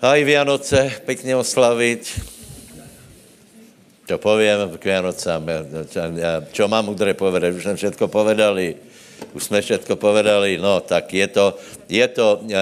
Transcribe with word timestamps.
Aj 0.00 0.24
Vianoce 0.24 0.92
pěkně 1.06 1.36
oslavit. 1.36 2.20
Čo 4.06 4.18
povím 4.20 4.76
k 4.78 4.84
Vianocám? 4.84 5.42
Čo 6.52 6.68
mám 6.68 6.92
udre 6.92 7.16
povedať? 7.16 7.56
Už 7.56 7.62
jsme 7.64 7.76
všetko 7.76 8.04
povedali. 8.08 8.76
Už 9.32 9.42
jsme 9.44 9.64
všetko 9.64 9.96
povedali. 9.96 10.60
No, 10.60 10.84
tak 10.84 11.16
je 11.16 11.26
to, 11.26 11.56
je 11.88 12.08
to 12.12 12.44
uh, 12.44 12.52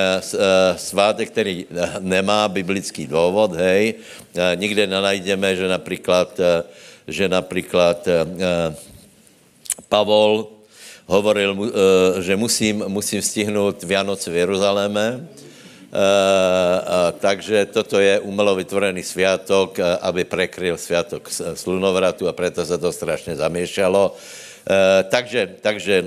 svátek, 0.79 1.31
který 1.35 1.67
nemá 2.01 2.49
biblický 2.49 3.07
důvod, 3.11 3.59
hej. 3.59 3.95
Uh, 4.39 4.55
nikde 4.55 4.87
nenajdeme, 4.87 5.57
že 5.57 5.69
například, 5.69 6.41
že 7.09 7.29
například 7.29 8.09
Pavol 9.89 10.49
hovoril, 11.07 11.73
že 12.23 12.37
musím, 12.37 12.85
musím 12.89 13.23
stihnout 13.23 13.83
Vianoce 13.83 14.31
v 14.31 14.37
Jeruzaléme, 14.37 15.29
takže 17.19 17.67
toto 17.71 18.03
je 18.03 18.21
umelo 18.21 18.59
vytvorený 18.59 19.03
sviatok, 19.03 19.79
uh, 19.79 19.85
aby 20.03 20.25
prekryl 20.27 20.75
sviatok 20.75 21.31
slunovratu 21.55 22.29
a 22.29 22.33
preto 22.33 22.67
se 22.67 22.79
to 22.79 22.93
strašně 22.93 23.37
zamiešalo. 23.37 24.17
takže 25.09 25.61
takže 25.61 26.05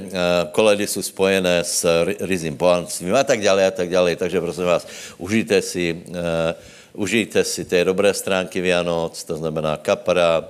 koledy 0.52 0.88
jsou 0.88 1.02
spojené 1.02 1.64
s 1.64 1.86
rizím 2.20 2.58
pohanstvím 2.58 3.16
a 3.16 3.23
tak 3.23 3.42
dále 3.42 3.68
a 3.68 3.72
tak 3.72 3.90
dále. 3.90 4.16
Takže 4.16 4.42
prosím 4.42 4.64
vás, 4.66 4.88
užijte 5.18 5.62
si, 5.62 6.04
užijte 6.94 7.44
si 7.44 7.66
té 7.66 7.86
dobré 7.86 8.14
stránky 8.14 8.62
Vianoc, 8.62 9.14
to 9.23 9.38
znamená 9.38 9.78
kapra, 9.78 10.50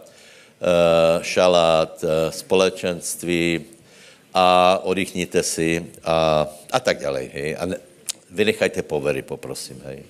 šalát, 1.21 2.05
společenství 2.29 3.65
a 4.33 4.79
oddychněte 4.83 5.43
si 5.43 5.85
a, 6.03 6.47
a 6.71 6.79
tak 6.79 6.99
dále. 6.99 7.27
Hej. 7.33 7.55
A 7.59 7.65
ne, 7.65 7.77
vynechajte 8.37 8.85
povery, 8.85 9.25
poprosím. 9.25 9.81
Hej. 9.85 10.05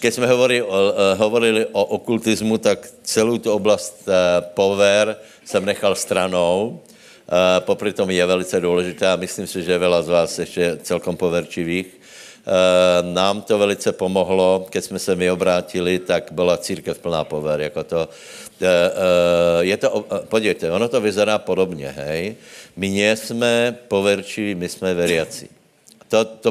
Když 0.00 0.14
jsme 0.14 0.26
hovorili 0.26 0.62
o, 0.62 0.70
uh, 0.70 1.18
hovorili 1.18 1.66
o 1.74 1.82
okultismu, 1.98 2.58
tak 2.62 2.86
celou 3.02 3.38
tu 3.38 3.50
oblast 3.52 4.06
uh, 4.06 4.14
pover 4.54 5.18
jsem 5.44 5.64
nechal 5.66 5.98
stranou. 5.98 6.78
Uh, 6.78 7.66
popri 7.66 7.92
tom 7.92 8.10
je 8.10 8.26
velice 8.26 8.60
důležité 8.60 9.10
a 9.10 9.18
myslím 9.18 9.46
si, 9.46 9.62
že 9.62 9.72
je 9.72 9.78
veľa 9.78 10.02
z 10.02 10.08
vás 10.08 10.38
ještě 10.38 10.78
celkom 10.82 11.16
poverčivých. 11.18 12.00
Nám 13.12 13.42
to 13.42 13.58
velice 13.58 13.92
pomohlo, 13.92 14.66
když 14.72 14.84
jsme 14.84 14.98
se 14.98 15.12
my 15.16 15.30
obrátili, 15.30 15.98
tak 15.98 16.32
byla 16.32 16.56
církev 16.56 16.98
plná 16.98 17.24
pover. 17.24 17.60
Jako 17.60 17.84
to, 17.84 18.08
je 19.60 19.76
to, 19.76 20.04
podívejte, 20.24 20.72
ono 20.72 20.88
to 20.88 21.00
vyzerá 21.00 21.38
podobně, 21.38 21.92
hej. 21.92 22.34
My 22.76 22.88
nejsme 22.88 23.76
poverčiví, 23.88 24.54
my 24.54 24.68
jsme 24.68 24.94
veriaci. 24.94 25.59
To, 26.10 26.24
to, 26.24 26.50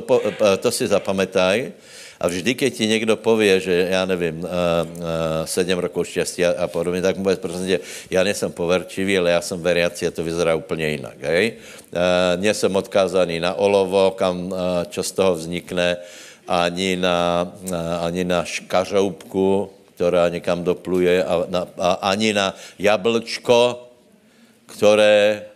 to 0.63 0.69
si 0.71 0.88
zapamätaj. 0.88 1.75
A 2.19 2.27
vždy, 2.27 2.52
keď 2.55 2.71
ti 2.75 2.85
někdo 2.88 3.15
pově, 3.15 3.59
že 3.59 3.88
já 3.91 4.05
nevím, 4.05 4.43
uh, 4.43 4.47
uh, 4.47 5.03
sedm 5.45 5.79
rokov 5.79 6.07
štěstí 6.07 6.45
a, 6.45 6.63
a 6.63 6.67
podobně, 6.67 7.02
tak 7.02 7.15
mu 7.15 7.23
bude 7.23 7.35
prostě, 7.35 7.80
já 8.11 8.23
nejsem 8.23 8.52
poverčivý, 8.52 9.17
ale 9.17 9.31
já 9.31 9.41
jsem 9.41 9.59
veriaci 9.61 10.07
a 10.07 10.11
to 10.11 10.23
vyzerá 10.23 10.55
úplně 10.55 10.89
jinak. 10.89 11.15
Hej? 11.21 11.53
Uh, 11.91 12.41
nejsem 12.43 12.75
odkázaný 12.75 13.39
na 13.39 13.53
olovo, 13.55 14.11
kam, 14.11 14.52
čo 14.89 15.03
z 15.03 15.11
toho 15.11 15.35
vznikne, 15.35 15.97
ani 16.47 16.95
na, 16.95 17.47
ani 18.02 18.23
na 18.23 18.43
škařoubku, 18.43 19.69
která 19.95 20.30
někam 20.30 20.63
dopluje, 20.63 21.23
a, 21.23 21.45
na, 21.47 21.67
a 21.77 21.91
ani 22.09 22.33
na 22.33 22.55
jablčko, 22.80 23.87
které 24.65 25.48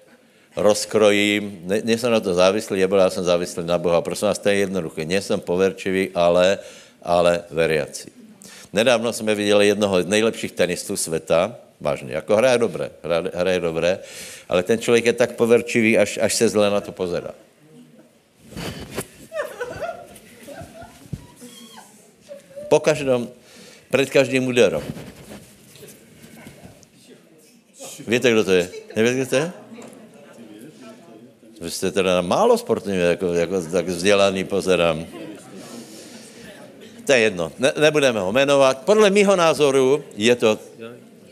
rozkrojím, 0.55 1.61
ne, 1.63 1.81
nejsem 1.83 2.11
na 2.11 2.19
to 2.19 2.33
závislý, 2.33 2.79
já 2.79 2.87
byl, 2.87 2.97
já 2.97 3.09
jsem 3.09 3.23
závislý 3.23 3.63
na 3.65 3.77
Boha. 3.77 4.01
Prosím 4.01 4.27
vás, 4.27 4.39
to 4.39 4.49
je 4.49 4.55
jednoduché. 4.55 5.05
Nejsem 5.05 5.39
poverčivý, 5.39 6.09
ale, 6.15 6.59
ale 7.03 7.43
veriaci. 7.49 8.11
Nedávno 8.73 9.13
jsme 9.13 9.35
viděli 9.35 9.67
jednoho 9.67 10.03
z 10.03 10.05
nejlepších 10.05 10.51
tenistů 10.51 10.97
světa, 10.97 11.55
vážně, 11.81 12.13
jako 12.13 12.35
hraje 12.35 12.57
dobré, 12.57 12.89
hraje, 13.03 13.31
hraje 13.33 13.59
dobré, 13.59 13.99
ale 14.49 14.63
ten 14.63 14.79
člověk 14.79 15.05
je 15.05 15.13
tak 15.13 15.35
poverčivý, 15.35 15.97
až, 15.97 16.19
až 16.21 16.33
se 16.35 16.49
zle 16.49 16.69
na 16.69 16.81
to 16.81 16.91
pozerá. 16.91 17.31
Po 22.67 22.79
každém, 22.79 23.29
před 23.91 24.09
každým 24.09 24.47
úderem. 24.47 24.81
Víte, 28.07 28.31
kdo 28.31 28.43
to 28.43 28.51
je? 28.51 28.69
Nevíte, 28.95 29.15
kdo 29.15 29.25
to 29.25 29.35
je? 29.35 29.62
Vy 31.63 31.71
jste 31.71 31.91
teda 31.91 32.21
málo 32.21 32.57
sportovní, 32.57 32.99
jako, 32.99 33.33
jako 33.33 33.61
tak 33.61 33.87
vzdělaný 33.87 34.43
pozerám. 34.43 35.05
To 37.05 37.11
je 37.11 37.19
jedno, 37.19 37.51
ne, 37.59 37.73
nebudeme 37.79 38.19
ho 38.19 38.31
jmenovat. 38.31 38.83
Podle 38.83 39.09
mého 39.09 39.35
názoru 39.35 40.03
je 40.15 40.35
to 40.35 40.59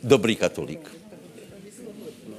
dobrý 0.04 0.36
katolík. 0.36 0.92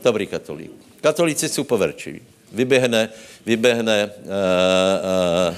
Dobrý 0.04 0.26
katolík. 0.26 0.72
Katolíci 1.00 1.48
jsou 1.48 1.64
poverčiví. 1.64 2.20
Vyběhne, 2.52 3.08
vyběhne 3.46 4.06
uh, 4.06 4.30
uh, 5.52 5.56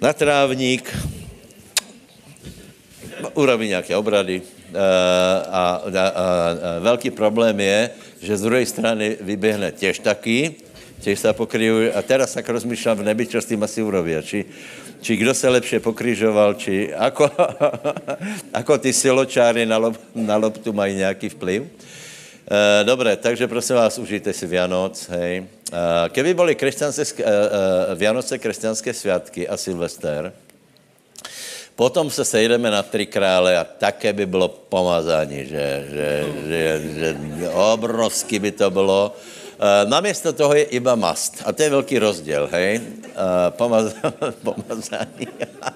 na 0.00 0.12
trávník, 0.12 0.96
urobí 3.34 3.68
nějaké 3.68 3.96
obrady, 3.96 4.42
uh, 4.44 4.76
a, 4.76 5.40
a, 5.50 5.80
a, 5.88 6.12
a 6.12 6.78
velký 6.80 7.10
problém 7.10 7.60
je, 7.60 7.90
že 8.20 8.36
z 8.36 8.42
druhé 8.42 8.66
strany 8.66 9.16
vyběhne 9.20 9.72
těž 9.72 9.98
taky 9.98 10.65
těž 11.06 11.18
se 11.18 11.32
pokryjují. 11.32 11.94
A 11.94 12.02
teraz 12.02 12.34
tak 12.34 12.48
rozmýšlám 12.50 12.98
v 12.98 13.06
nebi, 13.14 13.30
čo 13.30 13.38
s 13.38 13.46
tím 13.46 13.62
asi 13.62 13.78
urobí. 13.78 14.18
Či, 14.26 14.42
či 14.98 15.12
kdo 15.14 15.30
se 15.34 15.46
lepše 15.46 15.78
pokryžoval, 15.78 16.58
či 16.58 16.90
ako, 16.90 17.30
ako 18.60 18.72
ty 18.82 18.90
siločáry 18.90 19.62
na, 19.62 19.78
lob, 19.78 19.94
na 20.18 20.34
loptu 20.34 20.74
mají 20.74 20.98
nějaký 20.98 21.28
vplyv. 21.38 21.62
E, 21.62 22.84
dobré, 22.84 23.14
takže 23.16 23.46
prosím 23.46 23.76
vás, 23.78 23.98
užijte 24.02 24.34
si 24.34 24.46
Vianoc, 24.50 24.98
hej. 25.14 25.46
E, 25.46 26.08
keby 26.10 26.34
byly 26.34 26.56
e, 26.58 26.74
e, 26.74 27.94
Vianoce 27.94 28.38
křesťanské 28.38 28.90
svátky 28.90 29.46
a 29.46 29.54
Silvester, 29.56 30.34
Potom 31.76 32.08
se 32.08 32.24
sejdeme 32.24 32.72
na 32.72 32.82
tři 32.82 33.06
krále 33.06 33.52
a 33.52 33.64
také 33.64 34.12
by 34.12 34.26
bylo 34.26 34.48
pomazání, 34.48 35.44
že, 35.44 35.84
že, 35.92 36.08
že, 36.48 36.70
že 37.36 37.48
obrovsky 37.52 38.40
by 38.40 38.50
to 38.50 38.70
bylo. 38.72 39.12
Uh, 39.56 39.88
namiesto 39.88 40.36
toho 40.36 40.52
je 40.52 40.76
iba 40.76 40.92
mast. 41.00 41.40
A 41.48 41.52
to 41.52 41.62
je 41.62 41.70
velký 41.70 41.96
rozdíl, 41.98 42.48
hej? 42.52 42.76
Uh, 42.76 43.56
pomaz, 43.56 43.96
pomazání 44.44 45.28
a, 45.62 45.72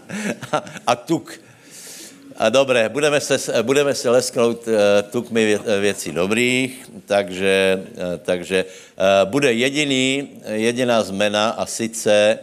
a 0.87 0.97
tuk. 0.97 1.41
A 2.37 2.49
dobré, 2.49 2.89
budeme 2.89 3.21
se, 3.21 3.63
budeme 3.63 3.95
se 3.95 4.11
lesknout 4.11 4.69
tukmi 5.11 5.45
vě, 5.45 5.59
věcí 5.81 6.13
dobrých, 6.13 6.91
takže, 7.07 7.85
takže 8.25 8.65
bude 9.25 9.53
jediný, 9.53 10.29
jediná 10.49 11.03
zmena 11.03 11.51
a 11.51 11.67
sice 11.67 12.39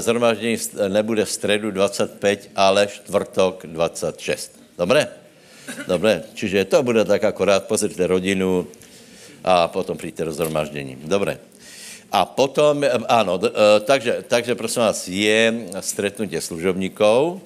zhromaždění 0.00 0.56
nebude 0.88 1.24
v 1.24 1.30
středu 1.30 1.70
25, 1.70 2.50
ale 2.56 2.86
čtvrtok 2.86 3.66
26. 3.66 4.60
Dobré? 4.78 5.08
Dobré, 5.88 6.22
čiže 6.34 6.64
to 6.64 6.82
bude 6.82 7.04
tak 7.04 7.24
akorát, 7.24 7.66
pozrite 7.66 8.06
rodinu, 8.06 8.66
a 9.46 9.68
potom 9.68 9.98
přijďte 9.98 10.24
do 10.24 10.32
zhromaždění. 10.32 10.98
Dobré. 11.04 11.38
A 12.12 12.24
potom, 12.24 12.84
ano, 13.08 13.40
e, 13.46 13.80
takže, 13.80 14.24
takže 14.28 14.54
prosím 14.54 14.82
vás, 14.82 15.08
je 15.08 15.54
stretnutí 15.80 16.40
služobníků. 16.40 17.40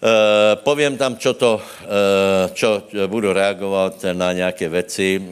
E, 0.00 0.56
povím 0.56 0.96
tam, 0.96 1.16
čo 1.16 1.34
to, 1.36 1.60
čo 2.52 2.82
budu 3.06 3.32
reagovat 3.32 4.04
na 4.12 4.32
nějaké 4.32 4.68
věci, 4.68 5.22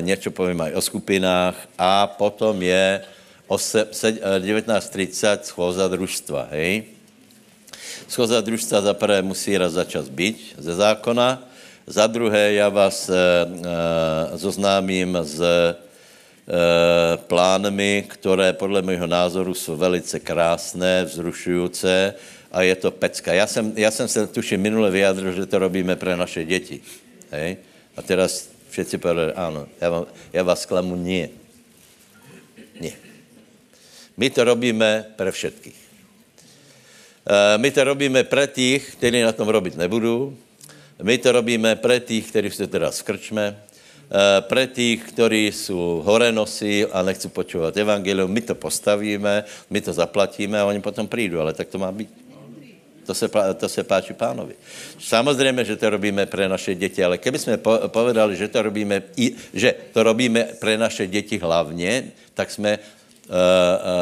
něco 0.00 0.30
povím 0.30 0.60
aj 0.60 0.72
o 0.74 0.80
skupinách 0.80 1.56
a 1.78 2.06
potom 2.06 2.62
je 2.62 3.02
o 3.50 3.56
19.30 3.56 5.38
schůza 5.42 5.88
družstva, 5.88 6.48
hej? 6.50 6.84
Schůza 8.08 8.40
družstva 8.40 8.80
za 8.80 8.94
prvé 8.94 9.22
musí 9.22 9.58
raz 9.58 9.72
za 9.72 9.84
čas 9.84 10.08
být 10.08 10.54
ze 10.58 10.74
zákona, 10.74 11.49
za 11.90 12.06
druhé, 12.06 12.52
já 12.52 12.68
vás 12.68 13.08
e, 13.08 13.14
e, 13.14 14.38
zoznámím 14.38 15.18
s 15.22 15.40
e, 15.42 15.74
plánmi, 17.16 18.04
které 18.08 18.52
podle 18.52 18.82
mého 18.82 19.06
názoru 19.06 19.54
jsou 19.54 19.76
velice 19.76 20.20
krásné, 20.20 21.04
vzrušující 21.04 22.14
a 22.52 22.62
je 22.62 22.76
to 22.76 22.90
pecka. 22.90 23.34
Já 23.34 23.46
jsem, 23.46 23.72
já 23.76 23.90
jsem 23.90 24.08
se 24.08 24.26
tuším 24.26 24.60
minule 24.60 24.90
vyjádřil, 24.90 25.32
že 25.32 25.46
to 25.46 25.58
robíme 25.58 25.96
pro 25.96 26.16
naše 26.16 26.44
děti. 26.44 26.80
Hej? 27.30 27.56
A 27.96 28.02
teraz 28.02 28.48
všetci 28.70 28.98
povedali, 28.98 29.32
ano, 29.32 29.66
já, 29.80 29.90
vám, 29.90 30.06
já 30.32 30.42
vás 30.42 30.66
klamu, 30.66 30.96
nie. 30.96 31.28
Nie. 32.80 32.94
My 34.16 34.30
to 34.30 34.44
robíme 34.44 35.06
pro 35.16 35.32
všetkých. 35.32 35.80
My 37.56 37.70
to 37.70 37.84
robíme 37.84 38.24
pro 38.24 38.46
těch, 38.46 38.92
kteří 38.92 39.22
na 39.22 39.32
tom 39.32 39.48
robit 39.48 39.76
nebudou, 39.76 40.36
my 41.02 41.18
to 41.18 41.32
robíme 41.32 41.76
pre 41.76 42.00
tých, 42.00 42.28
kteří 42.28 42.50
jste 42.50 42.66
teraz 42.66 43.00
v 43.00 43.02
krčme, 43.02 43.56
eh, 43.56 44.40
pre 44.40 44.66
tých, 44.66 45.04
kteří 45.04 45.46
jsou 45.46 46.04
nosí 46.30 46.86
a 46.86 47.02
nechci 47.02 47.28
počúvat 47.28 47.76
evangelium, 47.76 48.30
my 48.30 48.40
to 48.40 48.54
postavíme, 48.54 49.44
my 49.70 49.80
to 49.80 49.92
zaplatíme 49.92 50.60
a 50.60 50.64
oni 50.64 50.80
potom 50.80 51.08
přijdou, 51.08 51.40
ale 51.40 51.52
tak 51.52 51.68
to 51.68 51.78
má 51.78 51.92
být. 51.92 52.08
To 53.06 53.14
se, 53.14 53.30
to 53.56 53.68
se 53.68 53.82
páči 53.82 54.12
pánovi. 54.14 54.54
Samozřejmě, 54.98 55.64
že 55.64 55.76
to 55.76 55.90
robíme 55.90 56.26
pre 56.26 56.48
naše 56.48 56.74
děti, 56.74 57.04
ale 57.04 57.18
keby 57.18 57.38
jsme 57.38 57.58
povedali, 57.86 58.36
že 58.36 58.48
to 58.48 58.62
robíme, 58.62 59.02
že 59.54 59.74
to 59.92 60.02
robíme 60.02 60.44
pre 60.60 60.78
naše 60.78 61.06
děti 61.06 61.38
hlavně, 61.38 62.12
tak 62.34 62.50
jsme 62.50 62.78
uh, 62.78 63.34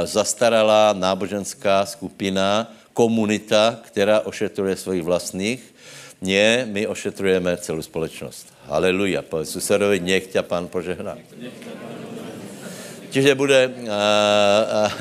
zastaralá 0.04 0.92
náboženská 0.92 1.86
skupina, 1.86 2.68
komunita, 2.92 3.80
která 3.82 4.20
ošetruje 4.20 4.76
svých 4.76 5.02
vlastních. 5.02 5.74
Ne, 6.20 6.66
my 6.66 6.86
ošetrujeme 6.86 7.56
celou 7.56 7.82
společnost. 7.82 8.46
Haleluja. 8.66 9.22
Povedz 9.22 9.50
susedovi, 9.50 10.00
nech 10.00 10.26
tě 10.26 10.42
pán 10.42 10.68
požehná. 10.68 11.18
Čiže 13.10 13.34
bude... 13.34 13.68
Uh, 13.68 14.92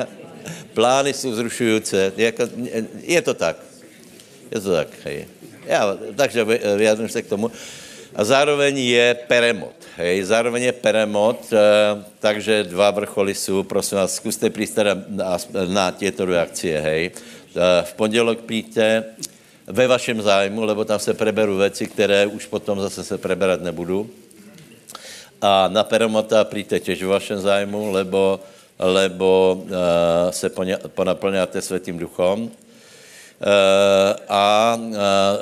plány 0.74 1.12
jsou 1.12 1.30
vzrušující. 1.30 1.96
Jako, 2.16 2.42
je 3.02 3.22
to 3.22 3.34
tak. 3.34 3.56
Je 4.50 4.60
to 4.60 4.72
tak, 4.72 4.88
hej. 5.04 5.26
Já, 5.66 5.98
takže 6.16 6.44
vyjádřím 6.76 7.08
se 7.08 7.22
k 7.22 7.26
tomu. 7.26 7.50
A 8.14 8.24
zároveň 8.24 8.78
je 8.78 9.14
peremot. 9.14 9.74
Hej, 9.96 10.22
zároveň 10.24 10.62
je 10.62 10.72
peremot, 10.72 11.52
e, 11.52 11.58
takže 12.18 12.64
dva 12.64 12.90
vrcholy 12.90 13.34
jsou, 13.34 13.62
prosím 13.62 13.98
vás, 13.98 14.14
zkuste 14.14 14.50
přijít 14.50 14.74
teda 14.74 14.96
na, 15.08 15.38
na 15.66 15.90
těto 15.90 16.24
reakcie, 16.24 16.80
hej. 16.80 17.06
E, 17.06 17.12
v 17.82 17.94
pondělok 17.94 18.40
přijďte 18.40 19.04
ve 19.70 19.86
vašem 19.86 20.22
zájmu, 20.22 20.64
lebo 20.64 20.84
tam 20.84 20.98
se 20.98 21.14
preberu 21.14 21.56
věci, 21.56 21.86
které 21.86 22.26
už 22.26 22.46
potom 22.46 22.80
zase 22.80 23.04
se 23.04 23.18
preberat 23.18 23.62
nebudu. 23.62 24.10
A 25.42 25.68
na 25.68 25.84
peremota 25.84 26.44
přijďte 26.44 26.80
těž 26.80 27.02
ve 27.02 27.08
vašem 27.08 27.40
zájmu, 27.40 27.92
lebo 27.92 28.40
lebo 28.80 29.60
uh, 29.62 29.70
se 30.30 30.50
ponaplňáte 30.88 31.62
světým 31.62 31.98
duchom. 31.98 32.42
Uh, 32.42 32.48
a 34.28 34.76
uh, 34.80 34.96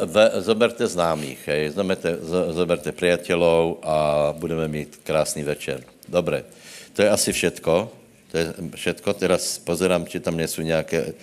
ve, 0.05 0.31
zoberte 0.43 0.87
známých, 0.87 1.39
hej, 1.47 1.71
zoberte, 1.71 2.19
zoberte 2.51 2.93
přátelů 2.93 3.79
a 3.83 4.29
budeme 4.39 4.69
mít 4.69 5.01
krásný 5.05 5.43
večer. 5.43 5.83
Dobré, 6.09 6.45
to 6.93 7.03
je 7.03 7.11
asi 7.11 7.33
všetko. 7.33 7.91
To 8.31 8.39
je 8.39 8.55
všetko. 8.75 9.13
Teraz 9.13 9.59
pozerám, 9.59 10.07
či 10.07 10.21
tam 10.21 10.37
nejsou 10.37 10.63
nějaké, 10.63 11.15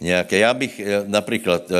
nějaké. 0.00 0.38
Já 0.38 0.54
bych 0.54 0.80
například 1.06 1.70
uh, 1.70 1.76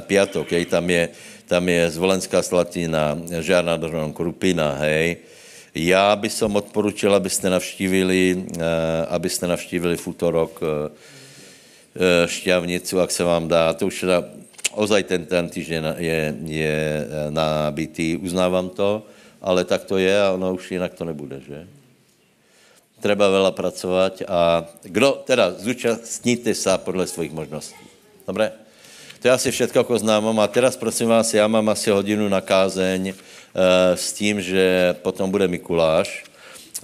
piatok, 0.00 0.52
hej, 0.52 0.64
tam 0.66 0.90
je, 0.90 1.08
tam 1.46 1.68
je 1.68 1.90
Zvolenská 1.90 2.42
slatina, 2.42 3.18
Žárna 3.40 3.78
Krupina, 4.12 4.76
hej, 4.80 5.16
já 5.76 6.16
bych 6.16 6.32
som 6.32 6.56
odporučil, 6.56 7.14
abyste 7.14 7.50
navštívili, 7.50 8.44
eh, 8.56 9.06
abyste 9.12 9.46
navštívili 9.46 9.96
eh, 10.00 10.64
eh, 10.64 12.28
šťavnicu, 12.28 12.96
jak 12.96 13.10
se 13.10 13.24
vám 13.24 13.48
dá. 13.48 13.72
To 13.72 13.86
už 13.86 14.00
teda, 14.00 14.24
ozaj 14.72 15.02
ten, 15.02 15.26
ten 15.26 15.48
týždeň 15.48 15.84
je, 16.00 16.34
je 16.44 16.76
nabitý, 17.30 18.16
uznávám 18.16 18.68
to, 18.68 19.04
ale 19.40 19.64
tak 19.64 19.84
to 19.84 19.98
je 20.00 20.16
a 20.22 20.32
ono 20.32 20.54
už 20.54 20.70
jinak 20.70 20.94
to 20.94 21.04
nebude, 21.04 21.40
že? 21.44 21.75
Treba 23.06 23.30
veľa 23.30 23.54
pracovat 23.54 24.26
a 24.26 24.66
kdo, 24.82 25.22
teda 25.22 25.54
zúčastníte 25.54 26.50
se 26.50 26.74
podle 26.82 27.06
svých 27.06 27.30
možností. 27.30 27.86
Dobré? 28.26 28.50
To 29.22 29.30
je 29.30 29.32
asi 29.32 29.48
všetko, 29.54 29.78
jako 29.78 29.98
známám. 29.98 30.34
A 30.42 30.50
teraz 30.50 30.74
prosím 30.74 31.14
vás, 31.14 31.30
já 31.30 31.46
mám 31.46 31.68
asi 31.68 31.90
hodinu 31.90 32.26
na 32.26 32.42
kázeň, 32.42 33.14
Eh, 33.56 33.96
s 33.96 34.12
tím, 34.12 34.36
že 34.36 34.92
potom 35.00 35.32
bude 35.32 35.48
Mikuláš. 35.48 36.28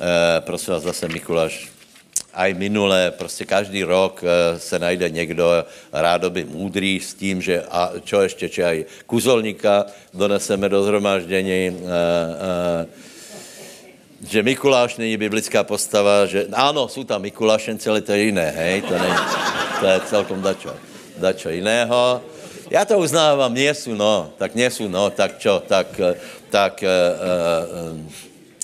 Eh, 0.00 0.40
prosím 0.40 0.72
vás, 0.72 0.88
zase 0.88 1.04
Mikuláš 1.04 1.68
aj 2.32 2.54
minule, 2.56 3.12
prostě 3.12 3.44
každý 3.44 3.84
rok 3.84 4.24
eh, 4.24 4.56
se 4.56 4.78
najde 4.78 5.10
někdo 5.10 5.68
rádoby 5.92 6.48
můdrý 6.48 6.96
s 7.00 7.12
tím, 7.14 7.44
že 7.44 7.60
a 7.68 7.92
čo 8.00 8.24
ještě, 8.24 8.48
či 8.48 8.64
aj 8.64 8.76
kuzolníka 9.04 9.84
doneseme 10.16 10.68
do 10.68 10.80
zhromáždění, 10.80 11.84
že 14.22 14.42
Mikuláš 14.42 14.96
není 14.96 15.16
biblická 15.16 15.64
postava, 15.64 16.26
že 16.26 16.46
ano, 16.52 16.88
jsou 16.88 17.04
tam 17.04 17.22
Mikulášenci, 17.22 17.90
ale 17.90 18.00
to 18.00 18.12
je 18.12 18.30
jiné, 18.30 18.54
hej, 18.56 18.82
to, 18.82 18.94
není, 18.98 19.20
to 19.80 19.86
je 19.86 20.00
celkom 20.00 20.42
dačo, 20.42 20.72
dačo 21.18 21.50
jiného. 21.50 22.22
Já 22.70 22.84
to 22.84 22.98
uznávám, 22.98 23.52
nie 23.54 23.68
sú, 23.74 23.92
no, 23.92 24.32
tak 24.38 24.54
nie 24.56 24.70
sú, 24.70 24.88
no, 24.88 25.10
tak 25.12 25.36
čo, 25.36 25.60
tak 25.60 25.92
tak 26.52 26.84
uh, 26.84 26.88
uh, 27.96 28.12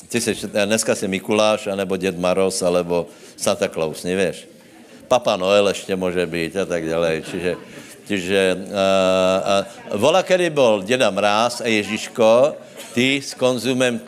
ty 0.09 0.21
jsi, 0.21 0.37
dneska 0.67 0.95
jsi 0.95 1.09
Mikuláš, 1.09 1.67
anebo 1.67 1.97
Děd 1.97 2.19
Maros, 2.19 2.63
alebo 2.63 3.09
Santa 3.37 3.69
Claus, 3.69 4.05
nevíš? 4.05 4.45
Papa 5.09 5.37
Noel 5.37 5.69
ještě 5.69 5.97
může 5.97 6.27
být 6.27 6.57
a 6.57 6.65
tak 6.67 6.89
dále. 6.89 7.23
Čiže, 7.31 7.57
čiže 8.09 8.41
uh, 8.61 8.69
uh, 8.69 10.01
vola, 10.01 10.23
kedy 10.23 10.51
byl 10.51 10.83
Děda 10.85 11.11
Mráz 11.11 11.61
a 11.61 11.69
Ježíško, 11.69 12.57
ty 12.95 13.23
s 13.23 13.35
konzumem 13.35 14.01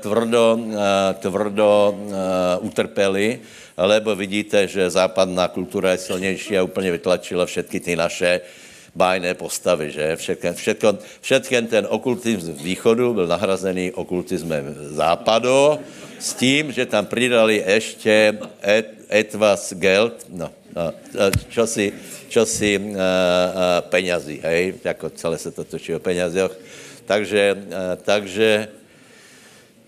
tvrdo, 0.00 0.58
uh, 0.58 0.74
tvrdo 1.20 1.94
uh, 1.94 2.66
utrpeli, 2.66 3.40
lebo 3.78 4.16
vidíte, 4.16 4.68
že 4.68 4.90
západná 4.90 5.48
kultura 5.48 5.92
je 5.92 5.98
silnější 5.98 6.58
a 6.58 6.62
úplně 6.62 6.92
vytlačila 6.92 7.46
všetky 7.46 7.80
ty 7.80 7.96
naše 7.96 8.40
bájné 8.94 9.34
postavy, 9.34 9.94
že? 9.94 10.16
Všetken, 10.16 10.54
všetko, 10.54 10.88
všetken 11.20 11.66
ten 11.66 11.84
okultismus 11.86 12.58
východu 12.58 13.14
byl 13.14 13.26
nahrazený 13.26 13.92
okultismem 13.92 14.74
západu 14.98 15.78
s 16.18 16.34
tím, 16.34 16.72
že 16.72 16.86
tam 16.86 17.06
přidali 17.06 17.62
ještě 17.66 18.38
et, 18.62 18.86
etwas 19.10 19.72
geld, 19.78 20.26
no, 20.28 20.50
no 20.74 20.92
čo 21.48 21.66
si, 21.66 21.92
čo 22.28 22.42
si 22.46 22.76
uh, 22.76 22.84
uh, 22.84 22.98
peňazí, 23.88 24.40
hej, 24.42 24.74
jako 24.84 25.10
celé 25.10 25.38
se 25.38 25.50
to 25.50 25.64
točí 25.64 25.94
o 25.94 25.98
penězích. 25.98 26.52
Takže, 27.08 27.56
uh, 27.56 27.72
takže 27.96 28.68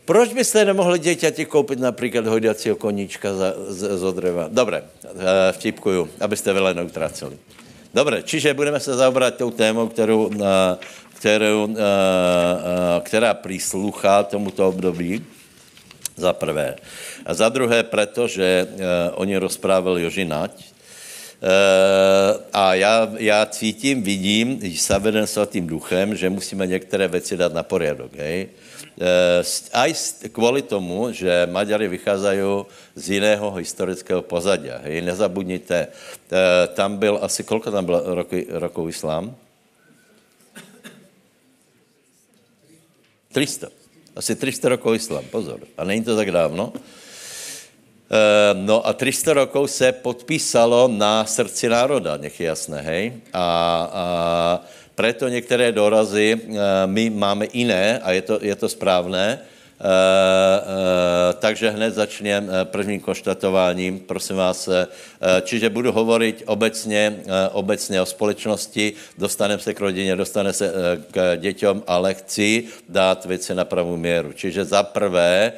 proč 0.05 0.33
byste 0.33 0.65
nemohli 0.65 0.99
děťati 0.99 1.45
koupit 1.45 1.79
například 1.79 2.27
hojdacího 2.27 2.77
koníčka 2.77 3.35
za, 3.35 3.55
z, 3.69 3.99
z 3.99 4.03
odreva? 4.03 4.49
Dobré, 4.49 4.83
uh, 5.05 5.11
vtipkuju, 5.53 6.09
abyste 6.21 6.53
vele 6.53 6.75
neutráceli. 6.75 7.37
Dobře, 7.95 8.23
čiže 8.23 8.55
budeme 8.55 8.81
se 8.81 8.95
zaobrat 8.95 9.37
tou 9.37 9.51
témou, 9.51 9.89
kterou, 9.89 10.31
eh, 10.35 10.77
kterou, 11.15 11.69
eh, 11.71 11.75
eh, 11.77 13.01
která 13.01 13.35
přísluchá 13.35 14.23
tomuto 14.23 14.69
období, 14.69 15.25
za 16.17 16.33
prvé. 16.33 16.77
A 17.27 17.35
za 17.35 17.49
druhé, 17.49 17.83
protože 17.83 18.69
oni 19.15 19.37
rozprávil 19.37 19.99
Jožinať, 19.99 20.53
a 22.53 22.75
já, 22.75 23.13
já 23.17 23.47
cítím, 23.47 24.03
vidím, 24.03 24.61
sa 24.77 25.01
veden 25.01 25.25
svatým 25.27 25.67
duchem, 25.67 26.13
že 26.13 26.29
musíme 26.29 26.67
některé 26.67 27.09
věci 27.09 27.37
dát 27.37 27.53
na 27.53 27.63
poriadok. 27.63 28.13
Hej? 28.13 28.49
Aj 29.73 29.91
kvůli 30.33 30.63
tomu, 30.63 31.13
že 31.13 31.49
Maďari 31.51 31.89
vycházají 31.89 32.65
z 32.95 33.11
jiného 33.11 33.51
historického 33.57 34.23
pozadia. 34.23 34.79
Hej, 34.85 35.01
nezabudněte, 35.01 35.89
tam 36.75 36.97
byl 36.97 37.19
asi, 37.23 37.45
kolko 37.45 37.71
tam 37.71 37.85
bylo 37.85 38.15
roky, 38.15 38.47
rokov 38.51 38.89
islám? 38.89 39.37
300. 43.33 43.69
Asi 44.17 44.37
300 44.37 44.69
rokov 44.69 44.97
islám, 44.97 45.25
pozor. 45.31 45.61
A 45.79 45.85
není 45.85 46.05
to 46.05 46.17
tak 46.17 46.31
dávno. 46.31 46.73
No 48.55 48.87
a 48.87 48.93
300 48.93 49.33
rokov 49.33 49.71
se 49.71 49.93
podpísalo 49.93 50.89
na 50.89 51.25
srdci 51.25 51.69
národa, 51.69 52.17
nech 52.17 52.41
je 52.41 52.47
jasné, 52.47 52.83
hej. 52.83 53.13
A, 53.33 53.47
a 53.93 54.05
preto 54.95 55.29
některé 55.29 55.73
dorazy 55.73 56.41
my 56.87 57.11
máme 57.11 57.47
jiné 57.53 57.99
a 57.99 58.13
je 58.13 58.23
to, 58.23 58.39
je 58.43 58.57
to 58.57 58.69
správné, 58.69 59.39
Uh, 59.81 59.87
uh, 59.87 61.41
takže 61.41 61.71
hned 61.71 61.95
začněm 61.95 62.51
prvním 62.65 63.01
konštatováním, 63.01 64.01
prosím 64.01 64.37
vás. 64.37 64.69
Čiže 65.43 65.71
budu 65.71 65.93
hovorit 65.93 66.43
obecně, 66.47 67.17
obecně 67.53 68.03
o 68.03 68.07
společnosti, 68.07 68.93
dostaneme 69.19 69.63
se 69.63 69.75
k 69.75 69.81
rodině, 69.81 70.17
dostane 70.17 70.53
se 70.53 70.73
k 71.11 71.37
děťom, 71.37 71.83
ale 71.87 72.15
chci 72.15 72.65
dát 72.89 73.25
věci 73.25 73.55
na 73.55 73.65
pravou 73.65 73.97
měru. 73.97 74.33
Čiže 74.33 74.65
za 74.65 74.83
prvé, 74.83 75.53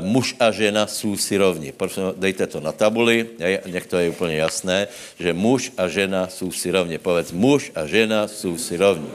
muž 0.00 0.36
a 0.40 0.50
žena 0.50 0.86
jsou 0.86 1.16
si 1.16 1.36
rovni. 1.36 1.72
Prosím, 1.72 2.02
dejte 2.16 2.46
to 2.46 2.60
na 2.60 2.72
tabuli, 2.72 3.26
nech 3.66 3.86
to 3.86 3.98
je 3.98 4.10
úplně 4.10 4.36
jasné, 4.36 4.88
že 5.18 5.32
muž 5.32 5.72
a 5.78 5.88
žena 5.88 6.28
jsou 6.28 6.52
si 6.52 6.70
rovni. 6.70 6.98
Povedz, 6.98 7.32
muž 7.32 7.72
a 7.74 7.86
žena 7.86 8.28
jsou 8.28 8.58
si 8.58 8.76
rovni. 8.76 9.08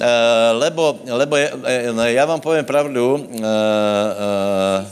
Eh, 0.00 0.52
lebo, 0.56 0.96
lebo 1.04 1.36
je, 1.36 1.52
eh, 1.52 2.12
já 2.16 2.24
vám 2.24 2.40
povím 2.40 2.64
pravdu, 2.64 3.20
eh, 3.20 4.86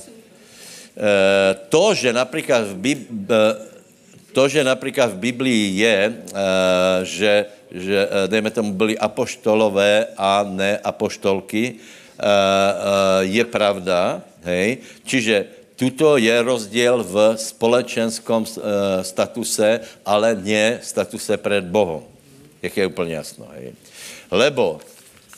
to, 1.68 1.94
že 1.94 2.12
například 2.12 2.68
v 2.68 2.74
Bib, 2.76 2.98
to, 4.32 4.48
že 4.48 4.64
například 4.64 5.16
v 5.16 5.16
Biblii 5.16 5.78
je, 5.78 6.14
že, 7.02 7.46
že 7.70 8.08
dejme 8.26 8.50
tomu, 8.50 8.74
byli 8.74 8.98
apoštolové 8.98 10.06
a 10.18 10.42
ne 10.42 10.78
apoštolky, 10.78 11.78
je 13.22 13.44
pravda, 13.44 14.22
hej? 14.44 14.78
Čiže 15.04 15.58
Tuto 15.78 16.18
je 16.18 16.34
rozdíl 16.42 17.06
v 17.06 17.38
společenskom 17.38 18.42
uh, 18.42 18.62
statuse, 19.06 19.80
ale 20.02 20.34
ne 20.34 20.82
statuse 20.82 21.38
před 21.38 21.64
Bohem. 21.70 22.02
Jak 22.62 22.76
je 22.76 22.86
úplně 22.86 23.14
jasno. 23.14 23.46
Hej. 23.54 23.72
Lebo, 24.30 24.82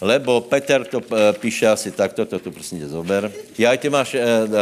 lebo 0.00 0.40
Peter 0.40 0.84
to 0.84 1.04
píše 1.36 1.68
asi 1.68 1.90
takto, 1.92 2.24
to 2.24 2.38
tu 2.38 2.50
prosím 2.50 2.80
tě 2.80 2.88
zober. 2.88 3.32
Já 3.58 3.76
ty 3.76 3.90
máš, 3.92 4.16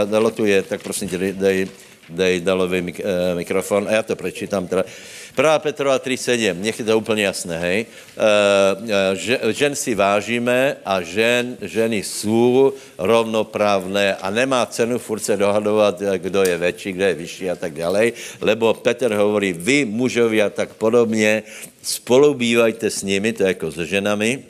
dalo 0.05 0.31
tu 0.31 0.45
je, 0.45 0.63
tak 0.63 0.83
prosím 0.83 1.09
tě 1.09 1.19
dej, 1.19 1.69
dej 2.11 2.43
uh, 2.43 3.39
mikrofon 3.39 3.87
a 3.89 3.93
já 3.93 4.03
to 4.03 4.17
prečítám. 4.17 4.67
Teda. 4.67 4.83
1. 5.39 5.59
Petrova 5.63 5.99
3.7, 6.03 6.59
nech 6.59 6.79
je 6.79 6.85
to 6.85 6.99
úplně 6.99 7.23
jasné, 7.31 7.59
hej. 7.59 7.87
E, 9.47 9.53
žen 9.55 9.75
si 9.79 9.95
vážíme 9.95 10.83
a 10.83 10.99
žen, 10.99 11.55
ženy 11.63 12.03
jsou 12.03 12.75
rovnoprávné 12.99 14.19
a 14.19 14.31
nemá 14.31 14.67
cenu 14.67 14.99
furt 14.99 15.23
se 15.23 15.37
dohadovat, 15.37 16.03
kdo 16.03 16.43
je 16.43 16.59
větší, 16.59 16.93
kdo 16.93 17.05
je 17.05 17.15
vyšší 17.15 17.51
a 17.51 17.57
tak 17.57 17.75
dále, 17.79 18.13
lebo 18.41 18.75
Petr 18.75 19.15
hovorí, 19.15 19.53
vy 19.55 19.85
mužovi 19.85 20.43
a 20.43 20.51
tak 20.51 20.75
podobně, 20.75 21.43
spolubývajte 21.83 22.91
s 22.91 23.07
nimi, 23.07 23.33
to 23.33 23.43
je 23.43 23.55
jako 23.55 23.71
s 23.71 23.79
ženami, 23.79 24.43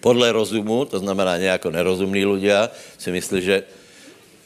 podle 0.00 0.32
rozumu, 0.32 0.84
to 0.84 0.98
znamená 0.98 1.36
nějako 1.36 1.70
nerozumní 1.70 2.24
ľudia, 2.24 2.70
si 2.98 3.10
myslí, 3.12 3.38
že 3.42 3.56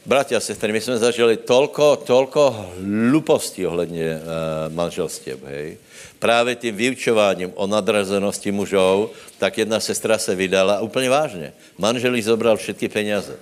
Bratia 0.05 0.37
a 0.37 0.41
sestry, 0.41 0.71
my 0.71 0.81
jsme 0.81 0.97
zažili 0.97 1.37
tolko, 1.37 1.95
tolko 1.95 2.69
hlupostí 3.09 3.65
ohledně 3.65 4.21
uh, 4.21 4.73
manželství, 4.73 5.33
hej. 5.45 5.77
Právě 6.19 6.55
tím 6.55 6.75
vyučováním 6.75 7.51
o 7.55 7.67
nadrazenosti 7.67 8.51
mužů, 8.51 9.09
tak 9.37 9.57
jedna 9.57 9.79
sestra 9.79 10.17
se 10.17 10.35
vydala 10.35 10.81
úplně 10.81 11.09
vážně. 11.09 11.53
Manžel 11.77 12.21
zobral 12.21 12.57
všechny 12.57 12.89
peněze. 12.89 13.35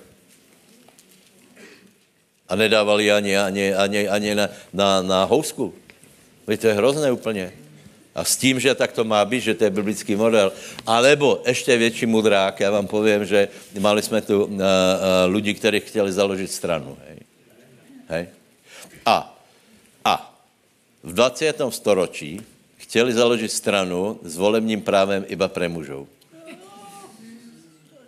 A 2.48 2.56
nedávali 2.56 3.12
ani, 3.12 3.38
ani, 3.38 3.74
ani, 3.74 4.08
ani 4.08 4.34
na, 4.34 4.48
na, 4.72 5.02
na 5.02 5.24
housku. 5.24 5.74
Víte, 6.48 6.60
to 6.60 6.66
je 6.68 6.74
hrozné 6.74 7.12
úplně. 7.12 7.52
A 8.14 8.24
s 8.24 8.36
tím, 8.36 8.60
že 8.60 8.74
tak 8.74 8.92
to 8.92 9.04
má 9.04 9.24
být, 9.24 9.40
že 9.40 9.54
to 9.54 9.64
je 9.64 9.70
biblický 9.70 10.16
model. 10.16 10.52
Alebo 10.86 11.42
ještě 11.46 11.76
větší 11.76 12.06
mudrák, 12.06 12.60
já 12.60 12.70
vám 12.70 12.86
povím, 12.86 13.24
že 13.24 13.48
mali 13.78 14.02
jsme 14.02 14.22
tu 14.22 14.44
uh, 14.44 14.52
uh, 14.54 14.58
lidi, 15.26 15.54
kteří 15.54 15.80
chtěli 15.80 16.12
založit 16.12 16.52
stranu. 16.52 16.96
Hej. 17.08 17.18
Hej. 18.08 18.26
A, 19.06 19.36
a 20.04 20.38
v 21.02 21.12
20. 21.12 21.60
storočí 21.70 22.40
chtěli 22.76 23.12
založit 23.12 23.52
stranu 23.52 24.20
s 24.22 24.36
volebním 24.36 24.82
právem 24.82 25.24
iba 25.28 25.48
pre 25.48 25.68
mužů. 25.68 26.08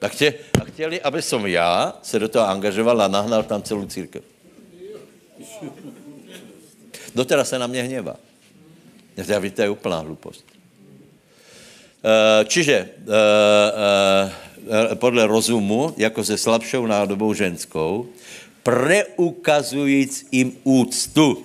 A, 0.01 0.09
chtě, 0.09 0.35
a 0.61 0.65
chtěli, 0.65 1.03
aby 1.03 1.23
som 1.23 1.47
já 1.47 1.99
se 2.03 2.19
do 2.19 2.29
toho 2.29 2.47
angažoval 2.47 3.03
a 3.03 3.09
nahnal 3.09 3.43
tam 3.43 3.63
celou 3.63 3.87
církev. 3.87 4.23
Doteraz 7.15 7.49
se 7.49 7.59
na 7.59 7.67
mě 7.67 7.83
hněvá. 7.83 8.17
To 9.17 9.63
je 9.63 9.71
úplná 9.71 9.99
hlupost. 9.99 10.57
Eh, 12.07 12.47
čiže 12.47 12.77
eh, 12.77 12.89
eh, 14.93 14.95
podle 14.95 15.27
rozumu, 15.27 15.95
jako 15.97 16.25
se 16.25 16.39
slabšou 16.39 16.87
nádobou 16.87 17.35
ženskou, 17.35 18.09
preukazujíc 18.63 20.27
jim 20.33 20.53
úctu. 20.65 21.45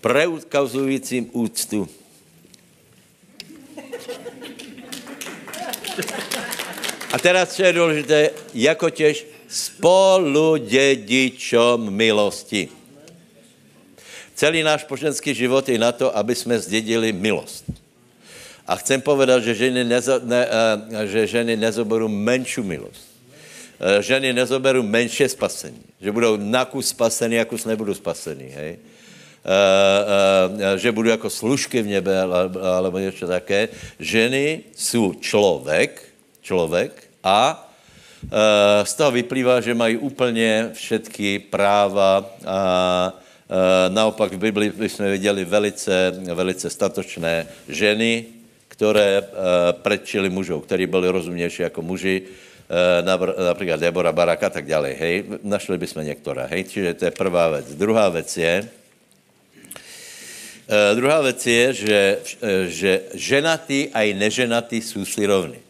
Preukazujíc 0.00 1.12
jim 1.12 1.30
úctu. 1.32 1.88
A 7.12 7.18
teraz, 7.18 7.54
co 7.54 7.62
je 7.62 7.72
důležité, 7.72 8.30
jako 8.54 8.90
těž 8.90 9.26
spoludědičom 9.48 11.90
milosti. 11.90 12.68
Celý 14.36 14.60
náš 14.60 14.84
poženský 14.84 15.32
život 15.32 15.64
je 15.64 15.80
na 15.80 15.96
to, 15.96 16.12
aby 16.12 16.36
jsme 16.36 16.60
zdědili 16.60 17.08
milost. 17.12 17.64
A 18.68 18.76
chcem 18.76 19.00
povedat, 19.00 19.40
že 19.40 19.56
ženy, 19.56 19.80
nezo, 19.80 20.20
ne, 20.20 20.44
uh, 20.44 21.08
že 21.08 21.26
ženy 21.40 21.56
nezoberou 21.56 22.08
menší 22.08 22.60
milost. 22.60 23.08
Uh, 23.80 24.04
ženy 24.04 24.36
nezoberou 24.36 24.84
menší 24.84 25.24
spasení. 25.28 25.80
Že 26.00 26.12
budou 26.12 26.36
na 26.36 26.68
kus 26.68 26.92
spasení, 26.92 27.40
a 27.40 27.48
kus 27.48 27.64
nebudou 27.64 27.94
spasení. 27.96 28.52
Hej? 28.52 28.76
Uh, 29.46 30.76
že 30.76 30.92
budou 30.92 31.10
jako 31.10 31.30
služky 31.30 31.82
v 31.82 31.96
nebe, 31.96 32.12
alebo 32.76 32.98
něco 32.98 33.26
také. 33.26 33.68
Ženy 33.98 34.76
jsou 34.76 35.14
člověk, 35.14 36.02
člověk 36.42 36.92
a 37.24 37.62
z 38.82 38.94
toho 38.94 39.10
vyplývá, 39.10 39.60
že 39.60 39.74
mají 39.74 39.96
úplně 39.96 40.70
všetky 40.74 41.38
práva 41.38 42.26
a 42.46 42.58
Eh, 43.12 43.25
naopak 43.88 44.32
v 44.32 44.38
Bibli 44.38 44.88
jsme 44.88 45.10
viděli 45.10 45.44
velice, 45.44 46.12
velice 46.34 46.70
statočné 46.70 47.46
ženy, 47.68 48.24
které 48.68 49.18
eh, 49.18 49.26
predčili 49.72 50.30
mužů, 50.30 50.60
kteří 50.60 50.86
byli 50.86 51.08
rozumnější 51.08 51.62
jako 51.62 51.82
muži, 51.82 52.22
eh, 52.22 53.02
například 53.44 53.80
Debora, 53.80 54.12
Barak 54.12 54.42
a 54.42 54.50
tak 54.50 54.66
dále. 54.66 54.92
Hej, 54.92 55.24
našli 55.42 55.78
bychom 55.78 56.04
některé. 56.04 56.46
Hej, 56.46 56.64
čiže 56.64 56.94
to 56.94 57.04
je 57.04 57.10
prvá 57.10 57.50
věc. 57.50 57.74
Druhá 57.74 58.08
věc 58.08 58.36
je, 58.36 58.68
druhá 60.94 61.20
věc 61.20 61.46
je, 61.46 61.72
že, 61.72 62.18
že 62.66 63.00
ženatý 63.14 63.88
a 63.94 64.02
i 64.02 64.14
neženatý 64.14 64.82
jsou 64.82 65.04
si 65.04 65.26
rovni. 65.26 65.62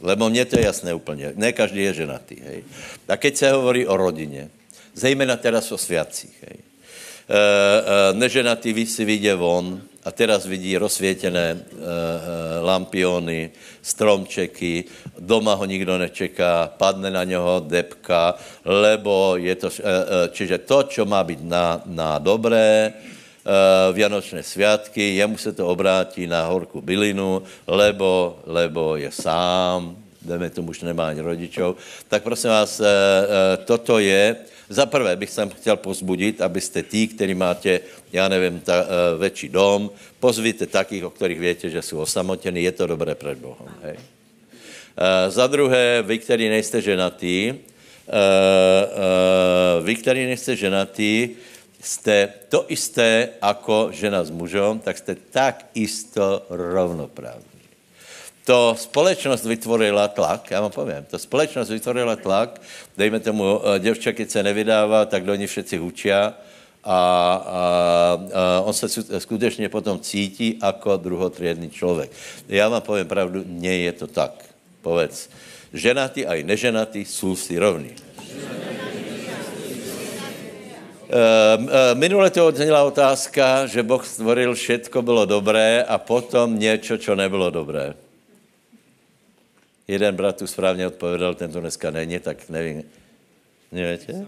Lebo 0.00 0.30
mně 0.30 0.44
to 0.44 0.58
je 0.58 0.64
jasné 0.64 0.94
úplně. 0.94 1.32
Ne 1.38 1.52
každý 1.52 1.82
je 1.82 2.02
ženatý. 2.02 2.36
Hej. 2.42 2.64
A 3.08 3.16
keď 3.16 3.36
se 3.36 3.50
hovorí 3.50 3.86
o 3.86 3.96
rodině, 3.96 4.50
zejména 4.94 5.36
teraz 5.36 5.72
o 5.72 5.78
svědcích, 5.78 6.34
hej, 6.42 6.58
Eh, 6.58 6.60
eh, 6.60 6.71
neženatý 8.12 8.86
si 8.86 9.04
vidě 9.04 9.34
von 9.34 9.82
a 10.04 10.10
teraz 10.10 10.46
vidí 10.46 10.76
rozsvětěné 10.78 11.56
eh, 11.56 11.78
lampiony, 12.60 13.50
stromčeky, 13.82 14.84
doma 15.18 15.54
ho 15.54 15.64
nikdo 15.64 15.98
nečeká, 15.98 16.70
padne 16.76 17.10
na 17.10 17.24
něho 17.24 17.62
depka, 17.66 18.34
lebo 18.64 19.36
je 19.36 19.54
to, 19.54 19.68
čiže 20.30 20.58
to, 20.58 20.82
co 20.82 21.04
má 21.04 21.24
být 21.24 21.38
na, 21.42 21.82
na 21.86 22.18
dobré, 22.18 22.92
Vianočné 23.92 24.42
sviatky, 24.42 25.18
jemu 25.18 25.34
se 25.34 25.52
to 25.52 25.66
obrátí 25.66 26.26
na 26.26 26.46
horku 26.46 26.80
bylinu, 26.80 27.42
lebo, 27.66 28.38
lebo 28.46 28.96
je 28.96 29.10
sám, 29.10 29.96
jdeme 30.22 30.50
tomu, 30.50 30.70
už 30.70 30.86
nemá 30.86 31.10
ani 31.10 31.20
rodičov. 31.20 31.74
Tak 32.08 32.22
prosím 32.22 32.50
vás, 32.50 32.78
toto 33.66 33.98
je, 33.98 34.36
za 34.72 34.86
prvé 34.86 35.16
bych 35.16 35.30
sem 35.30 35.50
chtěl 35.50 35.76
pozbudit, 35.76 36.40
abyste 36.40 36.82
tí, 36.82 37.08
kteří 37.08 37.34
máte, 37.34 37.80
já 38.12 38.28
nevím, 38.28 38.60
ta, 38.60 38.82
uh, 38.82 39.20
větší 39.20 39.48
dom, 39.48 39.90
pozvíte 40.20 40.66
takých, 40.66 41.04
o 41.04 41.10
kterých 41.10 41.40
větě, 41.40 41.70
že 41.70 41.82
jsou 41.82 41.98
osamotení, 41.98 42.62
je 42.62 42.72
to 42.72 42.86
dobré 42.86 43.14
před 43.14 43.38
Bohem. 43.38 43.74
Hej. 43.82 43.96
Uh, 43.96 44.00
za 45.28 45.46
druhé, 45.46 46.02
vy, 46.02 46.18
kteří 46.18 46.48
nejste 46.48 46.80
ženatý, 46.80 47.52
uh, 47.52 47.56
uh, 49.80 49.86
vy, 49.86 49.94
kteří 49.94 50.26
nejste 50.26 50.56
ženatý, 50.56 51.28
jste 51.80 52.32
to 52.48 52.64
isté 52.68 53.28
jako 53.42 53.88
žena 53.92 54.24
s 54.24 54.30
mužem, 54.30 54.78
tak 54.78 54.98
jste 54.98 55.14
tak 55.30 55.66
isto 55.74 56.46
rovnoprávní 56.50 57.51
to 58.44 58.74
společnost 58.78 59.44
vytvorila 59.44 60.08
tlak, 60.08 60.50
já 60.50 60.60
vám 60.60 60.70
povím, 60.70 61.04
to 61.10 61.18
společnost 61.18 61.68
vytvorila 61.68 62.16
tlak, 62.16 62.60
dejme 62.96 63.20
tomu, 63.20 63.60
eh, 63.62 63.78
děvča, 63.78 64.12
když 64.12 64.30
se 64.30 64.42
nevydává, 64.42 65.04
tak 65.04 65.24
do 65.24 65.34
ní 65.34 65.46
všetci 65.46 65.76
hučia 65.76 66.18
a, 66.18 66.34
a, 66.84 66.94
a 67.46 68.60
on 68.60 68.72
se 68.72 68.88
skutečně 69.18 69.68
potom 69.68 70.00
cítí 70.00 70.58
jako 70.62 70.96
druhotriedný 70.96 71.70
člověk. 71.70 72.10
Já 72.48 72.68
vám 72.68 72.82
povím 72.82 73.06
pravdu, 73.06 73.44
nie 73.46 73.78
je 73.78 73.92
to 73.92 74.06
tak. 74.06 74.44
Povedz, 74.82 75.30
ženatý 75.72 76.26
a 76.26 76.34
i 76.34 76.42
neženatý 76.42 77.04
jsou 77.04 77.36
si 77.36 77.58
rovní. 77.58 77.94
Eh, 81.12 81.58
eh, 81.68 81.94
minule 81.94 82.30
to 82.32 82.46
odznila 82.46 82.82
otázka, 82.88 83.68
že 83.68 83.84
Boh 83.84 84.00
stvoril 84.00 84.54
všetko 84.56 85.02
bylo 85.02 85.28
dobré 85.28 85.84
a 85.84 85.98
potom 86.00 86.58
něco, 86.58 86.98
co 86.98 87.14
nebylo 87.14 87.50
dobré. 87.50 87.94
Jeden 89.92 90.16
brat 90.16 90.36
tu 90.36 90.46
správně 90.46 90.86
odpovědal, 90.86 91.34
ten 91.34 91.52
to 91.52 91.60
dneska 91.60 91.90
není, 91.90 92.18
tak 92.18 92.48
nevím. 92.48 92.82
Nevíte? 93.72 94.26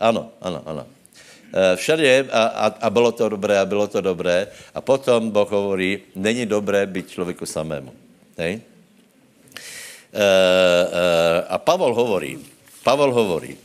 Ano, 0.00 0.32
ano, 0.40 0.62
ano. 0.66 0.86
Eh, 1.52 1.76
všade 1.76 2.28
a, 2.28 2.42
a, 2.44 2.66
a 2.66 2.90
bylo 2.90 3.12
to 3.12 3.28
dobré 3.28 3.58
a 3.58 3.64
bylo 3.64 3.88
to 3.88 4.00
dobré. 4.00 4.46
A 4.74 4.80
potom 4.80 5.30
Boh 5.30 5.50
hovorí, 5.50 5.98
není 6.14 6.46
dobré 6.46 6.86
být 6.86 7.08
člověku 7.08 7.46
samému. 7.46 7.92
Hej? 8.38 8.52
E, 8.52 8.60
e, 10.12 11.42
a 11.48 11.58
Pavol 11.58 11.94
hovorí, 11.94 12.38
Pavol 12.84 13.12
hovorí, 13.12 13.56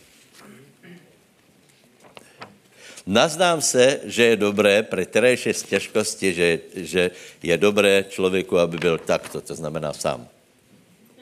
Nazdám 3.07 3.61
se, 3.61 3.99
že 4.03 4.23
je 4.23 4.35
dobré 4.35 4.83
pre 4.83 5.07
terejšie 5.07 5.53
těžkosti, 5.53 6.33
že, 6.33 6.47
že 6.75 7.03
je 7.39 7.55
dobré 7.57 8.03
člověku, 8.09 8.59
aby 8.59 8.77
byl 8.77 8.97
takto, 8.97 9.41
to 9.41 9.55
znamená 9.55 9.93
sám. 9.93 10.27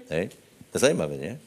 Hej? 0.10 0.34
To 0.72 0.78
je 0.78 0.80
zajímavé, 0.80 1.18
ne? 1.18 1.40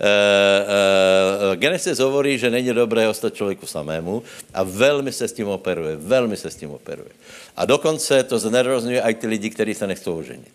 uh, 0.00 1.56
Genesis 1.56 1.98
hovorí, 1.98 2.38
že 2.38 2.50
není 2.50 2.72
dobré 2.72 3.08
ostat 3.08 3.34
člověku 3.34 3.66
samému 3.66 4.22
a 4.54 4.62
velmi 4.62 5.12
se 5.12 5.28
s 5.28 5.32
tím 5.32 5.48
operuje, 5.48 5.96
velmi 5.96 6.36
se 6.36 6.50
s 6.50 6.56
tím 6.56 6.70
operuje. 6.70 7.10
A 7.56 7.64
dokonce 7.64 8.22
to 8.22 8.38
znerozňuje 8.38 9.00
i 9.02 9.14
ty 9.14 9.26
lidi, 9.26 9.50
kteří 9.50 9.74
se 9.74 9.86
nechcou 9.86 10.18
oženit. 10.18 10.52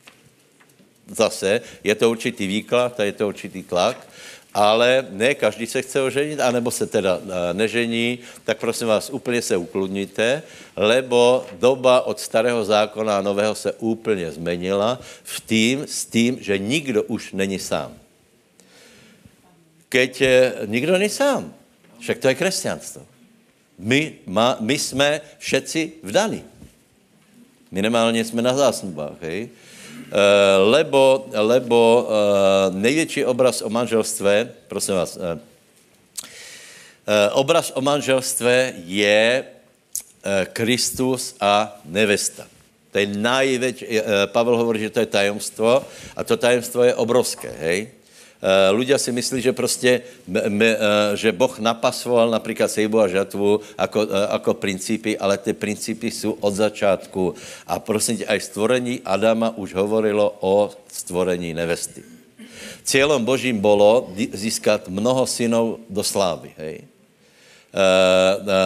Zase 1.07 1.61
je 1.83 1.95
to 1.95 2.09
určitý 2.09 2.47
výklad 2.47 2.99
a 2.99 3.03
je 3.03 3.11
to 3.11 3.27
určitý 3.27 3.63
tlak, 3.63 4.07
ale 4.55 5.07
ne 5.11 5.35
každý 5.35 5.67
se 5.67 5.81
chce 5.81 6.01
oženit, 6.01 6.39
anebo 6.39 6.71
se 6.71 6.87
teda 6.87 7.19
eh, 7.19 7.53
nežení, 7.53 8.19
tak 8.43 8.57
prosím 8.57 8.87
vás, 8.87 9.09
úplně 9.09 9.41
se 9.41 9.57
ukludníte, 9.57 10.43
lebo 10.75 11.45
doba 11.59 12.07
od 12.07 12.19
starého 12.19 12.65
zákona 12.65 13.17
a 13.17 13.21
nového 13.21 13.55
se 13.55 13.73
úplně 13.83 14.31
zmenila 14.31 14.99
v 15.23 15.41
tým, 15.41 15.83
s 15.83 16.05
tím, 16.05 16.37
že 16.39 16.57
nikdo 16.57 17.03
už 17.03 17.33
není 17.33 17.59
sám. 17.59 17.91
Keď 19.89 20.23
nikdo 20.65 20.97
není 20.97 21.09
sám, 21.09 21.53
však 21.99 22.17
to 22.17 22.27
je 22.27 22.35
křesťanstvo. 22.35 23.01
My, 23.79 24.13
má, 24.25 24.57
my 24.59 24.79
jsme 24.79 25.21
všetci 25.37 25.91
vdaní. 26.03 26.43
Minimálně 27.71 28.25
jsme 28.25 28.41
na 28.41 28.53
zásnubách, 28.53 29.19
hej? 29.21 29.49
Eh, 30.05 30.57
lebo, 30.57 31.25
lebo 31.33 32.05
uh, 32.05 32.75
největší 32.75 33.25
obraz 33.25 33.61
o 33.61 33.69
manželstve, 33.69 34.49
prosím 34.67 34.95
vás, 34.95 35.17
uh, 35.17 35.39
obraz 37.33 37.71
o 37.75 37.81
manželstve 37.81 38.73
je 38.85 39.45
Kristus 40.53 41.35
a 41.41 41.81
nevesta. 41.85 42.47
To 42.91 42.97
je 42.97 43.05
největší, 43.05 43.85
Pavel 44.25 44.57
hovorí, 44.57 44.79
že 44.79 44.89
to 44.89 44.99
je 44.99 45.05
tajemstvo 45.05 45.85
a 46.15 46.23
to 46.23 46.37
tajemstvo 46.37 46.83
je 46.83 46.95
obrovské, 46.95 47.53
hej? 47.61 47.93
Ľudia 48.71 48.99
si 48.99 49.11
myslí, 49.11 49.41
že 49.41 49.53
prostě, 49.53 50.01
že 51.13 51.31
Boh 51.31 51.59
napasoval 51.59 52.29
například 52.29 52.67
sejbu 52.67 52.99
a 52.99 53.07
žatvu 53.07 53.59
jako, 53.79 54.07
jako 54.31 54.53
principy, 54.53 55.17
ale 55.17 55.37
ty 55.37 55.53
principy 55.53 56.11
jsou 56.11 56.37
od 56.39 56.53
začátku. 56.53 57.33
A 57.67 57.79
prosím 57.79 58.17
tě, 58.17 58.25
aj 58.25 58.39
stvorení 58.39 59.01
Adama 59.05 59.57
už 59.57 59.73
hovorilo 59.73 60.35
o 60.39 60.69
stvorení 60.87 61.53
nevesty. 61.53 62.03
Cílem 62.83 63.25
Božím 63.25 63.59
bylo 63.59 64.13
získat 64.33 64.87
mnoho 64.89 65.25
synov 65.25 65.79
do 65.89 66.03
slávy. 66.03 66.53
Hej? 66.57 66.81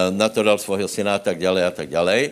Na 0.10 0.30
to 0.30 0.44
dal 0.44 0.58
svého 0.58 0.88
syna 0.88 1.16
a 1.16 1.24
tak 1.24 1.40
dále 1.40 1.66
a 1.66 1.72
tak 1.72 1.90
dále. 1.90 2.30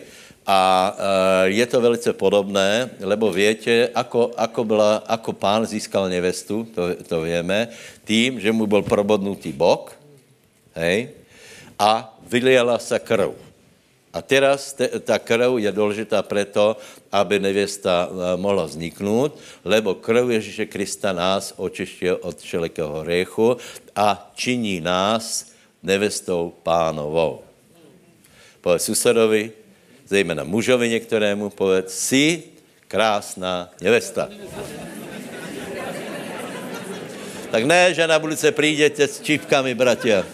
A 0.48 0.60
eh, 0.96 1.60
je 1.60 1.66
to 1.68 1.80
velice 1.80 2.12
podobné, 2.12 2.88
lebo 3.04 3.28
větě, 3.28 3.92
ako, 3.94 4.32
ako, 4.32 4.64
byla, 4.64 5.04
ako 5.04 5.32
pán 5.32 5.66
získal 5.68 6.08
nevestu, 6.08 6.64
to, 6.72 6.96
to 7.04 7.20
víme, 7.20 7.68
tím, 8.04 8.40
že 8.40 8.48
mu 8.52 8.64
byl 8.64 8.82
probodnutý 8.82 9.52
bok, 9.52 9.92
hej, 10.72 11.12
a 11.78 12.16
vyliala 12.24 12.80
se 12.80 12.96
krv. 12.98 13.36
A 14.08 14.22
teraz 14.24 14.72
te, 14.72 14.88
ta 14.88 15.20
krv 15.20 15.60
je 15.60 15.72
důležitá 15.72 16.24
proto, 16.24 16.80
aby 17.12 17.38
nevěsta 17.38 18.08
eh, 18.08 18.36
mohla 18.40 18.64
vzniknout, 18.64 19.36
lebo 19.68 20.00
krv 20.00 20.30
Ježíše 20.30 20.66
Krista 20.66 21.12
nás 21.12 21.52
očišťuje 21.60 22.24
od 22.24 22.40
všelikého 22.40 23.04
hřechu 23.04 23.56
a 23.92 24.32
činí 24.32 24.80
nás 24.80 25.52
nevestou 25.84 26.56
pánovou. 26.64 27.44
Povedz 28.64 28.88
susedovi, 28.88 29.57
zejména 30.08 30.44
mužovi 30.44 30.88
některému, 30.88 31.50
povedz, 31.50 31.94
si 31.94 32.42
krásná 32.88 33.70
nevesta. 33.80 34.28
Tak 37.50 37.64
ne, 37.64 37.94
že 37.94 38.06
na 38.06 38.18
budouce 38.18 38.52
přijdete 38.52 39.08
s 39.08 39.20
čípkami, 39.20 39.74
bratia. 39.74 40.24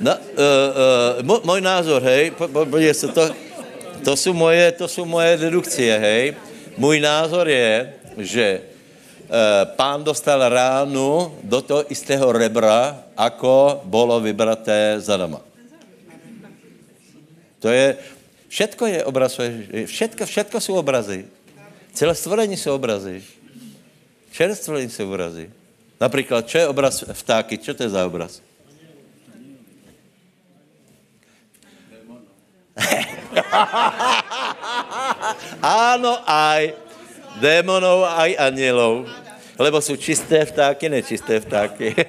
No, 0.00 0.12
uh, 0.12 1.30
uh, 1.30 1.44
můj 1.44 1.60
názor, 1.60 2.02
hej, 2.02 2.30
podívej 2.30 2.94
se, 2.94 3.08
to, 3.08 3.30
to 4.04 4.16
jsou 4.16 4.32
moje, 4.32 4.72
to 4.72 4.88
jsou 4.88 5.04
moje 5.04 5.36
dedukcie, 5.36 5.98
hej. 5.98 6.34
Můj 6.76 7.00
názor 7.00 7.48
je, 7.48 7.92
že 8.18 8.60
pán 9.76 10.04
dostal 10.04 10.48
ránu 10.48 11.38
do 11.42 11.62
toho 11.62 11.90
istého 11.90 12.32
rebra, 12.32 13.02
ako 13.16 13.80
bylo 13.84 14.20
vybraté 14.20 15.00
za 15.00 15.16
doma. 15.16 15.40
To 17.58 17.68
je, 17.68 17.96
všetko 18.48 18.86
je 18.86 19.04
obraz, 19.04 19.40
všetko, 19.86 20.26
všetko 20.26 20.60
jsou 20.60 20.74
obrazy. 20.74 21.26
Celé 21.92 22.14
stvorení 22.14 22.56
jsou 22.56 22.74
obrazy. 22.74 23.24
Celé 24.32 24.54
stvorení 24.54 24.90
jsou 24.90 25.08
obrazy. 25.08 25.50
Například, 26.00 26.46
čo 26.46 26.58
je 26.58 26.68
obraz 26.68 27.04
vtáky? 27.12 27.58
Čo 27.58 27.74
to 27.74 27.82
je 27.82 27.88
za 27.88 28.06
obraz? 28.06 28.42
Áno, 35.64 36.20
aj 36.28 36.85
démonov, 37.40 38.04
aj 38.04 38.36
anielov. 38.38 39.06
Lebo 39.58 39.80
jsou 39.80 39.96
čisté 39.96 40.44
vtáky, 40.44 40.88
nečisté 40.88 41.40
vtáky. 41.40 41.96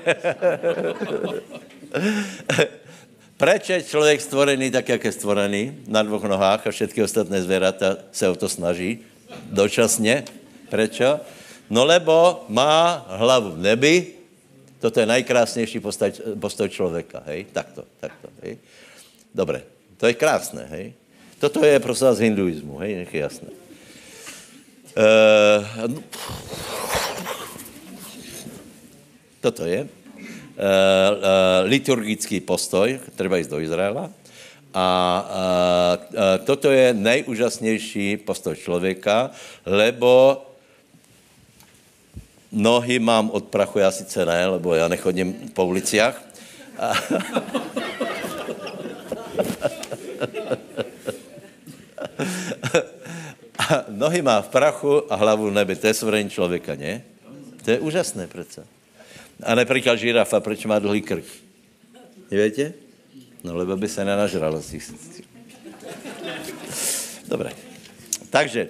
Proč 3.37 3.69
je 3.69 3.83
člověk 3.83 4.21
stvorený 4.21 4.71
tak, 4.71 4.89
jak 4.89 5.03
je 5.03 5.11
stvorený, 5.11 5.77
na 5.87 6.03
dvou 6.03 6.27
nohách 6.27 6.67
a 6.67 6.71
všechny 6.71 7.03
ostatné 7.03 7.41
zvěrata 7.41 7.97
se 8.11 8.29
o 8.29 8.35
to 8.35 8.49
snaží, 8.49 8.99
dočasně? 9.45 10.23
Prečo? 10.69 11.19
No 11.69 11.85
lebo 11.85 12.45
má 12.49 13.05
hlavu 13.09 13.51
v 13.51 13.57
nebi, 13.57 14.07
toto 14.79 14.99
je 14.99 15.05
nejkrásnější 15.05 15.79
postoj, 15.79 16.11
postoj 16.39 16.69
člověka, 16.69 17.23
hej? 17.25 17.45
Takto, 17.53 17.83
takto, 17.99 18.27
hej? 18.41 18.57
Dobré, 19.35 19.61
to 19.97 20.07
je 20.07 20.13
krásné, 20.13 20.67
hej? 20.69 20.93
Toto 21.39 21.65
je 21.65 21.79
prostě 21.79 22.05
z 22.13 22.19
hinduismu, 22.19 22.77
hej? 22.77 22.95
Nech 22.95 23.13
je 23.13 23.19
jasné. 23.19 23.49
Uh, 24.97 26.01
toto 29.41 29.65
je. 29.69 29.86
Eh, 29.86 29.86
eh, 30.57 31.62
liturgický 31.69 32.41
postoj, 32.41 32.99
treba 33.15 33.38
jít 33.38 33.49
do 33.49 33.62
Izraela. 33.62 34.10
A, 34.73 34.88
toto 36.45 36.71
je 36.71 36.93
nejúžasnější 36.93 38.17
postoj 38.17 38.55
člověka, 38.55 39.31
lebo 39.65 40.41
nohy 42.51 42.99
mám 42.99 43.29
od 43.29 43.43
prachu, 43.53 43.79
já 43.79 43.91
sice 43.91 44.25
ne, 44.25 44.47
lebo 44.47 44.75
já 44.75 44.88
nechodím 44.88 45.33
po 45.53 45.65
uliciach 45.65 46.21
a 53.69 53.86
nohy 53.97 54.21
má 54.21 54.41
v 54.41 54.49
prachu 54.49 55.13
a 55.13 55.15
hlavu 55.15 55.49
v 55.49 55.53
nebi. 55.53 55.75
To 55.75 55.88
je 55.88 55.93
stvorení 55.93 56.29
člověka, 56.29 56.75
ne? 56.75 57.01
To 57.65 57.71
je 57.71 57.79
úžasné 57.79 58.27
přece. 58.27 58.67
A 59.43 59.55
například 59.55 59.95
žirafa, 59.95 60.39
proč 60.39 60.65
má 60.65 60.79
dlouhý 60.79 61.01
krk? 61.01 61.25
Nevíte? 62.31 62.73
No, 63.43 63.57
lebo 63.57 63.77
by 63.77 63.88
se 63.88 64.05
nenažral. 64.05 64.62
Dobré. 67.27 67.51
Takže, 68.29 68.67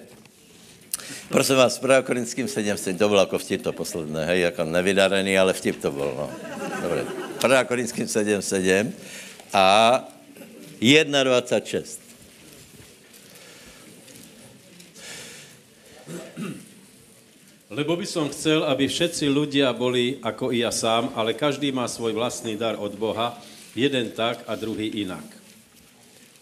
prosím 1.30 1.56
vás, 1.56 1.80
prvá 1.80 2.02
Korinským 2.02 2.48
7, 2.48 2.98
to 2.98 3.10
bylo 3.10 3.20
jako 3.20 3.38
vtip 3.40 3.62
to 3.62 3.74
posledné, 3.74 4.26
hej, 4.26 4.42
jako 4.42 4.64
nevydarený, 4.64 5.40
ale 5.40 5.54
vtip 5.54 5.82
to 5.82 5.92
byl, 5.92 6.14
no. 6.18 6.30
Dobré. 6.82 7.06
Prvá 7.42 7.64
Korinským 7.64 8.08
7, 8.08 8.42
7 8.42 8.94
a 9.54 10.08
1,26. 10.82 12.07
Lebo 17.68 18.00
by 18.00 18.08
som 18.08 18.32
chcel, 18.32 18.64
aby 18.64 18.88
všetci 18.88 19.28
ľudia 19.28 19.76
boli 19.76 20.24
ako 20.24 20.56
i 20.56 20.64
ja 20.64 20.72
sám, 20.72 21.12
ale 21.20 21.36
každý 21.36 21.76
má 21.76 21.84
svoj 21.92 22.16
vlastný 22.16 22.56
dar 22.56 22.80
od 22.80 22.96
Boha, 22.96 23.36
jeden 23.76 24.16
tak 24.16 24.48
a 24.48 24.56
druhý 24.56 25.04
inak. 25.04 25.28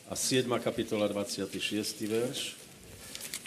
A 0.06 0.13
7. 0.13 0.45
kapitola 0.62 1.10
26. 1.10 1.49
verš. 2.06 2.54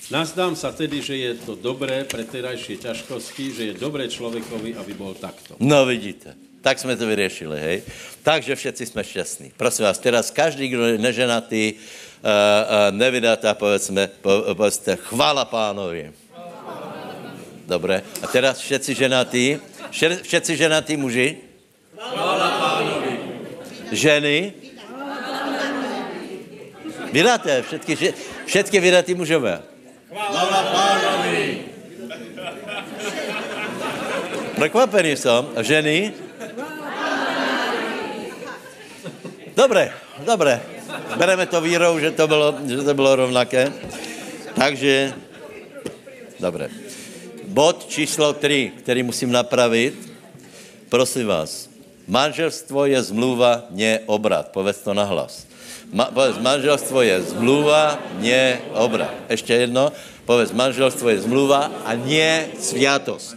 Nazdám 0.08 0.56
sa 0.56 0.72
tedy, 0.72 1.04
že 1.04 1.14
je 1.14 1.32
to 1.44 1.52
dobré 1.52 2.02
pre 2.02 2.24
terajšie 2.24 2.80
ťažkosti, 2.80 3.44
že 3.52 3.62
je 3.70 3.74
dobré 3.76 4.08
člověkovi, 4.08 4.74
aby 4.74 4.92
bol 4.96 5.12
takto. 5.12 5.54
No 5.60 5.84
vidíte, 5.84 6.32
tak 6.64 6.78
jsme 6.78 6.96
to 6.96 7.06
vyřešili, 7.06 7.60
hej. 7.60 7.78
Takže 8.22 8.56
všetci 8.56 8.86
jsme 8.86 9.04
šťastní. 9.04 9.52
Prosím 9.56 9.84
vás, 9.84 9.98
teraz 9.98 10.30
každý, 10.30 10.68
kdo 10.68 10.84
je 10.86 10.98
neženatý, 10.98 11.74
nevydatá, 12.90 13.54
povedzme, 13.54 14.10
po, 14.20 14.54
povedzte, 14.54 14.98
chvála 14.98 15.44
pánovi. 15.46 16.10
Dobré. 17.68 18.00
A 18.24 18.26
teraz 18.26 18.64
všetci 18.64 18.96
ženatí, 18.96 19.60
všetci 20.24 20.52
ženatí 20.56 20.96
muži? 20.96 21.36
Chvála 21.94 22.48
pánovi. 22.58 23.14
Ženy? 23.92 24.36
Vydaté, 27.12 27.64
všetky, 27.64 27.92
všetky 28.44 28.76
vydatí 28.80 29.12
mužové. 29.14 29.60
Chvála 30.08 30.60
pánovi. 30.72 31.64
Prekvapený 34.58 35.14
som. 35.14 35.54
Ženy? 35.62 36.12
Dobre, 39.54 39.90
dobre. 40.26 40.77
Bereme 41.16 41.46
to 41.46 41.60
vírou, 41.60 41.98
že 41.98 42.10
to 42.10 42.28
bylo, 42.28 42.54
že 42.66 42.82
to 42.82 42.94
bylo 42.94 43.16
rovnaké. 43.16 43.72
Takže, 44.54 45.12
dobre. 46.40 46.68
Bod 47.48 47.86
číslo 47.88 48.32
3, 48.32 48.72
který 48.82 49.02
musím 49.02 49.32
napravit. 49.32 49.94
Prosím 50.88 51.26
vás. 51.26 51.68
Manželstvo 52.08 52.88
je 52.88 53.02
zmluva, 53.02 53.68
ne 53.70 54.00
obrat. 54.06 54.48
Povedz 54.48 54.80
to 54.80 54.94
nahlas. 54.94 55.44
Ma, 55.92 56.08
povedz, 56.12 56.40
manželstvo 56.40 57.00
je 57.02 57.16
zmluva, 57.32 58.00
ne 58.20 58.60
obrat. 58.72 59.12
Ještě 59.28 59.54
jedno. 59.54 59.92
Povedz, 60.24 60.52
manželstvo 60.52 61.08
je 61.08 61.24
zmluva 61.24 61.72
a 61.84 61.96
ne 61.96 62.48
sviatost. 62.60 63.36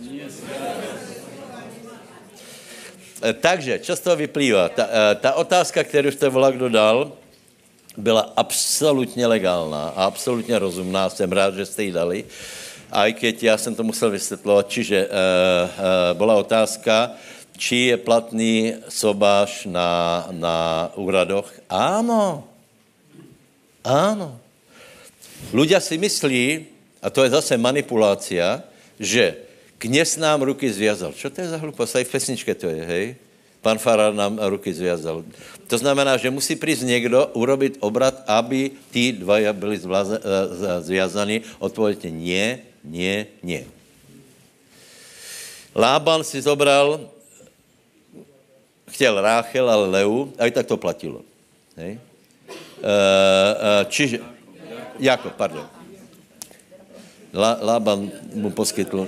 E, 3.23 3.33
takže, 3.33 3.79
toho 4.03 4.15
vyplývá? 4.15 4.69
Ta, 4.69 4.87
e, 4.91 5.15
ta 5.15 5.33
otázka, 5.33 5.83
kterou 5.83 6.11
jste 6.11 6.29
volal, 6.29 6.51
kdo 6.51 6.69
dal, 6.69 7.11
byla 7.97 8.33
absolutně 8.35 9.27
legálna 9.27 9.93
a 9.95 10.05
absolutně 10.05 10.59
rozumná. 10.59 11.09
Jsem 11.09 11.31
rád, 11.31 11.55
že 11.55 11.65
jste 11.65 11.83
ji 11.83 11.91
dali. 11.91 12.25
A 12.91 13.07
i 13.07 13.13
keď 13.13 13.43
já 13.43 13.57
jsem 13.57 13.75
to 13.75 13.83
musel 13.83 14.09
vysvětlovat, 14.11 14.69
čiže 14.69 15.07
uh, 15.07 15.11
uh, 15.11 16.17
byla 16.17 16.35
otázka, 16.35 17.11
či 17.57 17.93
je 17.93 17.97
platný 17.97 18.73
sobáš 18.89 19.69
na, 19.69 20.25
na 20.31 20.89
úradoch. 20.97 21.47
Áno. 21.69 22.43
Áno. 23.85 24.41
Ľudia 25.53 25.77
si 25.77 25.97
myslí, 25.97 26.65
a 27.01 27.07
to 27.09 27.21
je 27.21 27.33
zase 27.33 27.57
manipulácia, 27.57 28.65
že 28.97 29.37
kněz 29.77 30.17
nám 30.17 30.41
ruky 30.41 30.69
zviazal. 30.73 31.13
Čo 31.13 31.29
to 31.29 31.41
je 31.41 31.53
za 31.53 31.57
hlupost? 31.57 31.95
Aj 31.97 32.05
v 32.05 32.13
pesničke 32.13 32.53
to 32.57 32.69
je, 32.69 32.81
hej? 32.81 33.05
Pan 33.61 33.77
Farár 33.77 34.13
nám 34.13 34.41
ruky 34.41 34.73
zviazal. 34.73 35.21
To 35.69 35.77
znamená, 35.77 36.17
že 36.17 36.33
musí 36.33 36.57
přijít 36.57 36.81
někdo, 36.81 37.29
urobit 37.37 37.77
obrat, 37.79 38.25
aby 38.27 38.73
tí 38.89 39.11
dvaja 39.13 39.53
byli 39.53 39.77
zvláze, 39.77 40.17
eh. 40.17 41.41
Odpověďte, 41.61 42.09
nie, 42.09 42.59
nie, 42.83 43.29
nie. 43.45 43.63
Lában 45.75 46.23
si 46.23 46.41
zobral, 46.41 46.99
chtěl 48.89 49.21
Ráchel, 49.21 49.69
ale 49.69 49.87
Leu, 49.87 50.33
a 50.35 50.45
i 50.45 50.51
tak 50.51 50.65
to 50.67 50.75
platilo. 50.75 51.21
Hej? 51.77 51.95
E, 51.95 52.93
e, 53.61 53.85
čiže, 53.87 54.19
jako, 54.99 55.29
pardon. 55.37 55.69
Lában 57.61 58.11
mu 58.35 58.51
poskytl 58.51 59.07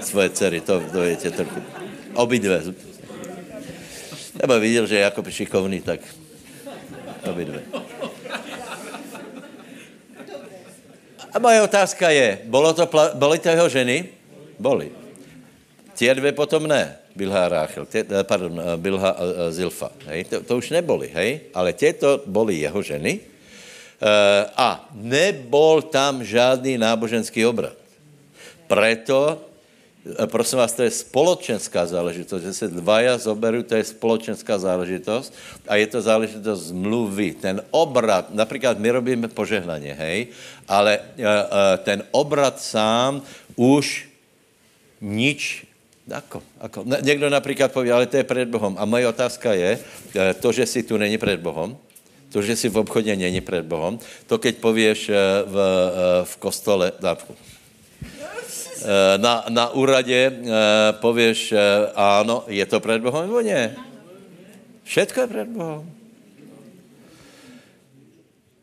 svoje 0.00 0.30
dcery, 0.30 0.60
to, 0.60 0.78
to 0.92 1.00
viete 1.02 1.30
trochu. 1.34 1.58
Obidve. 2.14 2.62
Nebo 4.40 4.60
viděl, 4.60 4.86
že 4.86 4.96
je 4.96 5.00
jako 5.00 5.20
šikovný, 5.30 5.80
tak 5.80 6.00
obidve. 7.30 7.60
A 11.32 11.38
moje 11.38 11.62
otázka 11.62 12.10
je, 12.10 12.38
bolo 12.44 12.72
to, 12.72 12.88
boli 13.14 13.38
to 13.38 13.48
jeho 13.48 13.68
ženy? 13.68 14.08
Boli. 14.58 14.88
Tie 15.96 16.14
dvě 16.14 16.32
potom 16.32 16.68
ne, 16.68 16.96
Bilha 17.16 17.44
a 17.44 17.48
Ráchel, 17.48 17.86
tě, 17.86 18.04
eh, 18.04 18.24
pardon, 18.24 18.60
eh, 18.60 18.76
Bilha 18.76 19.10
a 19.10 19.22
Zilfa. 19.50 19.90
Hej? 20.06 20.24
To, 20.24 20.36
to 20.40 20.52
už 20.56 20.70
neboli, 20.70 21.08
hej? 21.12 21.40
Ale 21.56 21.72
tieto 21.72 22.20
boli 22.26 22.60
jeho 22.60 22.82
ženy. 22.82 23.20
A 24.56 24.92
nebol 24.92 25.80
tam 25.88 26.20
žádný 26.20 26.76
náboženský 26.76 27.48
obrad. 27.48 27.72
Preto 28.68 29.40
Eh, 29.40 29.55
prosím 30.26 30.58
vás, 30.58 30.72
to 30.72 30.82
je 30.82 30.90
společenská 30.90 31.86
záležitost, 31.86 32.42
že 32.42 32.52
se 32.52 32.68
dvaja 32.68 33.18
zoberou, 33.18 33.62
to 33.62 33.74
je 33.74 33.84
společenská 33.84 34.58
záležitost 34.58 35.34
a 35.68 35.76
je 35.76 35.86
to 35.86 36.02
záležitost 36.02 36.70
zmluvy. 36.70 37.34
Ten 37.34 37.62
obrat, 37.70 38.34
například 38.34 38.78
my 38.78 38.90
robíme 38.90 39.28
požehnaně, 39.28 39.94
hej, 39.94 40.26
ale 40.68 40.98
uh, 40.98 41.24
uh, 41.24 41.28
ten 41.82 42.02
obrat 42.10 42.60
sám 42.60 43.22
už 43.56 44.08
nič 45.00 45.66
Ako, 46.06 46.38
ako. 46.62 46.86
Někdo 47.02 47.30
například 47.30 47.72
poví, 47.72 47.90
ale 47.90 48.06
to 48.06 48.16
je 48.16 48.24
před 48.24 48.48
Bohem. 48.48 48.78
A 48.78 48.84
moje 48.86 49.08
otázka 49.10 49.58
je, 49.58 49.78
to, 50.38 50.52
že 50.52 50.66
si 50.66 50.82
tu 50.86 50.96
není 50.96 51.18
před 51.18 51.42
Bohem, 51.42 51.76
to, 52.30 52.42
že 52.42 52.56
si 52.56 52.68
v 52.68 52.78
obchodě 52.78 53.16
není 53.16 53.40
před 53.40 53.66
Bohem, 53.66 53.98
to, 54.26 54.38
keď 54.38 54.56
pověš 54.62 55.10
v, 55.46 55.56
v 56.24 56.36
kostole, 56.36 56.92
Eh, 57.02 57.55
na, 59.16 59.44
na 59.48 59.68
úradě 59.68 60.32
eh, 60.32 60.48
pověš, 60.92 61.52
eh, 61.52 61.58
ano, 61.94 62.44
je 62.46 62.66
to 62.66 62.80
před 62.80 63.02
Bohem 63.02 63.26
nebo 63.26 63.40
ne? 63.40 63.76
Všetko 64.84 65.20
je 65.20 65.26
před 65.26 65.48
Bohem. 65.48 65.96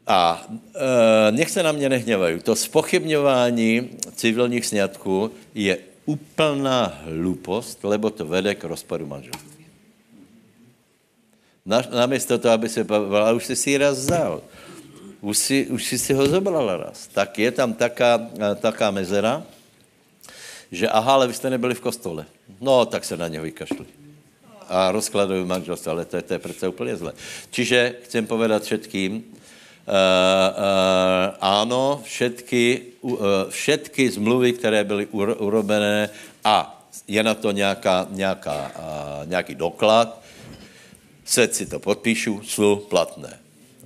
A 0.07 0.47
e, 0.75 1.31
nech 1.31 1.49
se 1.51 1.63
na 1.63 1.71
mě 1.71 1.89
nehněvají. 1.89 2.39
To 2.39 2.55
spochybňování 2.55 3.89
civilních 4.15 4.65
sňatků 4.65 5.31
je 5.55 5.77
úplná 6.05 6.99
hlupost, 7.05 7.83
lebo 7.83 8.09
to 8.09 8.25
vede 8.25 8.55
k 8.55 8.63
rozpadu 8.63 9.07
manželství. 9.07 9.65
Na, 11.65 11.81
namísto 11.95 12.37
toho, 12.37 12.53
aby 12.53 12.69
se 12.69 12.83
bavila, 12.83 13.31
už 13.31 13.45
jsi 13.45 13.55
si 13.55 13.77
raz 13.77 13.97
vzal. 13.97 14.41
Už 15.21 15.37
si, 15.37 15.67
už 15.67 15.83
si 15.83 15.97
si 15.99 16.13
ho 16.13 16.27
zobrala 16.27 16.77
raz. 16.77 17.07
Tak 17.07 17.39
je 17.39 17.51
tam 17.51 17.73
taká, 17.73 18.27
taká 18.59 18.91
mezera, 18.91 19.43
že 20.73 20.89
aha, 20.89 21.13
ale 21.13 21.27
vy 21.27 21.33
jste 21.33 21.49
nebyli 21.49 21.75
v 21.75 21.85
kostole. 21.85 22.25
No, 22.61 22.85
tak 22.85 23.05
se 23.05 23.17
na 23.17 23.27
něho 23.27 23.43
vykašli. 23.43 23.85
A 24.69 24.91
rozkladují 24.91 25.45
manželství, 25.45 25.91
ale 25.91 26.05
to 26.05 26.15
je, 26.15 26.21
to 26.21 26.33
je 26.33 26.39
přece 26.39 26.67
úplně 26.67 26.95
zle. 26.95 27.13
Čiže 27.51 27.95
chcem 28.03 28.25
povedat 28.25 28.63
všetkým, 28.63 29.15
uh, 29.15 29.21
uh, 29.21 29.93
ano, 31.41 32.01
všetky, 32.03 32.81
uh, 33.01 33.17
všetky 33.49 34.11
zmluvy, 34.11 34.53
které 34.53 34.83
byly 34.83 35.05
urobené 35.37 36.09
a 36.43 36.85
je 37.07 37.23
na 37.23 37.33
to 37.33 37.51
nějaká, 37.51 38.07
nějaká, 38.09 38.71
uh, 38.73 39.29
nějaký 39.29 39.55
doklad, 39.55 40.21
svět 41.25 41.55
si 41.55 41.65
to 41.65 41.79
podpíšu, 41.79 42.41
jsou 42.43 42.75
platné. 42.75 43.39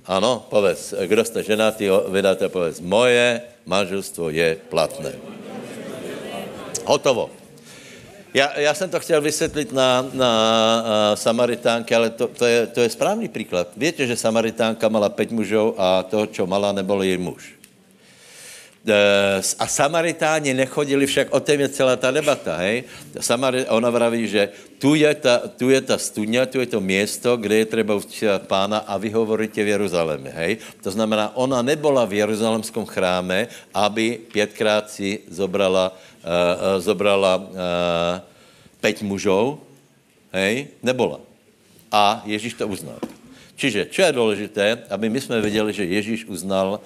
Ano, 0.06 0.46
povedz, 0.48 0.94
kdo 1.06 1.24
jste 1.24 1.42
ženatý, 1.42 1.88
vydáte, 2.08 2.48
povedz, 2.48 2.80
moje 2.80 3.40
manželstvo 3.66 4.30
je 4.30 4.56
platné. 4.68 5.37
Hotovo. 6.88 7.30
Já, 8.34 8.60
já 8.60 8.74
jsem 8.74 8.90
to 8.90 9.00
chtěl 9.00 9.20
vysvětlit 9.20 9.72
na, 9.72 10.08
na 10.12 10.30
uh, 10.80 11.16
Samaritánke, 11.16 11.96
ale 11.96 12.10
to, 12.10 12.28
to, 12.28 12.46
je, 12.46 12.66
to 12.66 12.80
je 12.80 12.90
správný 12.90 13.28
příklad. 13.28 13.68
Víte, 13.76 14.06
že 14.06 14.16
Samaritánka 14.16 14.88
mala 14.88 15.08
pět 15.08 15.30
mužů 15.30 15.74
a 15.76 16.02
toho, 16.02 16.26
čo 16.26 16.46
mala, 16.46 16.72
nebyl 16.72 17.02
její 17.02 17.18
muž. 17.18 17.58
E, 18.88 19.42
a 19.58 19.66
Samaritáni 19.66 20.54
nechodili 20.54 21.06
však, 21.06 21.28
o 21.34 21.40
tom 21.40 21.60
je 21.60 21.68
celá 21.68 21.96
ta 21.96 22.10
debata, 22.10 22.56
hej. 22.56 22.84
Samari, 23.20 23.66
ona 23.68 23.90
vraví, 23.90 24.28
že 24.28 24.48
tu 24.78 24.94
je, 24.94 25.14
ta, 25.14 25.44
tu 25.58 25.68
je 25.68 25.80
ta 25.80 25.98
studňa, 25.98 26.46
tu 26.46 26.60
je 26.60 26.66
to 26.66 26.80
město, 26.80 27.36
kde 27.36 27.54
je 27.56 27.66
třeba 27.66 27.94
uctívat 27.94 28.48
pána 28.48 28.78
a 28.88 28.96
vy 28.96 29.10
hovoríte 29.10 29.64
v 29.64 29.68
Jeruzalémě, 29.68 30.30
hej. 30.30 30.56
To 30.82 30.90
znamená, 30.90 31.36
ona 31.36 31.62
nebyla 31.62 32.04
v 32.04 32.12
jeruzalemském 32.12 32.86
chráme, 32.86 33.48
aby 33.74 34.20
pětkrát 34.32 34.90
si 34.90 35.20
zobrala 35.28 35.92
zobrala 36.78 37.36
uh, 37.36 37.46
pět 38.80 39.02
mužů, 39.02 39.60
hej, 40.32 40.66
nebola. 40.82 41.20
A 41.92 42.22
Ježíš 42.24 42.54
to 42.54 42.68
uznal. 42.68 42.98
Čiže, 43.56 43.90
čo 43.90 44.02
je 44.02 44.12
důležité, 44.12 44.78
aby 44.90 45.10
my 45.10 45.20
jsme 45.20 45.40
věděli, 45.40 45.72
že 45.72 45.84
Ježíš 45.84 46.24
uznal 46.24 46.78
uh, 46.78 46.82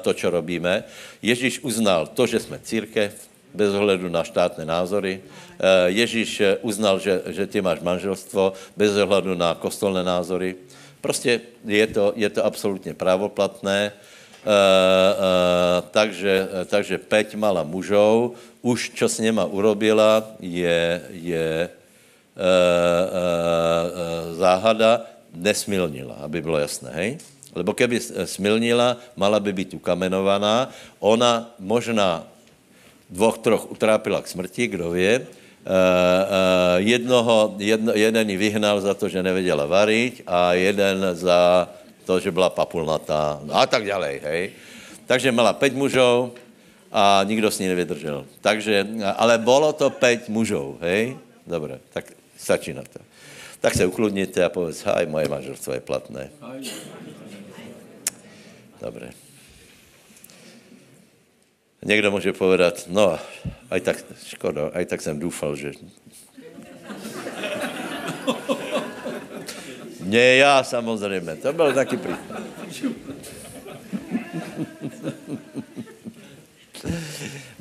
to, 0.00 0.14
co 0.14 0.30
robíme. 0.30 0.84
Ježíš 1.22 1.60
uznal 1.60 2.06
to, 2.06 2.26
že 2.26 2.40
jsme 2.40 2.58
církev, 2.64 3.12
bez 3.54 3.74
ohledu 3.74 4.08
na 4.08 4.24
štátné 4.24 4.64
názory. 4.64 5.20
Uh, 5.20 5.92
Ježíš 5.92 6.42
uznal, 6.64 6.98
že, 6.98 7.22
že 7.26 7.46
ty 7.46 7.60
máš 7.60 7.80
manželstvo, 7.80 8.52
bez 8.76 8.96
ohledu 8.96 9.34
na 9.34 9.54
kostolné 9.54 10.00
názory. 10.00 10.56
Prostě 11.00 11.40
je 11.64 11.86
to, 11.86 12.12
je 12.16 12.30
to 12.30 12.44
absolutně 12.44 12.94
právoplatné. 12.94 13.92
Uh, 13.92 14.12
takže, 15.90 16.66
takže 16.66 16.98
peť 16.98 17.38
mala 17.38 17.62
mužov, 17.62 18.34
už 18.62 18.94
čo 18.94 19.06
s 19.08 19.22
něma 19.22 19.46
urobila, 19.46 20.26
je, 20.42 21.02
je 21.10 21.70
záhada, 24.38 25.06
nesmilnila, 25.34 26.14
aby 26.26 26.42
bylo 26.42 26.58
jasné, 26.58 26.90
hej? 26.94 27.10
Lebo 27.52 27.76
keby 27.76 28.00
smilnila, 28.24 28.96
mala 29.12 29.36
by 29.36 29.52
být 29.52 29.74
ukamenovaná. 29.76 30.72
Ona 31.04 31.52
možná 31.60 32.24
dvoch, 33.12 33.36
troch 33.44 33.68
utrápila 33.68 34.24
k 34.24 34.28
smrti, 34.32 34.72
kdo 34.72 34.96
ví. 34.96 35.20
Jednoho, 36.80 37.54
jedno, 37.60 37.92
jeden 37.92 38.30
ji 38.30 38.36
vyhnal 38.36 38.80
za 38.80 38.96
to, 38.96 39.08
že 39.08 39.22
nevěděla 39.22 39.66
varit 39.68 40.24
a 40.26 40.56
jeden 40.56 41.12
za 41.12 41.68
to, 42.04 42.20
že 42.20 42.30
byla 42.30 42.50
papulnatá 42.50 43.40
a 43.52 43.66
tak 43.66 43.86
dále, 43.86 44.20
hej. 44.22 44.52
Takže 45.06 45.32
mala 45.32 45.52
pět 45.52 45.74
mužů 45.74 46.32
a 46.92 47.20
nikdo 47.24 47.50
s 47.50 47.58
ní 47.58 47.68
nevydržel. 47.68 48.26
Takže, 48.40 48.86
ale 49.16 49.38
bylo 49.38 49.72
to 49.72 49.90
pět 49.90 50.28
mužů, 50.28 50.78
hej? 50.80 51.16
Dobré, 51.46 51.80
tak 51.92 52.12
stačí 52.36 52.72
na 52.72 52.82
to. 52.82 52.98
Tak 53.60 53.74
se 53.74 53.86
ukludněte 53.86 54.44
a 54.44 54.48
povedz, 54.48 54.82
haj, 54.82 55.06
moje 55.06 55.28
manželstvo 55.28 55.72
je 55.72 55.80
platné. 55.80 56.30
Dobré. 58.80 59.10
Někdo 61.84 62.10
může 62.10 62.32
povedat, 62.32 62.86
no, 62.90 63.18
aj 63.70 63.80
tak, 63.80 63.96
škoda, 64.26 64.70
aj 64.74 64.86
tak 64.86 65.00
jsem 65.02 65.18
doufal, 65.18 65.56
že... 65.56 65.72
Ne, 70.12 70.36
já 70.36 70.64
samozřejmě, 70.64 71.36
to 71.36 71.52
byl 71.52 71.72
taky 71.72 71.96
případ. 71.96 72.20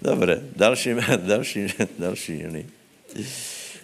Dobre, 0.02 0.42
další, 0.56 0.90
další, 1.18 1.68
další 2.00 2.34
jiný. 2.34 2.66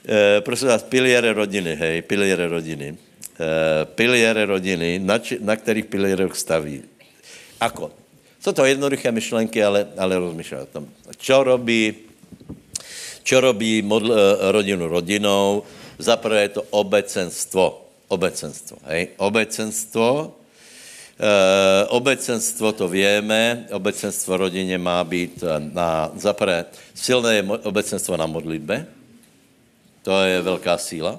E, 0.07 0.41
prosím 0.41 0.67
vás, 0.67 0.83
piliere 0.83 1.33
rodiny, 1.33 1.75
hej, 1.75 2.01
piliere 2.01 2.47
rodiny. 2.47 2.97
E, 3.39 3.85
piliere 3.85 4.45
rodiny, 4.45 4.99
na, 4.99 5.19
či, 5.19 5.39
na 5.39 5.55
kterých 5.55 5.85
pilierech 5.85 6.35
staví? 6.35 6.83
Ako? 7.59 7.91
Jsou 8.39 8.51
to 8.51 8.65
jednoduché 8.65 9.11
myšlenky, 9.11 9.63
ale, 9.63 9.87
ale 9.97 10.19
rozmýšlej 10.19 10.61
o 10.61 10.65
tom. 10.65 10.83
Čo 11.17 11.43
robí, 11.43 11.95
čo 13.23 13.39
robí 13.39 13.81
modl, 13.81 14.11
eh, 14.13 14.51
rodinu 14.51 14.87
rodinou? 14.87 15.63
Zaprvé 15.99 16.41
je 16.41 16.49
to 16.49 16.63
obecenstvo. 16.69 17.86
Obecenstvo, 18.07 18.77
hej? 18.87 19.07
Obecenstvo, 19.17 20.37
E, 21.17 21.85
obecenstvo 21.89 22.71
to 22.71 22.85
víme, 22.87 23.65
obecenstvo 23.73 24.37
rodině 24.37 24.77
má 24.77 25.03
být 25.03 25.43
na, 25.73 26.11
zaprvé 26.13 26.65
silné 26.93 27.41
obecenstvo 27.41 28.17
na 28.17 28.29
modlitbe, 28.29 28.85
to 30.05 30.13
je 30.21 30.41
velká 30.41 30.77
síla, 30.77 31.17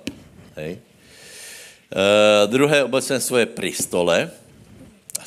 hej. 0.54 0.78
E, 0.78 2.46
druhé 2.46 2.86
obecenstvo 2.86 3.42
je 3.42 3.46
pri 3.50 3.74
stole, 3.74 4.30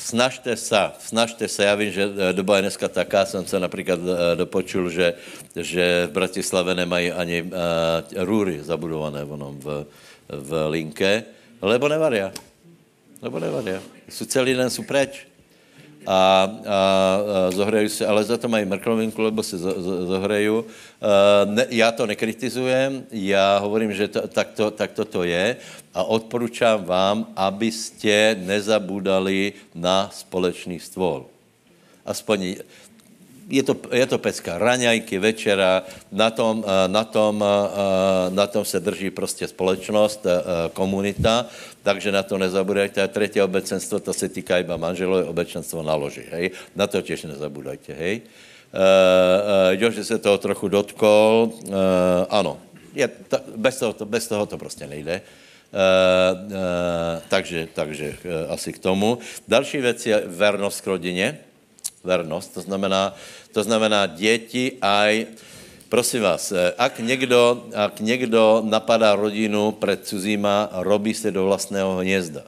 snažte 0.00 0.56
se, 0.56 0.82
snažte 0.98 1.48
se, 1.48 1.64
já 1.64 1.74
vím, 1.74 1.92
že 1.92 2.08
doba 2.32 2.56
je 2.56 2.62
dneska 2.62 2.88
taká, 2.88 3.28
jsem 3.28 3.44
se 3.46 3.60
například 3.60 4.00
dopočul, 4.34 4.90
že, 4.90 5.14
že 5.52 6.08
v 6.08 6.12
Bratislave 6.16 6.74
nemají 6.74 7.12
ani 7.12 7.42
uh, 7.42 7.50
růry 8.16 8.64
zabudované 8.64 9.24
v, 9.24 9.86
v 10.28 10.68
linke, 10.68 11.24
lebo 11.62 11.88
nevaria. 11.88 12.32
Lebo 13.22 13.38
nevadia. 13.38 13.82
Jsou 14.08 14.24
celý 14.24 14.54
den 14.54 14.70
jsou 14.70 14.82
preč. 14.82 15.26
A, 16.06 16.14
a, 16.14 16.46
a 16.66 17.50
zohrají 17.50 17.88
se, 17.88 18.06
ale 18.06 18.24
za 18.24 18.36
to 18.36 18.48
mají 18.48 18.64
mrklovinku, 18.64 19.22
lebo 19.22 19.42
se 19.42 19.58
zohrají. 20.06 20.48
Ne, 21.44 21.66
já 21.70 21.92
to 21.92 22.06
nekritizujem, 22.06 23.06
já 23.10 23.58
hovorím, 23.58 23.92
že 23.92 24.08
to, 24.08 24.28
tak, 24.28 24.48
to, 24.52 24.70
tak 24.70 24.92
to, 24.92 25.04
to 25.04 25.22
je 25.22 25.56
a 25.94 26.02
odporučám 26.04 26.84
vám, 26.84 27.26
abyste 27.36 28.36
nezabudali 28.40 29.52
na 29.74 30.10
společný 30.12 30.80
stůl. 30.80 31.26
Aspoň 32.04 32.56
je 33.48 33.62
to, 33.62 33.74
je 33.90 34.06
to 34.06 34.18
pecka 34.18 34.58
raňajky, 34.58 35.18
večera, 35.18 35.82
na 36.12 36.30
tom, 36.30 36.64
eh, 36.64 36.88
na, 36.88 37.04
tom, 37.04 37.44
eh, 37.44 38.30
na 38.30 38.46
tom 38.46 38.64
se 38.64 38.80
drží 38.80 39.10
prostě 39.10 39.48
společnost, 39.48 40.26
eh, 40.26 40.42
komunita, 40.72 41.46
takže 41.82 42.12
na 42.12 42.22
to 42.22 42.38
nezabudajte. 42.38 43.02
A 43.02 43.08
třetí 43.08 43.42
obecenstvo, 43.42 44.00
to 44.00 44.12
se 44.12 44.28
týká 44.28 44.58
iba 44.58 44.76
manželové 44.76 45.24
obecenstvo 45.24 45.82
na 45.82 45.94
loži, 45.94 46.24
hej. 46.30 46.50
Na 46.76 46.86
to 46.86 47.02
těž 47.02 47.22
nezabudajte, 47.22 47.92
hej. 47.94 48.20
Uh, 48.72 49.84
uh, 49.84 50.02
se 50.02 50.18
toho 50.18 50.38
trochu 50.38 50.68
dotkol, 50.68 51.52
uh, 51.52 51.76
ano, 52.32 52.56
je, 52.94 53.04
to, 53.08 53.36
bez, 53.56 53.76
toho 53.76 53.92
to, 53.92 54.04
bez 54.08 54.28
toho 54.28 54.46
to 54.46 54.56
prostě 54.56 54.86
nejde. 54.86 55.20
Uh, 55.20 56.48
uh, 56.48 56.56
takže 57.28 57.68
takže 57.74 58.16
uh, 58.24 58.52
asi 58.52 58.72
k 58.72 58.78
tomu. 58.78 59.18
Další 59.48 59.78
věc 59.78 60.06
je 60.06 60.22
vernost 60.26 60.80
k 60.80 60.86
rodině 60.86 61.38
vernost. 62.04 62.54
To 62.54 62.60
znamená, 62.60 63.14
to 63.52 63.62
znamená 63.62 64.06
děti 64.06 64.78
aj, 64.82 65.26
prosím 65.88 66.22
vás, 66.22 66.52
eh, 66.52 66.74
ak 66.78 66.98
někdo, 66.98 67.66
ak 67.74 68.00
někdo 68.00 68.62
napadá 68.66 69.14
rodinu 69.14 69.72
před 69.72 70.06
cizíma, 70.06 70.68
robí 70.72 71.14
se 71.14 71.30
do 71.30 71.44
vlastného 71.44 71.96
hnězda. 71.96 72.42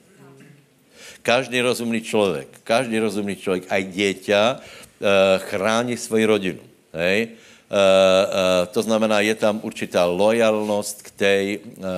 Každý 1.22 1.60
rozumný 1.60 2.00
člověk, 2.04 2.48
každý 2.64 2.98
rozumný 2.98 3.36
člověk, 3.36 3.64
aj 3.72 3.82
dieťa, 3.84 4.42
eh, 4.60 5.38
chrání 5.38 5.96
svoji 5.96 6.24
rodinu. 6.24 6.62
Hej? 6.92 7.28
Uh, 7.64 8.70
to 8.70 8.82
znamená, 8.82 9.20
je 9.24 9.34
tam 9.34 9.58
určitá 9.64 10.04
lojalnost 10.04 11.02
k 11.02 11.10
té, 11.10 11.34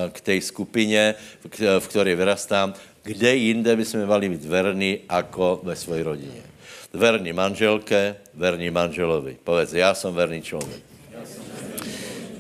k 0.09 0.19
tej 0.21 0.41
skupině, 0.41 1.15
v, 1.45 1.85
které 1.89 2.17
vyrastám. 2.17 2.73
Kde 3.03 3.37
jinde 3.37 3.77
by 3.77 3.85
jsme 3.85 4.07
mali 4.07 4.29
být 4.29 4.45
verní, 4.45 5.05
jako 5.11 5.61
ve 5.63 5.77
své 5.77 6.03
rodině 6.03 6.56
verní 6.97 7.33
manželke, 7.33 8.17
verní 8.35 8.71
manželovi. 8.71 9.37
Povedz, 9.45 9.73
já 9.73 9.95
jsem 9.95 10.15
verný 10.15 10.43
člověk. 10.43 10.81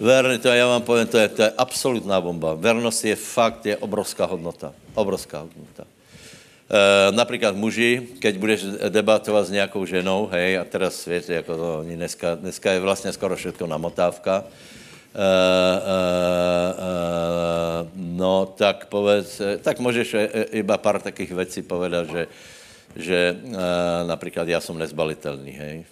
Verný, 0.00 0.38
to 0.38 0.48
já 0.48 0.66
vám 0.66 0.82
povím, 0.82 1.06
to 1.06 1.18
je, 1.18 1.28
to 1.28 1.42
je 1.42 1.52
absolutná 1.58 2.20
bomba. 2.20 2.54
Vernost 2.54 3.04
je 3.04 3.16
fakt, 3.16 3.66
je 3.66 3.76
obrovská 3.76 4.24
hodnota. 4.24 4.72
Obrovská 4.94 5.40
hodnota. 5.40 5.84
E, 5.84 7.12
například 7.12 7.56
muži, 7.56 8.20
keď 8.20 8.34
budeš 8.36 8.60
debatovat 8.88 9.46
s 9.46 9.50
nějakou 9.50 9.84
ženou, 9.84 10.28
hej, 10.32 10.58
a 10.58 10.64
teraz 10.64 11.06
víte, 11.06 11.34
jako 11.34 11.56
to, 11.56 11.82
dneska, 11.82 12.34
dneska 12.34 12.72
je 12.72 12.80
vlastně 12.80 13.12
skoro 13.12 13.36
všechno 13.36 13.66
namotávka, 13.66 14.44
Uh, 15.16 15.22
uh, 15.80 16.76
uh, 16.76 17.88
no, 17.96 18.52
tak 18.52 18.92
povedz, 18.92 19.40
tak 19.64 19.80
můžeš 19.80 20.16
iba 20.52 20.76
pár 20.76 21.00
takých 21.00 21.32
věcí 21.32 21.62
povedat, 21.62 22.10
že 22.12 22.26
že 22.96 23.36
uh, 23.44 23.54
například 24.06 24.48
já 24.48 24.60
jsem 24.60 24.78
nezbalitelný, 24.78 25.50
hej. 25.50 25.84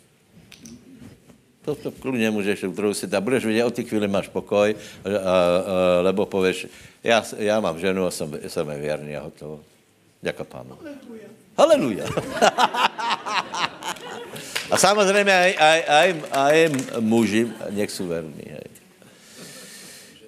To, 1.65 1.75
to 1.75 1.91
kludně 1.91 2.31
můžeš 2.31 2.65
si 2.93 3.07
a 3.17 3.21
budeš 3.21 3.45
vidět, 3.45 3.65
od 3.65 3.75
té 3.75 3.83
chvíli 3.83 4.09
máš 4.09 4.29
pokoj, 4.29 4.77
a, 5.05 5.09
a, 5.09 5.13
a, 5.13 6.01
lebo 6.01 6.27
pověš, 6.27 6.67
já, 7.05 7.25
já 7.39 7.61
mám 7.61 7.79
ženu 7.79 8.07
a 8.07 8.11
jsem, 8.11 8.39
jsem 8.47 8.67
věrný 8.81 9.17
a 9.17 9.23
hotovo. 9.23 9.61
Děkuji 10.23 10.45
pánu. 10.45 10.79
Haleluja. 11.59 12.05
a 14.71 14.77
samozřejmě 14.77 15.33
aj, 15.33 15.55
aj, 15.59 15.85
aj, 15.89 16.15
aj 16.33 16.71
muži, 17.01 17.49
nech 17.71 17.91
jsou 17.91 18.07
verní, 18.07 18.45
hej. 18.47 18.65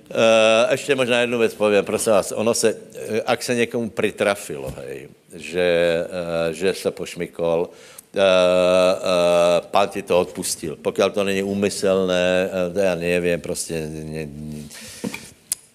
Uh, 0.06 0.70
ještě 0.70 0.94
možná 0.94 1.20
jednu 1.20 1.38
věc 1.38 1.54
povím, 1.54 1.84
prosím 1.84 2.12
vás, 2.12 2.32
ono 2.32 2.54
se, 2.54 2.76
eh, 2.94 3.22
ak 3.26 3.42
se 3.42 3.54
někomu 3.54 3.90
pritrafilo, 3.90 4.74
hej, 4.76 5.08
že, 5.36 6.04
uh, 6.04 6.54
že 6.54 6.74
se 6.74 6.90
pošmikol, 6.90 7.68
uh, 7.68 8.20
uh, 8.20 9.66
pán 9.70 9.88
ti 9.88 10.02
to 10.02 10.20
odpustil. 10.20 10.76
Pokud 10.76 11.12
to 11.14 11.24
není 11.24 11.42
úmyselné, 11.42 12.50
já 12.74 12.94
nevím, 12.94 13.40
prostě 13.40 13.88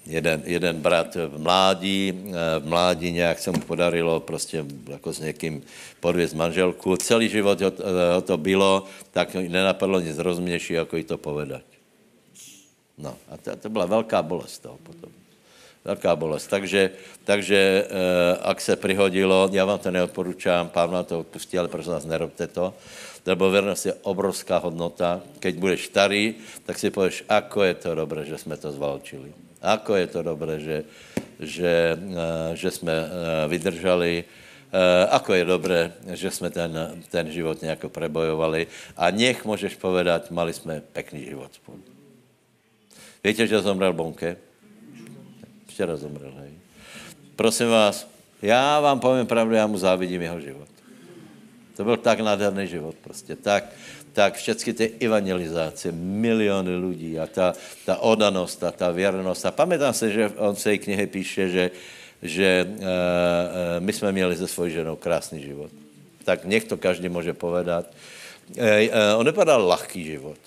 jeden, 0.06 0.42
jeden 0.46 0.82
brat 0.82 1.16
v 1.16 1.40
mládí, 1.40 2.14
v 2.60 2.66
mládí 2.66 3.12
nějak 3.12 3.40
se 3.40 3.52
mu 3.52 3.60
podarilo 3.60 4.20
prostě 4.20 4.66
jako 4.90 5.14
s 5.14 5.20
někým 5.20 5.64
podvězt 6.00 6.34
manželku. 6.34 6.98
Celý 6.98 7.30
život 7.30 7.62
ho, 7.62 7.72
ho 8.14 8.22
to 8.22 8.38
bylo, 8.38 8.84
tak 9.12 9.36
nenapadlo 9.36 10.00
nic 10.00 10.18
rozumnější, 10.18 10.74
jako 10.74 10.98
i 10.98 11.04
to 11.04 11.18
povedat. 11.18 11.62
No 12.98 13.16
a 13.30 13.38
to, 13.38 13.56
to 13.56 13.70
byla 13.70 13.86
velká 13.86 14.22
bolest 14.22 14.60
toho 14.60 14.78
potom. 14.84 15.21
Velká 15.82 16.16
bolest. 16.16 16.48
Takže, 16.48 16.92
takže 17.26 17.58
e, 17.58 17.86
ak 18.38 18.62
se 18.62 18.76
prihodilo, 18.76 19.50
já 19.52 19.66
vám 19.66 19.80
to 19.80 19.92
neodporučám, 19.92 20.70
pán 20.70 20.90
vám 20.90 21.06
to 21.06 21.20
odpustí, 21.20 21.58
ale 21.58 21.68
prosím 21.68 21.92
vás, 21.92 22.06
nerobte 22.06 22.48
to, 22.48 22.74
lebo 23.26 23.50
vernost 23.50 23.86
je 23.86 23.94
obrovská 24.06 24.58
hodnota. 24.58 25.22
Keď 25.40 25.54
budeš 25.58 25.86
starý, 25.90 26.38
tak 26.66 26.78
si 26.78 26.94
pověš, 26.94 27.26
ako 27.30 27.64
je 27.64 27.74
to 27.74 27.96
dobré, 27.96 28.26
že 28.26 28.38
jsme 28.38 28.58
to 28.58 28.72
zvalčili. 28.72 29.34
Ako 29.62 29.96
je 29.98 30.08
to 30.08 30.22
dobré, 30.22 30.60
že, 30.62 30.78
že, 31.42 31.98
e, 31.98 32.58
že 32.58 32.70
jsme 32.72 32.94
e, 32.94 33.08
vydržali, 33.48 34.24
ako 35.10 35.34
je 35.34 35.44
dobré, 35.46 35.92
že 36.16 36.32
jsme 36.32 36.48
ten, 36.48 36.72
ten 37.12 37.28
život 37.28 37.62
nějak 37.62 37.92
prebojovali 37.92 38.68
a 38.96 39.12
nech 39.12 39.44
můžeš 39.44 39.76
povedať, 39.76 40.32
mali 40.32 40.54
jsme 40.54 40.80
pekný 40.96 41.28
život 41.28 41.52
spolu. 41.52 41.84
Víte, 43.24 43.48
že 43.48 43.60
zomrel 43.60 43.92
Bonke? 43.94 44.51
Včera 45.82 45.98
zomrel, 45.98 46.30
hej. 46.46 46.54
Prosím 47.34 47.74
vás, 47.74 48.06
já 48.38 48.78
vám 48.80 49.02
povím 49.02 49.26
pravdu, 49.26 49.58
já 49.58 49.66
mu 49.66 49.82
závidím 49.82 50.22
jeho 50.22 50.40
život. 50.40 50.70
To 51.74 51.84
byl 51.84 51.98
tak 51.98 52.22
nádherný 52.22 52.68
život 52.70 52.96
prostě, 53.02 53.34
tak, 53.36 53.74
tak 54.14 54.38
všechny 54.38 54.74
ty 54.74 54.86
evangelizace, 55.02 55.90
miliony 55.92 56.76
lidí 56.78 57.18
a 57.18 57.26
ta, 57.26 57.58
ta 57.86 57.98
odanost 57.98 58.62
a 58.62 58.70
ta 58.70 58.94
věrnost. 58.94 59.42
A 59.42 59.50
pamätám 59.50 59.90
se, 59.94 60.14
že 60.14 60.30
on 60.38 60.54
se 60.54 60.78
knihy 60.78 61.08
píše, 61.10 61.50
že, 61.50 61.72
že 62.22 62.70
uh, 62.70 62.86
my 63.82 63.94
jsme 63.94 64.12
měli 64.12 64.38
se 64.38 64.46
svojí 64.46 64.70
ženou 64.72 65.02
krásný 65.02 65.42
život. 65.42 65.74
Tak 66.30 66.46
nech 66.46 66.70
to 66.70 66.78
každý 66.78 67.10
může 67.10 67.34
povedat. 67.34 67.90
Hej, 68.54 68.94
eh, 68.94 69.16
on 69.18 69.26
nepadal 69.26 69.66
lahký 69.66 70.06
život. 70.06 70.38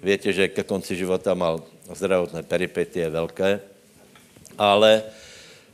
Víte, 0.00 0.32
že 0.32 0.48
ke 0.48 0.64
konci 0.64 0.96
života 0.96 1.36
mal 1.36 1.60
zdravotné 1.92 2.48
peripetie 2.48 3.04
velké, 3.10 3.60
ale, 4.60 5.02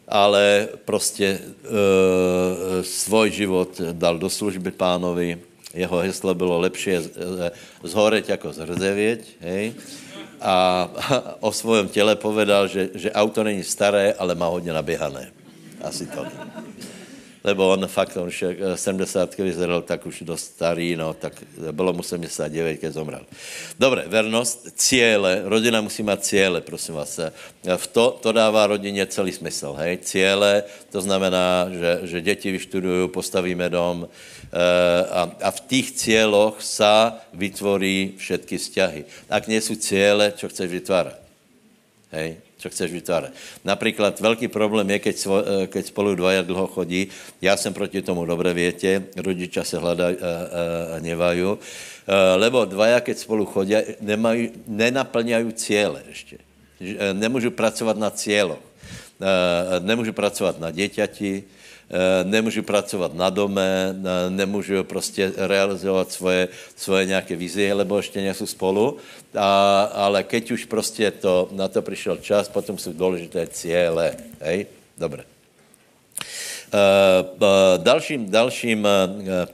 ale 0.08 0.68
prostě 0.84 1.26
e, 1.26 1.40
svůj 2.82 3.30
život 3.30 3.80
dal 3.92 4.18
do 4.18 4.30
služby 4.30 4.70
pánovi. 4.70 5.38
Jeho 5.74 5.98
heslo 5.98 6.34
bylo 6.34 6.58
lepší 6.58 6.90
zhoreť 7.82 8.28
jako 8.28 8.52
zhrzevěť. 8.52 9.20
Hej. 9.40 9.74
A 10.40 10.88
o 11.40 11.52
svém 11.52 11.88
těle 11.88 12.16
povedal, 12.16 12.68
že, 12.68 12.88
že 12.94 13.12
auto 13.12 13.44
není 13.44 13.64
staré, 13.66 14.14
ale 14.18 14.34
má 14.34 14.46
hodně 14.46 14.72
naběhané. 14.72 15.32
Asi 15.82 16.06
to 16.06 16.26
lebo 17.46 17.70
on 17.70 17.86
fakt, 17.86 18.16
on 18.18 18.26
už 18.26 18.58
70 18.74 19.38
eh, 19.38 19.42
vyzeral 19.42 19.82
tak 19.82 20.06
už 20.06 20.26
dost 20.26 20.58
starý, 20.58 20.98
no, 20.98 21.14
tak 21.14 21.32
bylo 21.70 21.92
mu 21.92 22.02
79, 22.02 22.80
když 22.80 22.92
zomrel. 22.92 23.22
Dobre, 23.78 24.04
vernost, 24.06 24.74
cíle, 24.74 25.42
rodina 25.44 25.80
musí 25.80 26.02
mít 26.02 26.24
cíle, 26.24 26.60
prosím 26.60 26.94
vás. 26.94 27.18
Eh, 27.18 27.30
v 27.76 27.86
to, 27.86 28.18
to 28.22 28.32
dává 28.32 28.66
rodině 28.66 29.06
celý 29.06 29.32
smysl, 29.32 29.72
hej. 29.78 29.98
Cíle, 30.02 30.62
to 30.90 31.00
znamená, 31.00 31.70
že, 31.70 32.00
že 32.02 32.20
děti 32.20 32.50
vyštudují, 32.50 33.08
postavíme 33.08 33.70
dom, 33.70 34.08
eh, 34.10 35.06
a, 35.06 35.30
a 35.42 35.50
v 35.50 35.60
těch 35.60 35.94
cieľoch 35.94 36.58
sa 36.58 37.22
vytvorí 37.30 38.18
všetky 38.18 38.58
vzťahy. 38.58 39.00
Ak 39.30 39.46
sú 39.62 39.78
ciele, 39.78 40.34
čo 40.34 40.50
chceš 40.50 40.66
vytvárať? 40.66 41.18
Hej? 42.10 42.45
Co 42.66 42.74
chceš 42.74 42.92
vytvářet. 42.92 43.32
Například 43.64 44.20
velký 44.20 44.48
problém 44.48 44.90
je, 44.90 44.98
keď, 44.98 45.16
svo, 45.16 45.36
eh, 45.38 45.66
keď 45.70 45.86
spolu 45.86 46.14
dvaja 46.18 46.42
dlho 46.42 46.66
chodí, 46.66 47.06
já 47.38 47.56
jsem 47.56 47.70
proti 47.70 48.02
tomu 48.02 48.26
dobré 48.26 48.50
větě, 48.50 49.06
rodiča 49.16 49.64
se 49.64 49.78
hledají 49.78 50.16
a, 50.18 50.26
a, 50.26 50.32
a 50.96 50.98
nevají, 50.98 51.42
lebo 52.36 52.64
dvaja, 52.64 53.00
keď 53.00 53.18
spolu 53.18 53.46
chodí, 53.46 53.74
nemají, 54.00 54.50
nenaplňají 54.66 55.52
cíle 55.52 56.02
ještě. 56.08 56.38
Eh, 56.80 57.14
nemůžu 57.14 57.50
pracovat 57.50 57.96
na. 57.96 58.10
Eh, 58.26 59.80
nemůžu 59.80 60.12
pracovat 60.12 60.60
na 60.60 60.70
děťati, 60.70 61.44
Eh, 61.46 61.55
nemůžu 62.24 62.62
pracovat 62.62 63.14
na 63.14 63.30
dome, 63.30 63.94
nemůžu 64.28 64.84
prostě 64.84 65.32
realizovat 65.36 66.12
svoje, 66.12 66.48
svoje 66.76 67.06
nějaké 67.06 67.36
vizie, 67.36 67.74
lebo 67.74 67.96
ještě 67.96 68.20
nejsou 68.20 68.46
spolu, 68.46 68.96
a, 69.34 69.82
ale 69.94 70.22
keď 70.22 70.50
už 70.50 70.64
prostě 70.64 71.10
to, 71.10 71.48
na 71.52 71.68
to 71.68 71.82
přišel 71.82 72.16
čas, 72.16 72.48
potom 72.48 72.78
jsou 72.78 72.92
důležité 72.92 73.46
cíle, 73.46 74.16
hej? 74.40 74.66
Dobré. 74.98 75.24
Uh, 76.66 77.78
dalším, 77.78 78.30
dalším 78.30 78.88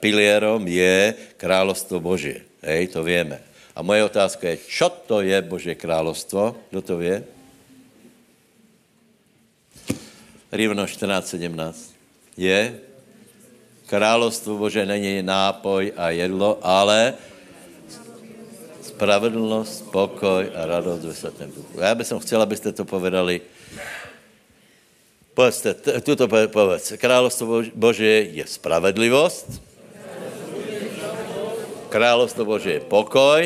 pilierom 0.01 0.69
je 0.69 1.15
královstvo 1.37 2.01
Boží. 2.01 2.35
Hej, 2.63 2.89
to 2.89 3.05
víme. 3.05 3.41
A 3.77 3.83
moje 3.83 4.05
otázka 4.05 4.49
je, 4.49 4.57
čo 4.57 4.89
to 4.89 5.21
je 5.21 5.43
Boží 5.43 5.75
královstvo? 5.75 6.57
Kdo 6.71 6.83
to 6.83 6.97
ví? 6.97 7.13
Rivno 10.53 10.85
14.17 10.85 11.92
je, 12.37 12.81
královstvo 13.87 14.57
Bože 14.57 14.87
není 14.87 15.21
nápoj 15.21 15.93
a 15.97 16.11
jedlo, 16.11 16.59
ale 16.63 17.15
spravedlnost, 18.81 19.93
pokoj 19.93 20.49
a 20.55 20.61
radost 20.67 21.05
ve 21.05 21.15
svatém 21.15 21.51
duchu. 21.53 21.81
Já 21.81 21.95
bych 21.95 22.07
chtěl, 22.19 22.43
abyste 22.43 22.73
to 22.73 22.85
povedali. 22.85 23.41
Povedzte, 25.33 25.73
tuto 26.05 26.29
povedz. 26.29 26.93
Královstvo 27.01 27.65
Bože 27.73 28.37
je 28.37 28.45
spravedlivost, 28.45 29.65
královstvo 31.89 32.45
Bože 32.45 32.77
je 32.77 32.81
pokoj 32.85 33.41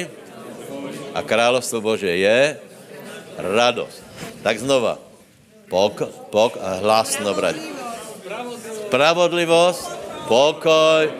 a 1.14 1.18
královstvo 1.22 1.78
Bože 1.78 2.10
je 2.10 2.58
radost. 3.38 4.02
Tak 4.42 4.58
znova. 4.58 4.98
Pok, 5.70 6.10
pok 6.30 6.58
a 6.62 6.78
hlasno, 6.82 7.34
bratě 7.34 7.75
spravodlivost, 8.86 9.90
pokoj, 10.28 11.12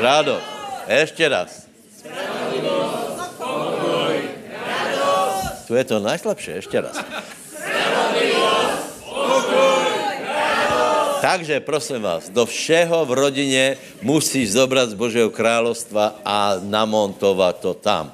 radost. 0.00 0.44
Ještě 0.88 1.28
raz. 1.28 1.66
Spravodlivost, 1.98 3.38
pokoj, 3.38 4.22
radost. 4.66 5.66
Tu 5.66 5.74
je 5.74 5.84
to 5.84 6.00
najslabšie, 6.00 6.56
ještě 6.56 6.80
raz. 6.80 6.96
Spravodlivost, 6.96 9.04
pokoj, 9.04 9.84
radost. 10.24 11.20
Takže 11.20 11.60
prosím 11.60 12.02
vás, 12.02 12.28
do 12.28 12.46
všeho 12.46 13.06
v 13.06 13.12
rodině 13.12 13.76
musíš 14.02 14.52
zobrat 14.52 14.90
z 14.90 14.94
Božího 14.94 15.30
královstva 15.30 16.14
a 16.24 16.56
namontovat 16.62 17.60
to 17.60 17.74
tam. 17.74 18.12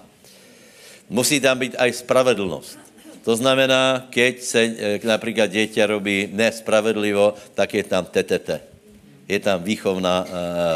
Musí 1.08 1.40
tam 1.40 1.58
být 1.58 1.76
aj 1.78 1.92
spravedlnost. 1.92 2.83
To 3.24 3.36
znamená, 3.36 4.06
keď 4.12 4.34
se 4.40 4.60
eh, 4.60 5.00
například 5.04 5.48
dieťa 5.50 5.84
robí 5.88 6.28
nespravedlivo, 6.32 7.34
tak 7.56 7.74
je 7.74 7.84
tam 7.84 8.04
TTT 8.04 8.74
je 9.28 9.38
tam 9.40 9.62
výchovná, 9.62 10.16
eh, 10.24 10.30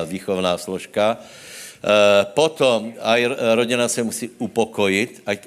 výchovná 0.08 0.56
složka. 0.58 1.16
Eh, 1.20 2.24
potom 2.34 2.96
aj 3.00 3.20
rodina 3.54 3.88
se 3.88 4.02
musí 4.02 4.26
upokojit, 4.38 5.22
ať, 5.26 5.38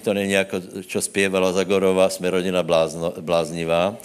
to 0.00 0.14
není 0.14 0.32
jako, 0.32 0.60
čo 0.86 1.02
zpěvala 1.02 1.52
Zagorova, 1.52 2.08
jsme 2.08 2.30
rodina 2.30 2.62
blázno, 2.62 3.12
bláznivá. 3.20 3.96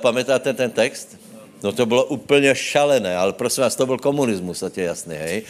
Pamätáte 0.00 0.52
ten 0.52 0.70
text? 0.70 1.16
No 1.62 1.72
to 1.72 1.86
bylo 1.86 2.04
úplně 2.04 2.54
šalené, 2.54 3.16
ale 3.16 3.32
prosím 3.32 3.62
vás, 3.62 3.76
to 3.76 3.86
byl 3.86 3.98
komunismus, 3.98 4.60
to 4.60 4.70
je 4.76 4.86
jasný, 4.86 5.16
hej. 5.16 5.42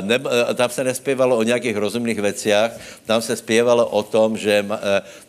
Ne, 0.00 0.20
tam 0.54 0.70
se 0.70 0.84
nespěvalo 0.84 1.36
o 1.36 1.42
nějakých 1.42 1.76
rozumných 1.76 2.20
věciach, 2.20 2.72
tam 3.06 3.22
se 3.22 3.36
zpěvalo 3.36 3.86
o 3.86 4.02
tom, 4.02 4.36
že, 4.36 4.66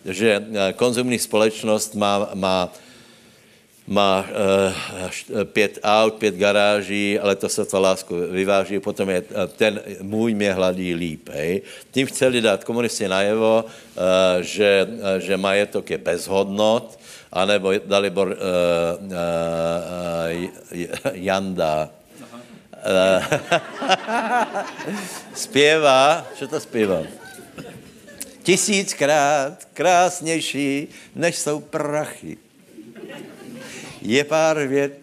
že 0.05 0.45
konzumní 0.75 1.19
společnost 1.19 1.95
má, 1.95 2.29
má 2.33 2.73
má 3.89 4.25
pět 5.43 5.79
aut, 5.83 6.13
pět 6.13 6.35
garáží, 6.35 7.19
ale 7.19 7.35
to 7.35 7.49
se 7.49 7.65
to 7.65 7.81
lásku 7.81 8.15
vyváží, 8.31 8.79
potom 8.79 9.09
je 9.09 9.23
eh, 9.29 9.47
ten 9.47 9.81
můj 10.01 10.33
mě 10.33 10.53
hladí 10.53 10.93
líp. 10.93 11.29
Hej. 11.29 11.61
Tím 11.91 12.07
chceli 12.07 12.41
dát 12.41 12.63
komunisti 12.63 13.07
najevo, 13.07 13.65
že, 14.41 14.87
že 15.17 15.37
majetok 15.37 15.89
je 15.89 15.97
bezhodnot, 15.97 16.99
anebo 17.31 17.71
Dalibor 17.85 18.27
uh, 18.27 18.35
uh, 19.05 19.13
Janda 21.13 21.89
zpěvá, 25.33 26.27
co 26.35 26.47
to 26.47 26.59
zpěvá? 26.59 27.01
Tisíckrát 28.43 29.67
krásnější, 29.73 30.87
než 31.15 31.35
jsou 31.35 31.59
prachy 31.59 32.37
je 34.01 34.23
pár 34.23 34.67
vět 34.67 34.99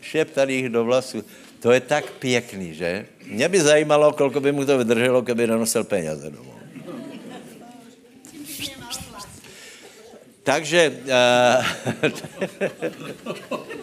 šeptaných 0.00 0.68
do 0.68 0.84
vlasu. 0.84 1.24
To 1.60 1.72
je 1.72 1.80
tak 1.80 2.10
pěkný, 2.10 2.74
že? 2.74 3.06
Mě 3.26 3.48
by 3.48 3.60
zajímalo, 3.60 4.12
kolko 4.12 4.40
by 4.40 4.52
mu 4.52 4.66
to 4.66 4.78
vydrželo, 4.78 5.22
kdyby 5.22 5.46
nenosil 5.46 5.84
peněze 5.84 6.30
domů. 6.30 6.53
Takže... 10.44 10.92
Uh, 11.04 11.64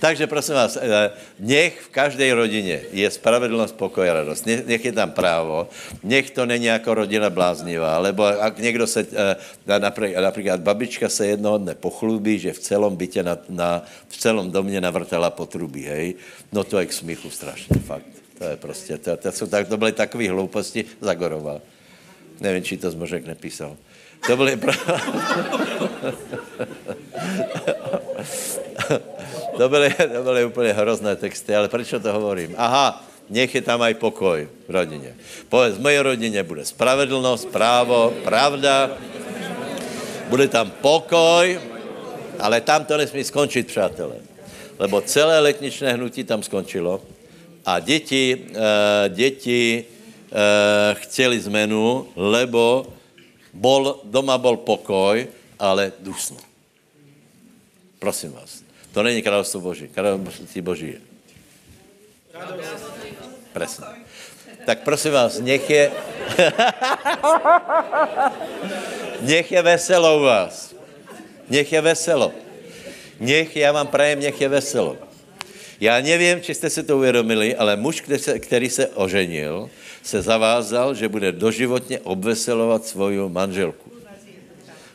Takže 0.00 0.26
prosím 0.26 0.54
vás, 0.54 0.78
eh, 0.80 1.10
nech 1.38 1.80
v 1.80 1.88
každé 1.88 2.34
rodině 2.34 2.80
je 2.92 3.10
spravedlnost, 3.10 3.76
pokoj 3.76 4.10
a 4.10 4.14
radost. 4.14 4.46
Nech 4.46 4.84
je 4.84 4.92
tam 4.92 5.10
právo. 5.10 5.68
Nech 6.02 6.30
to 6.30 6.46
není 6.46 6.64
jako 6.64 6.94
rodina 6.94 7.30
bláznivá. 7.30 7.98
Lebo 7.98 8.24
ak 8.24 8.58
někdo 8.58 8.86
se, 8.86 9.06
eh, 9.66 10.20
například 10.20 10.60
babička 10.60 11.08
se 11.08 11.26
jednoho 11.26 11.58
dne 11.58 11.74
pochlubí, 11.74 12.38
že 12.38 12.52
v 12.52 12.58
celom 12.58 12.96
bytě, 12.96 13.22
na, 13.22 13.38
na, 13.48 13.84
v 14.08 14.16
celom 14.16 14.50
domě 14.50 14.80
navrtala 14.80 15.30
potrubí, 15.30 15.84
hej. 15.84 16.14
No 16.52 16.64
to 16.64 16.80
je 16.80 16.86
k 16.86 16.92
smíchu 16.92 17.30
strašně, 17.30 17.76
fakt. 17.86 18.06
To 18.38 18.44
je 18.44 18.56
prostě, 18.56 18.98
to, 18.98 19.16
to, 19.16 19.32
jsou, 19.32 19.46
to 19.68 19.76
byly 19.76 19.92
takové 19.92 20.30
hlouposti 20.30 20.84
Zagorova. 21.00 21.60
Nevím, 22.40 22.62
či 22.62 22.76
to 22.76 22.90
Zmožek 22.90 23.26
nepísal. 23.26 23.76
To 24.26 24.36
byly... 24.36 24.56
Pra... 24.56 24.72
to, 29.56 29.68
byly, 29.68 29.94
to 30.14 30.22
byly 30.22 30.44
úplně 30.44 30.72
hrozné 30.72 31.16
texty, 31.16 31.56
ale 31.56 31.68
proč 31.68 31.94
to 32.02 32.12
hovorím? 32.12 32.54
Aha, 32.56 33.04
nech 33.30 33.54
je 33.54 33.62
tam 33.62 33.82
aj 33.82 33.94
pokoj 33.94 34.48
v 34.68 34.70
rodině. 34.70 35.14
Povedz, 35.48 35.78
v 35.78 35.80
mojej 35.80 36.00
rodině 36.00 36.42
bude 36.42 36.64
spravedlnost, 36.64 37.48
právo, 37.48 38.12
pravda, 38.24 38.90
bude 40.28 40.48
tam 40.48 40.70
pokoj, 40.70 41.60
ale 42.38 42.60
tam 42.60 42.84
to 42.84 42.96
nesmí 42.96 43.24
skončit, 43.24 43.66
přátelé. 43.66 44.16
Lebo 44.78 45.00
celé 45.00 45.40
letničné 45.40 45.92
hnutí 45.92 46.24
tam 46.24 46.42
skončilo 46.42 47.02
a 47.66 47.80
děti, 47.80 48.36
uh, 48.50 48.56
děti 49.08 49.84
uh, 49.84 50.38
chtěli 50.94 51.40
zmenu, 51.40 52.06
lebo 52.16 52.86
bol, 53.52 54.00
doma 54.04 54.38
bol 54.38 54.56
pokoj, 54.56 55.26
ale 55.58 55.92
dusno. 55.98 56.36
Prosím 57.98 58.32
vás. 58.32 58.62
To 58.92 59.02
není 59.02 59.22
královstvo 59.22 59.60
Boží. 59.60 59.88
Království 59.88 60.60
Boží 60.60 60.86
je 60.86 61.00
Presne. 63.52 63.86
Tak 64.64 64.86
prosím 64.86 65.12
vás, 65.12 65.40
nech 65.40 65.70
je... 65.70 65.90
nech 69.20 69.52
je 69.52 69.62
veselo 69.62 70.18
u 70.18 70.22
vás. 70.22 70.74
Nech 71.50 71.72
je 71.72 71.80
veselo. 71.80 72.32
Nech, 73.20 73.56
já 73.56 73.72
vám 73.72 73.86
prajem, 73.86 74.20
nech 74.20 74.40
je 74.40 74.48
veselo. 74.48 75.09
Já 75.80 76.00
nevím, 76.00 76.40
či 76.40 76.54
jste 76.54 76.70
si 76.70 76.82
to 76.82 76.96
uvědomili, 76.96 77.56
ale 77.56 77.76
muž, 77.76 78.02
který 78.38 78.70
se, 78.70 78.86
oženil, 78.88 79.70
se 80.02 80.22
zavázal, 80.22 80.94
že 80.94 81.08
bude 81.08 81.32
doživotně 81.32 82.00
obveselovat 82.00 82.86
svoju 82.86 83.28
manželku. 83.28 83.90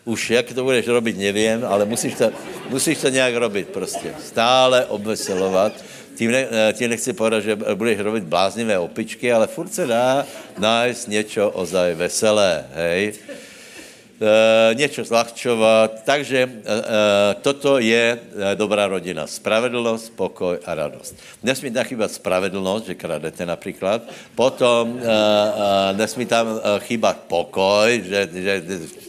Už 0.05 0.29
jak 0.29 0.53
to 0.53 0.63
budeš 0.63 0.87
robit, 0.87 1.17
nevím, 1.17 1.65
ale 1.65 1.85
musíš 1.85 2.13
to, 2.13 2.31
musíš 2.69 2.97
to 2.97 3.09
nějak 3.09 3.35
robit 3.35 3.69
prostě. 3.69 4.13
Stále 4.25 4.85
obveselovat. 4.85 5.73
Tím, 6.15 6.31
ne, 6.31 6.47
eh, 6.51 6.73
tím 6.73 6.89
nechci 6.89 7.13
povedat, 7.13 7.43
že 7.43 7.55
budeš 7.55 7.99
robit 7.99 8.23
bláznivé 8.23 8.79
opičky, 8.79 9.33
ale 9.33 9.47
furt 9.47 9.73
se 9.73 9.87
dá 9.87 10.25
nájsť 10.57 11.07
něco 11.07 11.49
ozaj 11.49 11.95
veselé, 11.95 12.65
hej. 12.73 13.13
E, 14.15 14.75
něco 14.75 15.03
zlahčovat. 15.03 16.07
Takže 16.07 16.39
e, 16.39 16.51
toto 17.41 17.79
je 17.83 18.19
dobrá 18.55 18.87
rodina. 18.87 19.27
Spravedlnost, 19.27 20.15
pokoj 20.15 20.55
a 20.65 20.71
radost. 20.75 21.15
Nesmí 21.43 21.71
tam 21.71 21.83
chýbat 21.83 22.11
spravedlnost, 22.11 22.85
že 22.85 22.95
kradete 22.95 23.45
například. 23.45 24.01
Potom 24.35 24.99
nesmí 25.99 26.25
tam 26.25 26.47
chýbat 26.79 27.27
pokoj, 27.27 27.91
že, 28.07 28.29
že 28.31 28.53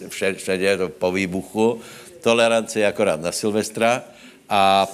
všade, 0.09 0.34
všade 0.42 0.64
je 0.64 0.76
to 0.76 0.88
po 0.88 1.12
výbuchu. 1.14 1.80
Tolerance 2.18 2.74
je 2.74 2.86
akorát 2.86 3.20
na 3.20 3.30
Silvestra. 3.30 4.02
A 4.50 4.86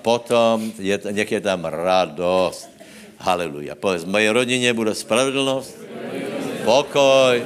potom 0.00 0.72
je, 0.80 1.00
nech 1.12 1.32
je 1.32 1.40
tam 1.40 1.64
radost. 1.64 2.68
Haleluja. 3.20 3.72
Povedz, 3.72 4.04
v 4.04 4.12
mojej 4.12 4.28
rodině 4.28 4.72
bude 4.72 4.94
spravedlnost, 4.94 5.76
pokoj, 6.64 7.40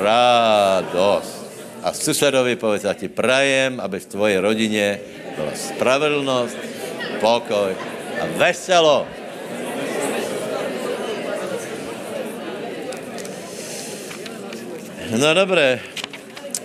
radost. 0.00 1.42
A 1.82 1.92
susedovi 1.92 2.56
povedz, 2.56 2.84
já 2.84 2.94
ti 2.94 3.08
prajem, 3.08 3.80
aby 3.80 4.00
v 4.00 4.06
tvojej 4.06 4.38
rodině 4.38 5.00
byla 5.36 5.52
spravedlnost, 5.54 6.56
pokoj 7.20 7.74
a 8.20 8.24
veselo. 8.36 9.06
No 15.18 15.34
dobré. 15.34 15.80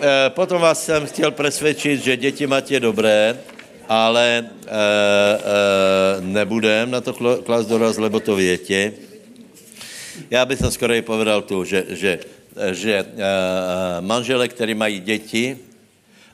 E, 0.02 0.30
potom 0.30 0.62
vás 0.62 0.86
jsem 0.86 1.06
chtěl 1.06 1.32
přesvědčit, 1.32 2.04
že 2.04 2.18
děti 2.18 2.48
máte 2.48 2.80
dobré, 2.80 3.38
ale 3.90 4.38
e, 4.38 4.44
e, 4.44 4.48
nebudem 6.22 6.92
na 6.92 7.02
to 7.02 7.14
klas 7.44 7.66
doraz, 7.66 7.98
lebo 7.98 8.20
to 8.20 8.36
větě. 8.36 8.94
Já 10.30 10.46
bych 10.46 10.60
skoro 10.70 10.94
povedal 11.02 11.42
tu, 11.42 11.64
že, 11.64 11.86
že 11.90 12.20
že 12.72 13.04
uh, 13.04 13.10
manžele, 14.00 14.48
který 14.48 14.74
mají 14.74 15.00
děti 15.00 15.58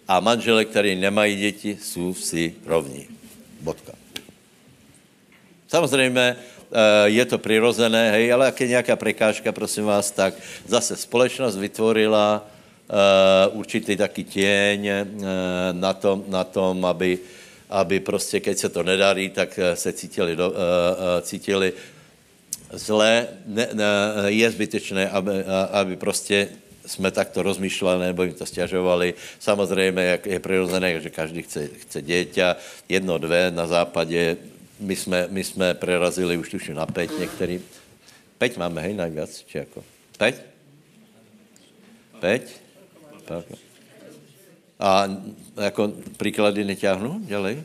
a 0.08 0.20
manžele, 0.20 0.66
který 0.66 0.96
nemají 0.96 1.36
děti, 1.36 1.78
jsou 1.82 2.14
si 2.14 2.54
rovní. 2.66 3.08
Bodka. 3.62 3.94
Samozřejmě 5.68 6.36
uh, 6.36 6.78
je 7.06 7.26
to 7.26 7.38
přirozené, 7.38 8.12
hej, 8.12 8.34
ale 8.34 8.46
jak 8.46 8.62
je 8.62 8.68
nějaká 8.68 8.96
prekážka, 8.96 9.52
prosím 9.52 9.86
vás, 9.86 10.12
tak 10.12 10.34
zase 10.68 10.96
společnost 10.96 11.58
vytvorila 11.58 12.46
uh, 13.52 13.60
určitý 13.60 13.98
taký 13.98 14.24
těň 14.24 14.90
na 15.72 15.94
tom, 15.94 16.24
na 16.28 16.44
tom 16.44 16.86
aby, 16.86 17.20
aby 17.70 18.00
prostě, 18.00 18.40
keď 18.40 18.58
se 18.58 18.70
to 18.70 18.84
nedarí, 18.84 19.30
tak 19.30 19.60
se 19.74 19.94
cítili, 19.94 20.38
cítili 21.22 21.74
zlé, 22.74 23.28
ne, 23.46 23.68
ne, 23.74 23.86
je 24.26 24.52
zbytečné, 24.52 25.10
aby, 25.10 25.32
aby 25.72 25.96
prostě 25.96 26.50
jsme 26.86 27.12
takto 27.12 27.44
rozmýšleli 27.44 28.06
nebo 28.06 28.24
jim 28.24 28.34
to 28.34 28.46
stěžovali. 28.46 29.14
Samozřejmě, 29.40 30.02
jak 30.04 30.26
je 30.26 30.40
přirozené, 30.40 31.00
že 31.00 31.10
každý 31.10 31.42
chce, 31.42 31.68
chce 31.68 32.02
děťa, 32.02 32.56
jedno, 32.90 33.18
dvě 33.18 33.52
na 33.52 33.68
západě. 33.68 34.38
My 34.80 34.96
jsme, 34.96 35.28
my 35.30 35.44
jsme 35.44 35.74
prerazili 35.74 36.38
už 36.38 36.50
tuším 36.50 36.76
na 36.76 36.86
pět 36.86 37.20
některý. 37.20 37.62
Pět 38.38 38.58
máme, 38.58 38.82
hej, 38.82 38.94
najvíc, 38.94 39.44
či 39.48 39.58
jako? 39.58 39.84
Pět? 40.18 40.46
Pět? 42.20 42.62
A 44.80 45.08
jako 45.62 45.94
příklady 46.18 46.64
netáhnu, 46.64 47.22
dělej. 47.24 47.64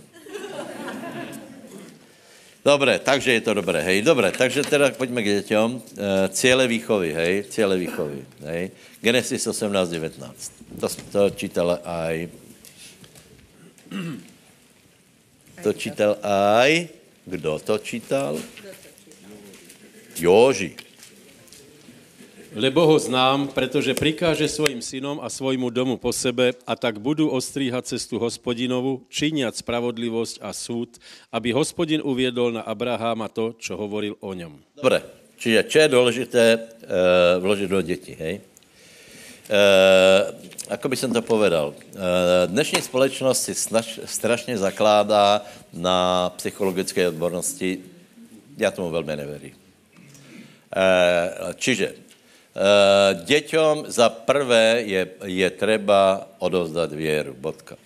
Dobré, 2.69 3.01
takže 3.01 3.33
je 3.33 3.41
to 3.41 3.57
dobré, 3.57 3.81
hej, 3.81 4.05
dobré, 4.05 4.29
takže 4.29 4.61
teda 4.61 4.93
pojďme 4.93 5.23
k 5.23 5.27
dětem. 5.41 5.81
E, 5.81 6.29
cíle 6.29 6.69
výchovy, 6.69 7.15
hej, 7.17 7.45
cíle 7.49 7.77
výchovy, 7.81 8.21
hej. 8.45 8.71
Genesis 9.01 9.47
18, 9.47 9.89
19. 9.89 10.53
To, 10.81 10.89
to 11.13 11.31
čítal 11.33 11.81
aj... 11.81 12.29
To 15.65 15.73
čítal 15.73 16.21
aj... 16.21 16.93
Kdo 17.25 17.57
to 17.57 17.81
čítal? 17.81 18.37
Joži. 20.21 20.77
Lebo 22.57 22.87
ho 22.87 22.99
znám, 22.99 23.49
protože 23.53 23.93
prikáže 23.93 24.49
svojim 24.49 24.81
synom 24.81 25.21
a 25.21 25.29
svojmu 25.29 25.69
domu 25.69 26.01
po 26.01 26.17
sebe 26.17 26.57
a 26.65 26.73
tak 26.77 26.97
budu 26.97 27.29
ostříhat 27.29 27.87
cestu 27.87 28.17
hospodinovu, 28.17 29.05
činiat 29.13 29.53
spravodlivosť 29.53 30.41
a 30.41 30.57
súd, 30.57 30.97
aby 31.29 31.53
hospodin 31.53 32.01
uviedol 32.01 32.57
na 32.57 32.65
Abraháma 32.65 33.29
to, 33.29 33.53
čo 33.61 33.77
hovoril 33.77 34.17
o 34.25 34.33
něm. 34.33 34.57
Dobre, 34.81 35.05
čiže 35.37 35.69
čo 35.69 35.79
je 35.79 35.89
důležité 35.89 36.45
e, 36.53 36.59
vložit 37.39 37.69
do 37.69 37.83
dětí, 37.85 38.17
hej? 38.17 38.41
E, 38.41 38.43
ako 40.73 40.89
by 40.89 40.97
som 40.97 41.13
to 41.13 41.21
povedal, 41.21 41.77
e, 41.77 42.49
dnešní 42.49 42.81
společnost 42.81 43.45
si 43.45 43.55
snaž, 43.55 44.01
strašně 44.09 44.57
zakládá 44.57 45.45
na 45.73 46.33
psychologické 46.37 47.09
odbornosti. 47.09 47.79
Já 48.57 48.71
tomu 48.71 48.91
velmi 48.91 49.17
neverím. 49.17 49.53
E, 49.53 49.55
čiže 51.55 52.08
děťom 53.25 53.85
za 53.87 54.09
prvé 54.09 54.83
je, 54.87 55.07
je 55.25 55.51
třeba 55.51 56.29
odovzdat 56.39 56.93
věru. 56.93 57.35
Bodka. 57.39 57.77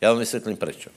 Já 0.00 0.10
vám 0.10 0.18
vysvětlím 0.18 0.56
proč. 0.56 0.86
Uh, 0.86 0.92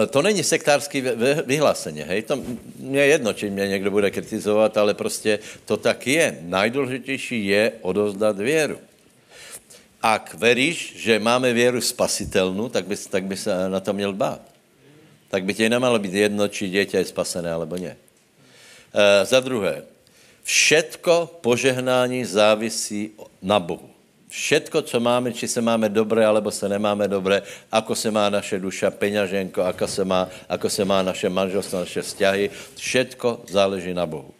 uh, 0.00 0.06
to 0.06 0.22
není 0.22 0.44
sektářský 0.44 1.04
vyhlásení, 1.46 2.00
hej, 2.00 2.22
to 2.22 2.40
mě 2.78 3.00
je 3.00 3.06
jedno, 3.06 3.32
či 3.32 3.50
mě 3.50 3.68
někdo 3.68 3.90
bude 3.90 4.10
kritizovat, 4.10 4.76
ale 4.76 4.94
prostě 4.94 5.38
to 5.64 5.76
tak 5.76 6.06
je. 6.06 6.38
Najdůležitější 6.40 7.46
je 7.46 7.72
odovzdat 7.80 8.38
věru. 8.38 8.78
Ak 10.02 10.34
veríš, 10.34 10.94
že 10.96 11.18
máme 11.18 11.52
věru 11.52 11.80
spasitelnou, 11.80 12.68
tak 12.68 12.86
by, 12.86 12.96
tak 12.96 13.24
by 13.24 13.36
se 13.36 13.68
na 13.68 13.80
to 13.80 13.92
měl 13.92 14.12
bát. 14.12 14.40
Tak 15.28 15.44
by 15.44 15.54
tě 15.54 15.68
nemalo 15.68 15.98
být 15.98 16.14
jedno, 16.14 16.48
či 16.48 16.68
dítě 16.68 16.96
je 16.96 17.04
spasené, 17.04 17.52
alebo 17.52 17.76
ne. 17.76 17.96
Uh, 18.94 19.26
za 19.26 19.40
druhé, 19.40 19.82
Všetko 20.46 21.42
požehnání 21.42 22.22
závisí 22.24 23.10
na 23.42 23.58
Bohu. 23.58 23.90
Všetko, 24.30 24.82
co 24.82 25.00
máme, 25.00 25.34
či 25.34 25.48
se 25.48 25.58
máme 25.58 25.88
dobré, 25.88 26.22
alebo 26.22 26.50
se 26.54 26.68
nemáme 26.68 27.08
dobré, 27.08 27.42
ako 27.72 27.94
se 27.94 28.10
má 28.10 28.30
naše 28.30 28.58
duša, 28.58 28.90
peňaženko, 28.94 29.62
ako 29.66 29.86
se 29.90 30.02
má, 30.04 30.30
ako 30.46 30.70
se 30.70 30.84
má 30.84 31.02
naše 31.02 31.26
manželstvo, 31.26 31.82
naše 31.82 32.02
vzťahy, 32.02 32.50
všetko 32.78 33.42
záleží 33.50 33.94
na 33.94 34.06
Bohu. 34.06 34.30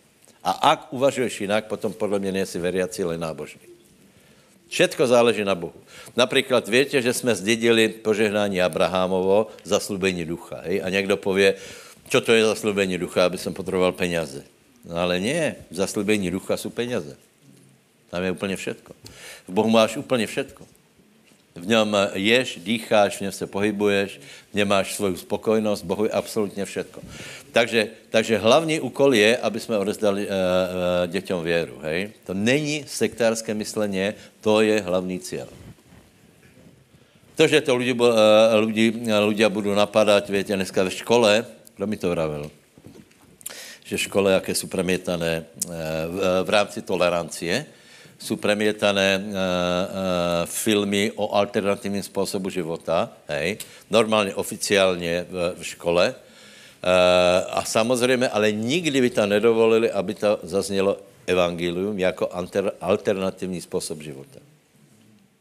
A 0.47 0.75
ak 0.75 0.95
uvažuješ 0.95 1.41
jinak, 1.41 1.67
potom 1.67 1.91
podle 1.91 2.19
mě 2.19 2.33
nejsi 2.33 2.59
veriaci, 2.59 3.03
ale 3.03 3.19
nábožný. 3.19 3.67
Všetko 4.69 5.07
záleží 5.07 5.43
na 5.43 5.55
Bohu. 5.55 5.75
Například 6.17 6.69
víte, 6.69 7.03
že 7.03 7.13
jsme 7.13 7.35
zdědili 7.35 7.89
požehnání 7.89 8.63
Abrahamovo, 8.63 9.51
zaslubení 9.65 10.25
ducha. 10.25 10.63
Hej? 10.63 10.83
A 10.85 10.89
někdo 10.89 11.17
pově, 11.17 11.55
čo 12.09 12.21
to 12.21 12.31
je 12.31 12.47
zaslubení 12.47 12.99
ducha, 12.99 13.27
aby 13.27 13.39
jsem 13.39 13.55
potřeboval 13.55 13.93
peněze. 13.93 14.56
No 14.87 14.97
ale 14.97 15.21
nie, 15.21 15.55
zaslíbení 15.71 16.31
ducha 16.31 16.57
jsou 16.57 16.71
peněze. 16.71 17.17
Tam 18.11 18.23
je 18.23 18.31
úplně 18.31 18.57
všetko. 18.57 18.93
V 19.49 19.53
Bohu 19.53 19.71
máš 19.71 19.97
úplně 19.97 20.27
všetko. 20.27 20.67
V 21.57 21.67
něm 21.67 21.97
ješ, 22.15 22.59
dýcháš, 22.63 23.17
v 23.17 23.21
něm 23.21 23.33
se 23.33 23.47
pohybuješ, 23.47 24.21
v 24.53 24.55
něm 24.55 24.69
máš 24.69 24.95
svou 24.95 25.17
spokojnost, 25.17 25.85
Bohu 25.85 26.05
je 26.05 26.11
absolutně 26.11 26.65
všetko. 26.65 27.01
Takže, 27.53 27.89
takže 28.11 28.39
hlavní 28.39 28.81
úkol 28.81 29.15
je, 29.15 29.37
aby 29.37 29.61
jsme 29.61 29.79
odezdali 29.79 30.29
uh, 30.29 30.31
uh, 30.31 31.11
dětem 31.13 31.41
věru. 31.43 31.79
Hej? 31.83 32.11
To 32.27 32.35
není 32.35 32.85
sektárské 32.87 33.55
myšlení, 33.55 34.13
to 34.41 34.61
je 34.61 34.81
hlavní 34.81 35.21
cíl. 35.21 35.49
To, 37.37 37.47
že 37.49 37.61
to 37.61 37.77
lidi, 37.77 37.93
uh, 37.93 38.09
lidi, 38.61 38.93
ľudia 39.09 39.49
budou 39.49 39.75
napadat, 39.75 40.29
víte, 40.29 40.57
dneska 40.57 40.85
ve 40.85 40.91
škole, 40.91 41.45
kdo 41.77 41.87
mi 41.87 41.97
to 41.97 42.13
vravil? 42.13 42.51
Že 43.87 43.99
školy, 43.99 44.33
jaké 44.33 44.55
jsou 44.55 44.67
premietané 44.67 45.45
eh, 45.47 45.71
v, 46.07 46.45
v 46.45 46.51
rámci 46.51 46.83
tolerancie, 46.83 47.67
jsou 48.19 48.37
premietané 48.37 49.19
uh, 49.19 49.25
uh, 49.29 49.37
filmy 50.45 51.13
o 51.17 51.35
alternativním 51.35 52.03
způsobu 52.03 52.51
života, 52.51 53.13
hej, 53.29 53.59
normálně 53.91 54.35
oficiálně 54.35 55.27
v, 55.31 55.63
škole. 55.63 56.15
A 57.51 57.65
samozřejmě, 57.65 58.29
ale 58.29 58.53
nikdy 58.53 59.01
by 59.01 59.11
to 59.11 59.27
nedovolili, 59.27 59.91
aby 59.91 60.15
to 60.15 60.39
zaznělo 60.43 60.97
evangelium 61.27 61.99
jako 61.99 62.31
alternativní 62.81 63.61
způsob 63.61 64.03
života. 64.03 64.41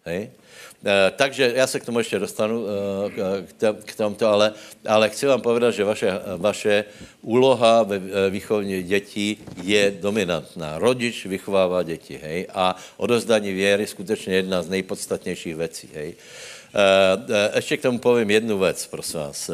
Hej? 0.06 0.30
Eh, 0.86 1.11
takže 1.15 1.53
já 1.55 1.67
se 1.67 1.79
k 1.79 1.86
tomu 1.86 1.97
ještě 1.97 2.19
dostanu, 2.19 2.65
eh, 3.59 3.73
k 3.86 3.95
tomuto, 3.95 4.27
ale, 4.27 4.53
ale 4.88 5.09
chci 5.09 5.25
vám 5.25 5.41
povedat, 5.41 5.71
že 5.71 5.83
vaše, 5.83 6.11
vaše 6.38 6.86
úloha 7.21 7.83
ve 7.83 7.95
eh, 7.95 8.29
výchovně 8.29 8.83
dětí 8.83 9.38
je 9.63 9.91
dominantná. 10.01 10.77
Rodič 10.77 11.25
vychovává 11.25 11.83
děti, 11.83 12.19
hej, 12.23 12.47
a 12.53 12.75
odozdání 12.97 13.53
věry 13.53 13.88
skutečně 13.88 14.36
jedna 14.36 14.61
z 14.61 14.69
nejpodstatnějších 14.69 15.55
věcí, 15.55 15.89
hej. 15.93 16.15
Ještě 17.55 17.78
k 17.78 17.82
tomu 17.82 17.99
povím 17.99 18.30
jednu 18.30 18.59
věc, 18.59 18.88
prosím 18.88 19.19
vás. 19.19 19.49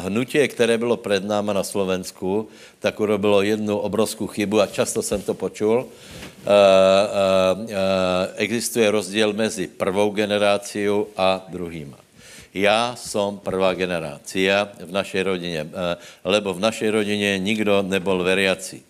Hnutí, 0.00 0.48
které 0.48 0.78
bylo 0.78 0.96
před 0.96 1.24
náma 1.24 1.52
na 1.52 1.64
Slovensku, 1.64 2.48
tak 2.78 3.00
urobilo 3.00 3.42
jednu 3.42 3.78
obrovskou 3.78 4.26
chybu 4.26 4.60
a 4.60 4.66
často 4.66 5.02
jsem 5.02 5.22
to 5.22 5.34
počul. 5.34 5.86
Existuje 8.36 8.90
rozdíl 8.90 9.32
mezi 9.32 9.66
prvou 9.66 10.10
generací 10.10 10.86
a 11.16 11.46
druhýma. 11.48 11.96
Já 12.54 12.94
jsem 12.96 13.38
prvá 13.38 13.74
generácia 13.74 14.68
v 14.80 14.92
naší 14.92 15.22
rodině, 15.22 15.66
lebo 16.24 16.54
v 16.54 16.60
naší 16.60 16.90
rodině 16.90 17.38
nikdo 17.38 17.82
nebyl 17.82 18.22
veriaci 18.22 18.82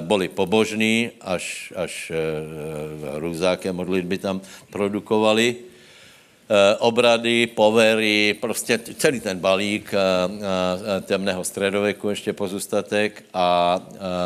boli 0.00 0.28
pobožní, 0.28 1.10
až, 1.20 1.72
až 1.76 2.12
růzáké 3.14 3.72
modlitby 3.72 4.18
tam 4.18 4.40
produkovali. 4.70 5.56
Obrady, 6.78 7.46
povery, 7.46 8.34
prostě 8.40 8.78
celý 8.78 9.20
ten 9.20 9.38
balík 9.38 9.94
temného 11.02 11.44
středověku 11.44 12.10
ještě 12.10 12.32
pozůstatek 12.32 13.24
a 13.34 13.80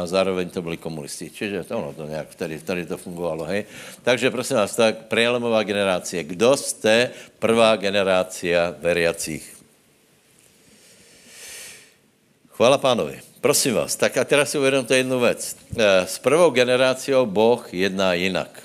zároveň 0.05 0.49
to 0.51 0.63
byli 0.63 0.77
komunisti. 0.77 1.31
Čiže 1.31 1.65
to, 1.65 1.79
ono 1.79 1.93
to 1.93 2.07
nějak 2.07 2.35
tady, 2.35 2.59
tady 2.61 2.87
to 2.87 2.97
fungovalo, 2.97 3.45
hej. 3.45 3.65
Takže 4.03 4.31
prosím 4.31 4.57
vás, 4.57 4.77
tak 4.77 4.97
prelomová 4.97 5.63
generace. 5.63 6.25
Kdo 6.25 6.57
jste 6.57 7.11
prvá 7.39 7.77
generácia 7.77 8.75
veriacích? 8.81 9.57
Chvála 12.49 12.79
pánovi. 12.79 13.30
Prosím 13.41 13.75
vás, 13.75 13.97
tak 13.97 14.17
a 14.21 14.25
teraz 14.25 14.51
si 14.51 14.59
uvědomte 14.59 14.97
jednu 14.97 15.21
věc. 15.21 15.57
Eh, 15.79 16.07
s 16.07 16.19
prvou 16.19 16.51
generáciou 16.51 17.27
Boh 17.27 17.75
jedná 17.75 18.13
jinak. 18.13 18.63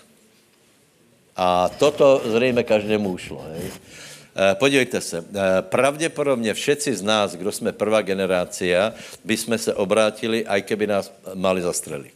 A 1.36 1.69
toto 1.80 2.21
zřejmě 2.26 2.63
každému 2.63 3.09
ušlo. 3.09 3.45
Hej? 3.47 3.71
Eh, 3.71 4.55
podívejte 4.55 5.01
se, 5.01 5.17
eh, 5.23 5.61
pravděpodobně 5.61 6.53
všetci 6.53 6.95
z 6.95 7.01
nás, 7.01 7.36
kdo 7.36 7.51
jsme 7.51 7.71
prvá 7.71 8.01
generácia, 8.01 8.93
by 9.23 9.38
jsme 9.38 9.57
se 9.57 9.73
obrátili, 9.73 10.43
aj 10.45 10.61
keby 10.61 10.88
nás 10.88 11.11
mali 11.34 11.61
zastřelit. 11.61 12.15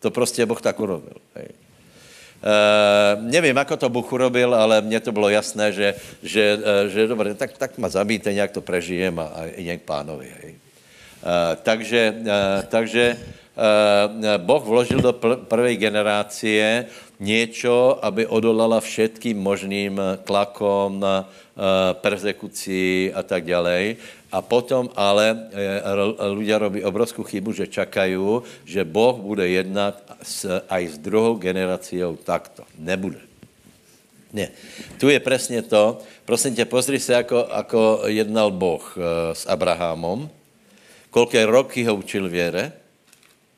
To 0.00 0.10
prostě 0.10 0.46
Boh 0.46 0.60
tak 0.60 0.80
urobil. 0.80 1.14
Hej. 1.34 1.48
Uh, 2.40 3.20
nevím, 3.20 3.58
ako 3.58 3.76
to 3.76 3.88
Bůh 3.88 4.12
urobil, 4.12 4.54
ale 4.54 4.80
mně 4.80 5.00
to 5.00 5.12
bylo 5.12 5.28
jasné, 5.28 5.72
že, 5.72 5.94
že, 6.22 6.58
že 6.88 7.06
dobré, 7.06 7.34
tak, 7.36 7.52
tak 7.52 7.78
ma 7.78 7.88
zabíte, 7.88 8.32
nějak 8.32 8.50
to 8.50 8.64
prežijem 8.64 9.12
a, 9.20 9.24
a 9.28 9.44
jdem 9.44 9.78
k 9.78 9.82
pánovi. 9.82 10.32
Hej. 10.40 10.69
Eh, 11.20 11.56
takže, 11.62 12.02
eh, 12.16 12.58
takže 12.68 13.04
eh, 13.12 14.38
Boh 14.40 14.64
vložil 14.64 15.04
do 15.04 15.12
prvej 15.44 15.76
generácie 15.76 16.88
něco, 17.20 17.98
aby 18.00 18.24
odolala 18.26 18.80
všetkým 18.80 19.36
možným 19.36 20.00
tlakom, 20.24 21.04
persekucí 22.00 23.12
a 23.12 23.20
tak 23.20 23.44
dále. 23.44 24.00
A 24.32 24.40
potom 24.40 24.88
ale 24.96 25.52
ľudia 26.16 26.56
robí 26.56 26.80
obrovskou 26.80 27.20
chybu, 27.20 27.52
že 27.52 27.68
čakají, 27.68 28.16
že 28.64 28.88
Boh 28.88 29.20
bude 29.20 29.44
jednat 29.44 30.00
s, 30.24 30.48
aj 30.48 30.82
s 30.88 30.96
druhou 30.96 31.36
generáciou 31.36 32.16
takto. 32.16 32.64
Nebude. 32.80 33.20
Ne. 34.32 34.48
Tu 34.96 35.12
je 35.12 35.20
přesně 35.20 35.60
to. 35.68 36.00
Prosím 36.24 36.56
tě, 36.56 36.64
pozri 36.64 36.96
se, 36.96 37.12
jako, 37.12 37.44
ako 37.44 38.08
jednal 38.08 38.48
Boh 38.50 38.96
s 39.36 39.44
Abrahamom 39.44 40.30
kolké 41.10 41.46
roky 41.46 41.84
ho 41.84 41.94
učil 41.94 42.28
věre 42.28 42.72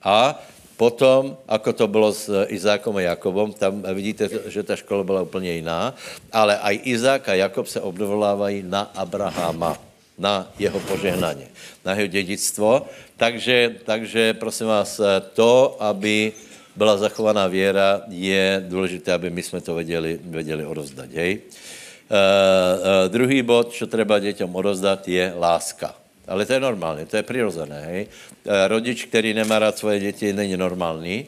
a 0.02 0.42
potom, 0.76 1.38
ako 1.46 1.70
to 1.72 1.86
bylo 1.86 2.10
s 2.10 2.26
Izákom 2.50 2.96
a 2.98 3.14
Jakobom, 3.14 3.52
tam 3.54 3.86
vidíte, 3.94 4.50
že 4.50 4.66
ta 4.66 4.74
škola 4.76 5.04
byla 5.04 5.22
úplně 5.22 5.62
jiná, 5.62 5.94
ale 6.32 6.58
aj 6.58 6.74
Izák 6.82 7.28
a 7.28 7.34
Jakob 7.34 7.66
se 7.70 7.80
obdovolávají 7.80 8.66
na 8.66 8.90
Abrahama, 8.98 9.78
na 10.18 10.50
jeho 10.58 10.80
požehnání, 10.80 11.46
na 11.84 11.94
jeho 11.94 12.06
dědictvo. 12.06 12.86
Takže, 13.16 13.78
takže 13.84 14.34
prosím 14.34 14.66
vás, 14.66 15.00
to, 15.38 15.76
aby 15.78 16.32
byla 16.76 16.96
zachovaná 16.96 17.46
věra, 17.46 18.02
je 18.08 18.64
důležité, 18.68 19.12
aby 19.12 19.30
my 19.30 19.42
jsme 19.42 19.60
to 19.60 19.74
věděli, 19.74 20.18
věděli 20.24 20.66
odozdat. 20.66 21.12
Hej? 21.14 21.38
Uh, 21.38 22.18
uh, 22.18 23.12
druhý 23.12 23.42
bod, 23.42 23.72
co 23.72 23.86
treba 23.86 24.18
dětem 24.18 24.50
odozdat, 24.56 25.08
je 25.08 25.32
láska. 25.38 26.01
Ale 26.28 26.46
to 26.46 26.52
je 26.52 26.60
normální, 26.60 27.06
to 27.06 27.16
je 27.16 27.22
přirozené. 27.22 27.80
Hej? 27.80 28.06
E, 28.46 28.68
rodič, 28.68 29.04
který 29.04 29.34
nemá 29.34 29.58
rád 29.58 29.78
svoje 29.78 30.00
děti, 30.00 30.32
není 30.32 30.56
normální. 30.56 31.26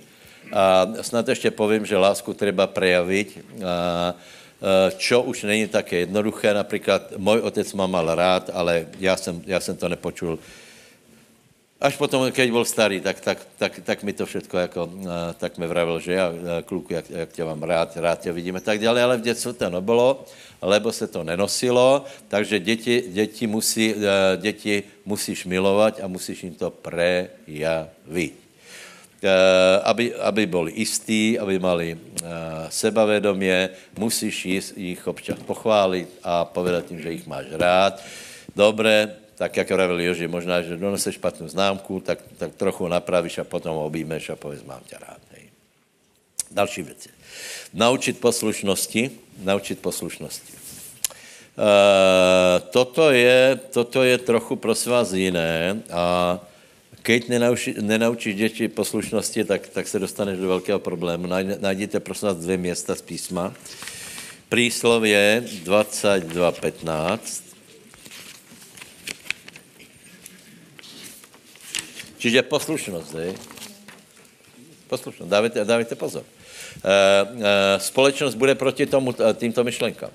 A 0.53 0.86
snad 1.01 1.28
ještě 1.28 1.51
povím, 1.51 1.86
že 1.86 1.97
lásku 1.97 2.34
treba 2.34 2.66
prejavit. 2.66 3.38
A, 3.64 4.14
e, 4.62 4.92
čo 4.97 5.22
už 5.22 5.42
není 5.42 5.66
také 5.68 5.97
jednoduché. 5.97 6.55
Například 6.55 7.12
můj 7.16 7.40
otec 7.40 7.72
má 7.72 7.86
mal 7.86 8.14
rád, 8.14 8.51
ale 8.53 8.86
já 8.99 9.16
jsem, 9.16 9.42
já 9.47 9.61
jsem 9.61 9.76
to 9.76 9.88
nepočul. 9.88 10.38
Až 11.85 12.01
potom, 12.01 12.32
keď 12.32 12.49
byl 12.49 12.64
starý, 12.64 13.01
tak, 13.05 13.20
tak, 13.20 13.39
tak, 13.61 13.72
tak 13.85 14.03
mi 14.03 14.16
to 14.16 14.24
všechno 14.24 14.57
jako, 14.57 14.89
e, 14.89 15.35
tak 15.37 15.59
mi 15.61 15.66
vravil, 15.68 16.01
že 16.01 16.12
já, 16.12 16.32
kluku, 16.64 16.93
jak, 16.97 17.11
jak 17.11 17.32
tě 17.32 17.45
mám 17.45 17.62
rád, 17.62 17.97
rád 17.97 18.20
tě 18.20 18.32
vidíme, 18.32 18.61
tak 18.61 18.80
dále, 18.80 19.03
ale 19.03 19.20
v 19.20 19.20
dětstvu 19.20 19.53
to 19.53 19.70
nebylo 19.70 20.24
lebo 20.64 20.93
se 20.93 21.07
to 21.07 21.24
nenosilo, 21.24 22.05
takže 22.28 22.59
děti, 22.59 23.05
děti, 23.09 23.47
musí, 23.47 23.95
eh, 23.95 24.37
děti 24.37 24.82
musíš 25.05 25.45
milovat 25.45 26.01
a 26.03 26.07
musíš 26.07 26.45
jim 26.45 26.55
to 26.55 26.70
prejavit. 26.70 28.35
Eh, 29.24 29.80
aby, 29.85 30.14
aby 30.14 30.47
byli 30.47 30.72
jistí, 30.76 31.39
aby 31.39 31.59
mali 31.59 31.97
eh, 31.97 32.28
sebavědomě, 32.68 33.68
musíš 33.99 34.47
jich 34.76 35.07
občas 35.07 35.39
pochválit 35.39 36.09
a 36.24 36.45
povedat 36.45 36.91
jim, 36.91 37.01
že 37.01 37.12
jich 37.12 37.26
máš 37.26 37.47
rád. 37.53 38.01
Dobré, 38.57 39.24
tak 39.35 39.57
jak 39.57 39.68
pravil 39.68 40.01
Joži, 40.01 40.28
možná, 40.28 40.62
že 40.62 40.76
doneseš 40.76 41.14
špatnou 41.14 41.49
známku, 41.49 42.01
tak, 42.01 42.18
tak 42.39 42.55
trochu 42.55 42.89
napravíš 42.89 43.39
a 43.39 43.45
potom 43.45 43.76
objímeš 43.76 44.30
a 44.30 44.37
pověš, 44.37 44.62
mám 44.62 44.80
tě 44.87 44.97
rád. 45.01 45.20
Hej. 45.30 45.51
Další 46.51 46.82
věci. 46.82 47.09
Naučit 47.74 48.20
poslušnosti, 48.20 49.11
naučit 49.43 49.78
poslušnosti. 49.78 50.53
Uh, 51.55 51.62
toto, 52.70 53.11
je, 53.11 53.61
toto 53.70 54.03
je 54.03 54.18
trochu 54.18 54.57
prosím 54.57 54.93
vás 54.93 55.12
jiné 55.12 55.82
a 55.91 56.39
keď 57.03 57.28
nenauči, 57.28 57.74
nenaučíš 57.80 58.35
děti 58.35 58.68
poslušnosti, 58.68 59.45
tak, 59.45 59.68
tak 59.68 59.89
se 59.89 59.99
dostaneš 59.99 60.39
do 60.39 60.49
velkého 60.49 60.78
problému. 60.78 61.26
Najděte 61.61 62.01
prosím 62.01 62.28
vás 62.28 62.37
dvě 62.37 62.57
města 62.57 62.95
z 62.95 63.03
písma. 63.03 63.55
Príslově 64.49 65.45
22.15. 65.64 67.43
Čiže 72.25 72.41
poslušnost, 72.49 73.12
je? 73.20 73.37
Poslušnost, 74.89 75.29
dávajte, 75.29 75.61
dávajte 75.64 75.93
pozor. 75.93 76.25
Uh, 76.25 77.37
uh, 77.37 77.45
společnost 77.77 78.35
bude 78.41 78.57
proti 78.57 78.89
tomu, 78.89 79.12
týmto 79.12 79.61
myšlenkám. 79.61 80.09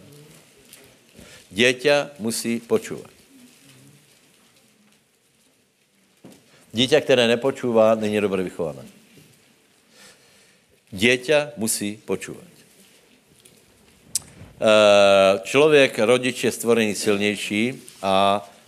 Děťa 1.53 2.18
musí 2.18 2.66
počúvat. 2.66 3.14
Dítě, 6.74 7.01
které 7.01 7.28
nepočúvá, 7.28 7.95
není 7.95 8.22
dobře 8.22 8.43
vychované. 8.43 8.86
Děťa 10.91 11.53
musí 11.57 12.01
počúvat. 12.05 12.49
Eh, 14.60 15.39
člověk, 15.43 15.99
rodič 15.99 16.43
je 16.43 16.51
stvorený 16.51 16.95
silnější 16.95 17.82
a 18.01 18.43
eh, 18.43 18.59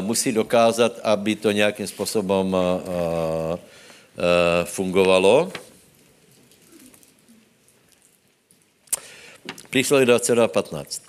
musí 0.00 0.32
dokázat, 0.32 1.00
aby 1.02 1.36
to 1.36 1.50
nějakým 1.50 1.86
způsobem 1.86 2.56
eh, 2.56 4.64
fungovalo. 4.64 5.52
Přísloví 9.70 10.06
22.15. 10.06 11.00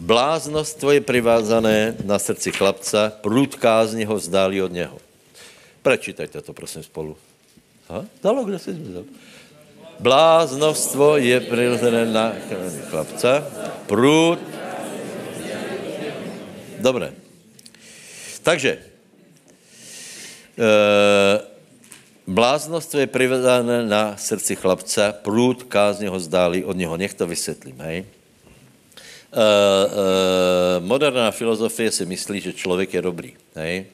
Bláznost 0.00 0.78
tvoje 0.78 1.00
privázané 1.00 1.96
na 2.04 2.18
srdci 2.18 2.52
chlapca, 2.52 3.12
prud 3.20 3.54
kázně 3.54 4.06
ho 4.06 4.14
vzdálí 4.14 4.62
od 4.62 4.72
něho. 4.72 4.98
Prečítajte 5.82 6.42
to, 6.42 6.52
prosím, 6.52 6.82
spolu. 6.82 7.16
Ha? 7.88 8.04
Dalo, 8.22 8.44
kde 8.44 8.58
si 8.58 8.72
zmizel? 8.72 9.04
Bláznovstvo 10.00 11.16
je 11.16 11.40
přirozené 11.40 12.06
na 12.06 12.32
chlapce. 12.90 13.44
Průd. 13.86 14.38
Dobré. 16.78 17.19
Takže, 18.42 18.70
e, 18.70 18.80
bláznovstvo 22.26 23.00
je 23.00 23.06
přirozené 23.06 23.86
na 23.86 24.16
srdci 24.16 24.56
chlapce, 24.56 25.14
průd 25.22 25.62
kázně 25.62 26.08
ho 26.08 26.20
zdáli 26.20 26.64
od 26.64 26.76
něho. 26.76 26.96
Nech 26.96 27.14
to 27.14 27.26
vysvětlím, 27.26 27.80
hej. 27.80 28.04
Uh, 29.30 29.38
uh, 29.38 30.86
moderná 30.86 31.30
filozofie 31.30 31.90
si 31.90 32.06
myslí, 32.06 32.40
že 32.40 32.52
člověk 32.52 32.94
je 32.94 33.02
dobrý. 33.02 33.32
Hej? 33.54 33.86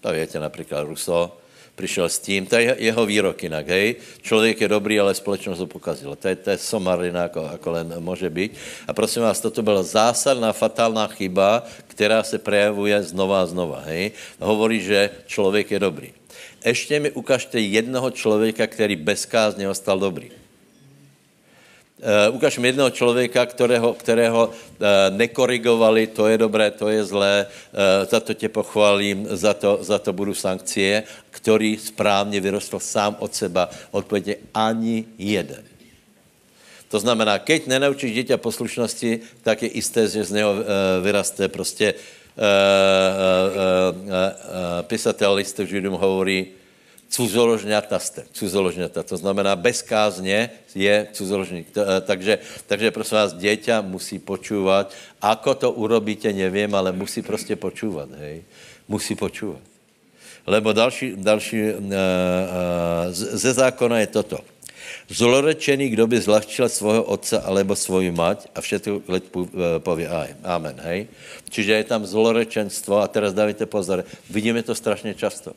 To 0.00 0.12
víte, 0.12 0.40
například 0.40 0.84
Rousseau 0.84 1.28
přišel 1.74 2.08
s 2.08 2.18
tím, 2.18 2.46
to 2.46 2.56
je 2.56 2.76
jeho 2.78 3.06
výrok 3.06 3.42
jinak, 3.42 3.68
hej? 3.68 3.96
Člověk 4.22 4.60
je 4.60 4.68
dobrý, 4.68 5.00
ale 5.00 5.14
společnost 5.14 5.58
ho 5.58 5.66
pokazila. 5.66 6.16
To 6.16 6.28
je, 6.28 6.36
to 6.36 6.50
je 6.50 6.58
somarina, 6.58 7.22
jako, 7.22 7.48
jako 7.52 7.70
len 7.70 7.94
může 7.98 8.30
být. 8.30 8.52
A 8.88 8.92
prosím 8.92 9.22
vás, 9.22 9.40
toto 9.40 9.62
byla 9.62 9.82
zásadná, 9.82 10.52
fatálná 10.52 11.06
chyba, 11.06 11.62
která 11.86 12.22
se 12.22 12.38
projevuje 12.38 13.02
znova 13.02 13.42
a 13.42 13.46
znova, 13.46 13.80
hej? 13.86 14.12
Hovorí, 14.40 14.80
že 14.80 15.10
člověk 15.26 15.70
je 15.70 15.78
dobrý. 15.78 16.12
Ještě 16.64 17.00
mi 17.00 17.10
ukažte 17.10 17.60
jednoho 17.60 18.10
člověka, 18.10 18.66
který 18.66 18.96
bez 18.96 19.26
kázně 19.26 19.68
ostal 19.68 19.98
dobrý. 19.98 20.43
Uh, 21.94 22.34
ukáž 22.36 22.58
mi 22.58 22.68
jednoho 22.68 22.90
člověka, 22.90 23.46
kterého, 23.46 23.94
kterého 23.94 24.46
uh, 24.46 24.86
nekorigovali, 25.10 26.06
to 26.06 26.26
je 26.26 26.38
dobré, 26.38 26.70
to 26.70 26.88
je 26.88 27.04
zlé, 27.04 27.46
uh, 27.46 28.10
za 28.10 28.20
to 28.20 28.34
tě 28.34 28.48
pochválím, 28.48 29.26
za 29.30 29.54
to, 29.54 29.78
za 29.80 29.98
to 29.98 30.12
budu 30.12 30.34
sankcie, 30.34 31.02
který 31.30 31.76
správně 31.76 32.40
vyrostl 32.40 32.78
sám 32.78 33.16
od 33.18 33.34
seba. 33.34 33.70
Odpověď 33.90 34.38
ani 34.54 35.04
jeden. 35.18 35.62
To 36.88 37.00
znamená, 37.00 37.38
keď 37.38 37.66
nenaučíš 37.66 38.14
dítě 38.14 38.36
poslušnosti, 38.36 39.20
tak 39.42 39.62
je 39.62 39.76
jisté, 39.76 40.08
že 40.08 40.24
z 40.24 40.30
něho 40.30 40.52
uh, 40.52 40.58
vyraste 41.02 41.48
prostě 41.48 41.94
uh, 41.94 42.42
uh, 42.42 43.96
uh, 43.96 44.10
uh, 44.10 44.82
pisatel 44.82 45.34
listu 45.34 45.66
Židům 45.66 45.94
hovorí, 45.94 46.46
cuzoložňata 47.14 47.98
jste, 47.98 48.22
cuzoložňata. 48.32 49.02
To 49.02 49.16
znamená, 49.16 49.54
bez 49.56 49.82
kázně 49.82 50.50
je 50.74 51.06
cuzoložník. 51.14 51.70
Eh, 51.70 52.00
takže, 52.02 52.38
takže 52.66 52.90
prosím 52.90 53.16
vás, 53.16 53.30
děťa 53.38 53.86
musí 53.86 54.18
počúvat. 54.18 54.90
Ako 55.22 55.54
to 55.54 55.70
urobíte, 55.70 56.32
nevím, 56.34 56.74
ale 56.74 56.90
musí 56.90 57.22
prostě 57.22 57.54
počúvat, 57.56 58.10
hej. 58.18 58.42
Musí 58.90 59.14
počúvat. 59.14 59.62
Lebo 60.46 60.76
další, 60.76 61.16
další 61.16 61.72
uh, 61.72 61.80
uh, 61.80 61.88
ze 63.14 63.52
zákona 63.52 64.04
je 64.04 64.06
toto. 64.06 64.38
Zlorečený, 65.08 65.88
kdo 65.96 66.04
by 66.04 66.20
zlahčil 66.20 66.68
svého 66.68 67.00
otce 67.00 67.40
alebo 67.40 67.72
svoji 67.72 68.12
mať 68.12 68.52
a 68.52 68.60
všetko 68.60 69.08
pově 69.80 70.04
aj. 70.04 70.36
Amen, 70.44 70.76
hej. 70.84 71.08
Čiže 71.48 71.72
je 71.80 71.84
tam 71.88 72.04
zlorečenstvo 72.04 73.00
a 73.00 73.08
teraz 73.08 73.32
dávajte 73.32 73.64
pozor, 73.64 74.04
vidíme 74.28 74.60
to 74.60 74.76
strašně 74.76 75.16
často. 75.16 75.56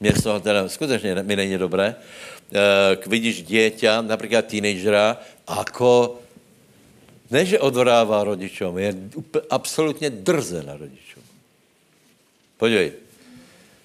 Mě 0.00 0.12
z 0.12 0.22
toho 0.22 0.40
teda 0.40 0.68
skutečně 0.68 1.14
mi 1.22 1.36
není 1.36 1.58
dobré. 1.58 1.94
K 2.96 3.06
vidíš 3.06 3.42
dieťa, 3.46 4.00
například 4.02 4.48
teenagera, 4.48 5.20
ako 5.46 6.18
ne, 7.30 7.44
že 7.44 7.62
odvrává 7.62 8.24
rodičům, 8.24 8.78
je 8.78 8.94
absolutně 9.50 10.10
drze 10.10 10.62
na 10.62 10.76
rodičům. 10.76 11.22
Podívej, 12.56 12.92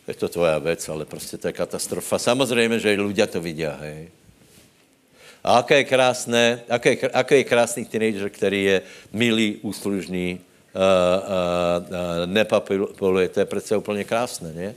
je 0.07 0.13
to 0.13 0.28
tvoja 0.30 0.57
věc, 0.57 0.89
ale 0.89 1.05
prostě 1.05 1.38
to 1.38 1.47
je 1.47 1.53
katastrofa. 1.53 2.18
Samozřejmě, 2.20 2.80
že 2.80 2.97
ľudia 2.97 3.28
to 3.28 3.41
vidí, 3.41 3.66
hej. 3.66 4.09
A 5.45 5.61
aké 5.61 5.78
je 5.78 5.84
krásné, 5.84 6.66
aké, 6.70 6.97
aké 7.13 7.36
je 7.38 7.43
krásný 7.43 7.86
teenager, 7.86 8.30
který 8.30 8.63
je 8.63 8.82
milý, 9.13 9.61
úslužný, 9.61 10.41
uh, 10.41 10.82
uh, 10.82 11.86
uh, 11.86 12.26
nepapiluje, 12.26 13.30
to 13.30 13.39
je 13.39 13.45
přece 13.45 13.78
úplně 13.78 14.03
krásné, 14.03 14.53
ne? 14.53 14.76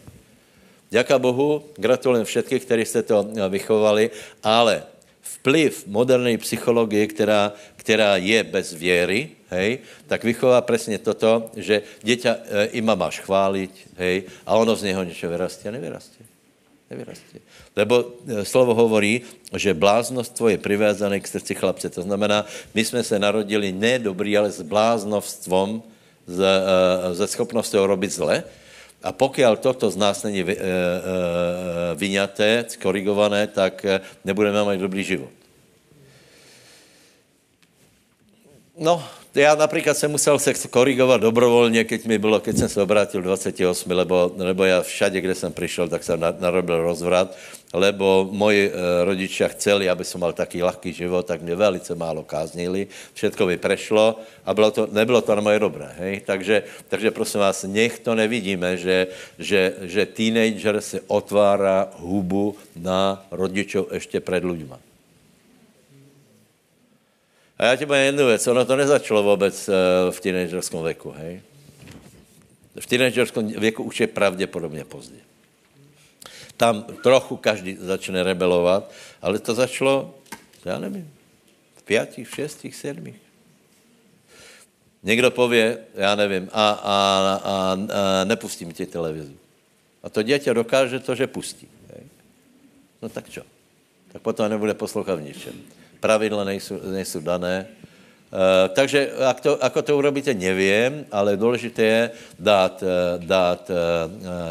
Děká 0.91 1.19
Bohu, 1.19 1.65
gratulujem 1.77 2.25
všetkých, 2.25 2.65
kteří 2.65 2.85
jste 2.85 3.03
to 3.03 3.29
eh, 3.37 3.49
vychovali, 3.49 4.11
ale 4.43 4.83
vplyv 5.21 5.87
moderní 5.87 6.39
psychologie, 6.39 7.07
která, 7.07 7.53
která 7.77 8.17
je 8.17 8.45
bez 8.45 8.73
věry, 8.73 9.31
hej, 9.51 9.79
tak 10.07 10.25
vychová 10.25 10.61
přesně 10.61 10.99
toto, 10.99 11.51
že 11.57 11.83
dieťa 12.05 12.33
e, 12.33 12.65
ima 12.81 12.95
máš 12.95 13.21
chválit, 13.21 13.71
hej, 13.97 14.23
a 14.47 14.57
ono 14.57 14.77
z 14.77 14.83
něho 14.83 15.03
něco 15.05 15.27
a 15.27 15.71
nevyrastě. 15.71 16.25
Nevyrastě. 16.91 17.39
Lebo 17.77 17.95
e, 18.27 18.45
slovo 18.45 18.75
hovorí, 18.75 19.21
že 19.57 19.77
bláznostvo 19.77 20.49
je 20.49 20.59
privázané 20.59 21.21
k 21.21 21.29
srdci 21.29 21.55
chlapce. 21.55 21.91
To 21.91 22.03
znamená, 22.03 22.47
my 22.75 22.85
jsme 22.85 23.05
se 23.05 23.19
narodili 23.19 23.73
ne 23.73 23.99
dobrý, 23.99 24.37
ale 24.37 24.51
s 24.51 24.63
bláznovstvom, 24.65 25.83
se, 26.29 27.25
e, 27.25 27.29
schopností 27.29 27.77
robit 27.77 28.13
zle, 28.13 28.45
a 29.03 29.13
pokud 29.13 29.43
toto 29.61 29.91
z 29.91 29.97
nás 29.97 30.23
není 30.23 30.43
vy, 30.43 30.57
e, 30.57 30.61
e, 30.61 30.65
vyňaté, 31.95 32.65
skorigované, 32.69 33.47
tak 33.47 33.87
nebudeme 34.25 34.65
mít 34.65 34.81
dobrý 34.81 35.05
život. 35.05 35.31
No, 38.79 39.05
já 39.39 39.55
například 39.55 39.95
jsem 39.95 40.11
musel 40.11 40.39
se 40.39 40.69
korigovat 40.69 41.21
dobrovolně, 41.21 41.85
keď 41.85 42.07
mi 42.07 42.19
bylo, 42.19 42.41
keď 42.41 42.59
jsem 42.59 42.69
se 42.69 42.83
obrátil 42.83 43.23
28, 43.23 43.91
lebo, 43.91 44.33
lebo 44.37 44.65
já 44.65 44.83
všade, 44.83 45.21
kde 45.21 45.35
jsem 45.35 45.53
přišel, 45.53 45.89
tak 45.89 46.05
jsem 46.05 46.21
narobil 46.41 46.83
rozvrat, 46.83 47.37
lebo 47.75 48.29
moji 48.33 48.71
e, 48.71 49.05
rodiče 49.05 49.49
chceli, 49.49 49.89
aby 49.89 50.05
som 50.05 50.21
mal 50.21 50.33
taký 50.33 50.63
lahký 50.63 50.93
život, 50.93 51.27
tak 51.27 51.43
mě 51.43 51.55
velice 51.55 51.95
málo 51.95 52.25
káznili, 52.25 52.89
všetko 53.15 53.47
mi 53.47 53.57
prešlo 53.57 54.17
a 54.45 54.55
bylo 54.55 54.71
to, 54.71 54.89
nebylo 54.93 55.21
to 55.21 55.35
na 55.35 55.41
moje 55.41 55.59
dobré. 55.59 55.89
Hej? 55.99 56.21
Takže, 56.27 56.63
takže 56.89 57.11
prosím 57.11 57.41
vás, 57.41 57.65
nech 57.69 57.99
to 57.99 58.15
nevidíme, 58.15 58.77
že, 58.77 59.07
že, 59.39 59.75
že 59.85 60.07
teenager 60.07 60.81
se 60.81 61.01
otvára 61.07 61.93
hubu 62.01 62.57
na 62.77 63.27
rodičov 63.31 63.93
ještě 63.93 64.21
před 64.21 64.45
ľuďma. 64.45 64.88
A 67.59 67.65
já 67.65 67.77
ti 67.77 67.87
povím 67.87 68.03
jednu 68.03 68.27
věc, 68.27 68.47
ono 68.47 68.65
to 68.65 68.77
nezačalo 68.77 69.23
vůbec 69.23 69.69
eh, 69.69 69.73
v 70.11 70.21
teenagerskom 70.21 70.85
věku, 70.85 71.11
hej? 71.11 71.43
V 72.81 72.87
teenagerskom 72.87 73.47
věku 73.47 73.83
už 73.83 74.01
je 74.01 74.07
pravděpodobně 74.07 74.85
pozdě. 74.85 75.19
Tam 76.57 76.83
trochu 77.03 77.37
každý 77.37 77.77
začne 77.81 78.23
rebelovat, 78.23 78.91
ale 79.23 79.39
to 79.39 79.55
začalo, 79.55 80.15
já 80.65 80.79
nevím, 80.79 81.11
v 81.77 81.83
pětích, 81.83 82.29
v 82.29 82.35
šestých, 82.35 82.77
sedmých. 82.77 83.17
Někdo 85.03 85.31
pově, 85.31 85.79
já 85.95 86.15
nevím, 86.15 86.49
a, 86.53 86.71
a, 86.71 86.75
a, 86.75 87.41
a 87.45 88.25
nepustím 88.25 88.73
ti 88.73 88.87
televizi. 88.87 89.37
A 90.03 90.09
to 90.09 90.23
dítě 90.23 90.55
dokáže 90.55 91.01
to, 91.01 91.15
že 91.15 91.27
pustí. 91.27 91.69
Hej? 91.95 92.07
No 93.03 93.09
tak 93.09 93.31
čo? 93.31 93.43
Tak 94.13 94.23
potom 94.23 94.51
nebude 94.51 94.75
poslouchat 94.75 95.15
v 95.15 95.23
ničem 95.23 95.55
pravidla 96.01 96.45
nejsou, 96.45 96.81
nejsou 96.93 97.21
dané. 97.21 97.67
Uh, 98.29 98.69
takže 98.77 99.09
jak 99.09 99.41
to, 99.41 99.57
ako 99.57 99.83
to 99.83 99.97
urobíte, 99.97 100.35
nevím, 100.37 101.09
ale 101.09 101.37
důležité 101.37 101.83
je 101.83 102.11
dát, 102.37 102.85
uh, 102.85 103.25
dát 103.25 103.71
uh, 103.71 103.77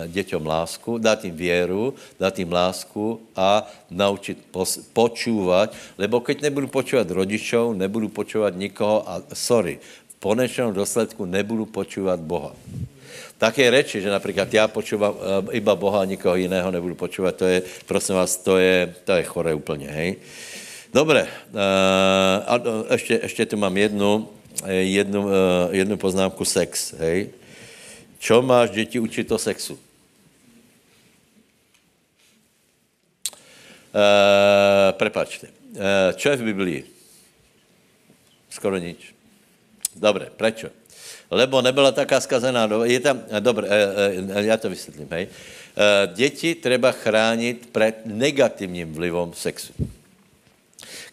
děťom 0.10 0.42
lásku, 0.46 0.98
dát 0.98 1.26
jim 1.26 1.36
věru, 1.38 1.94
dát 2.20 2.40
jim 2.40 2.50
lásku 2.50 3.22
a 3.38 3.70
naučit 3.94 4.50
pos, 4.50 4.82
počúvat, 4.94 5.78
lebo 5.98 6.26
keď 6.26 6.50
nebudu 6.50 6.68
počúvat 6.74 7.06
rodičov, 7.06 7.78
nebudu 7.78 8.10
počúvat 8.10 8.58
nikoho 8.58 9.06
a 9.06 9.22
sorry, 9.38 9.78
v 10.10 10.16
konečnom 10.26 10.74
důsledku 10.74 11.30
nebudu 11.30 11.70
počúvat 11.70 12.18
Boha. 12.18 12.58
Také 13.38 13.70
reči, 13.70 14.02
že 14.02 14.10
například 14.10 14.54
já 14.54 14.66
počúvam 14.68 15.14
iba 15.54 15.78
Boha 15.78 16.02
a 16.02 16.10
nikoho 16.10 16.34
jiného 16.36 16.72
nebudu 16.74 16.98
počúvat, 16.98 17.36
to 17.38 17.46
je, 17.46 17.62
prosím 17.86 18.16
vás, 18.16 18.42
to 18.42 18.58
je, 18.58 18.90
to 19.06 19.12
je 19.14 19.24
chore 19.24 19.54
úplně, 19.54 19.88
hej. 19.88 20.16
Dobre, 20.94 21.24
uh, 21.24 21.30
a 22.48 22.60
ještě, 22.92 23.20
ještě 23.24 23.46
tu 23.46 23.58
mám 23.58 23.78
jednu, 23.78 24.30
jednu, 24.68 25.26
uh, 25.26 25.32
jednu 25.72 25.98
poznámku 25.98 26.46
sex, 26.46 26.94
hej. 26.94 27.30
Čo 28.20 28.42
máš 28.42 28.70
děti 28.70 29.00
učit 29.00 29.32
o 29.32 29.38
sexu? 29.38 29.74
Uh, 29.74 29.80
prepačte. 34.92 35.48
Uh, 35.48 36.14
čo 36.16 36.30
je 36.30 36.38
v 36.38 36.44
Biblii? 36.44 36.84
Skoro 38.50 38.78
nič. 38.78 39.14
Dobre, 39.96 40.30
prečo? 40.34 40.70
Lebo 41.30 41.62
nebyla 41.62 41.92
taká 41.92 42.22
skazená 42.22 42.68
doba. 42.68 42.86
Je 42.86 43.00
tam, 43.00 43.22
dobre, 43.40 43.68
uh, 43.68 43.74
já 44.40 44.58
to 44.58 44.70
vysvětlím, 44.70 45.08
hej. 45.12 45.28
Děti 46.16 46.56
treba 46.56 46.92
chránit 46.92 47.70
před 47.70 47.96
negativním 48.06 48.94
vlivom 48.94 49.34
sexu. 49.34 49.74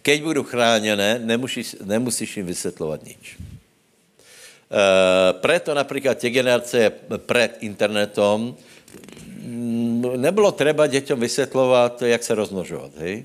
Keď 0.03 0.23
budu 0.23 0.45
chráněné, 0.45 1.19
nemusíš, 1.19 1.77
nemusíš 1.85 2.37
jim 2.37 2.47
vysvětlovat 2.47 3.05
nič. 3.05 3.37
E, 3.37 5.33
preto 5.33 5.75
například 5.75 6.19
tě 6.19 6.31
generace 6.31 6.93
před 7.27 7.57
internetom, 7.61 8.57
nebylo 10.17 10.53
třeba 10.53 10.87
dětem 10.87 11.21
vysvětlovat, 11.21 12.03
jak 12.03 12.23
se 12.23 12.35
rozmnožovat, 12.35 12.91
hej? 12.97 13.25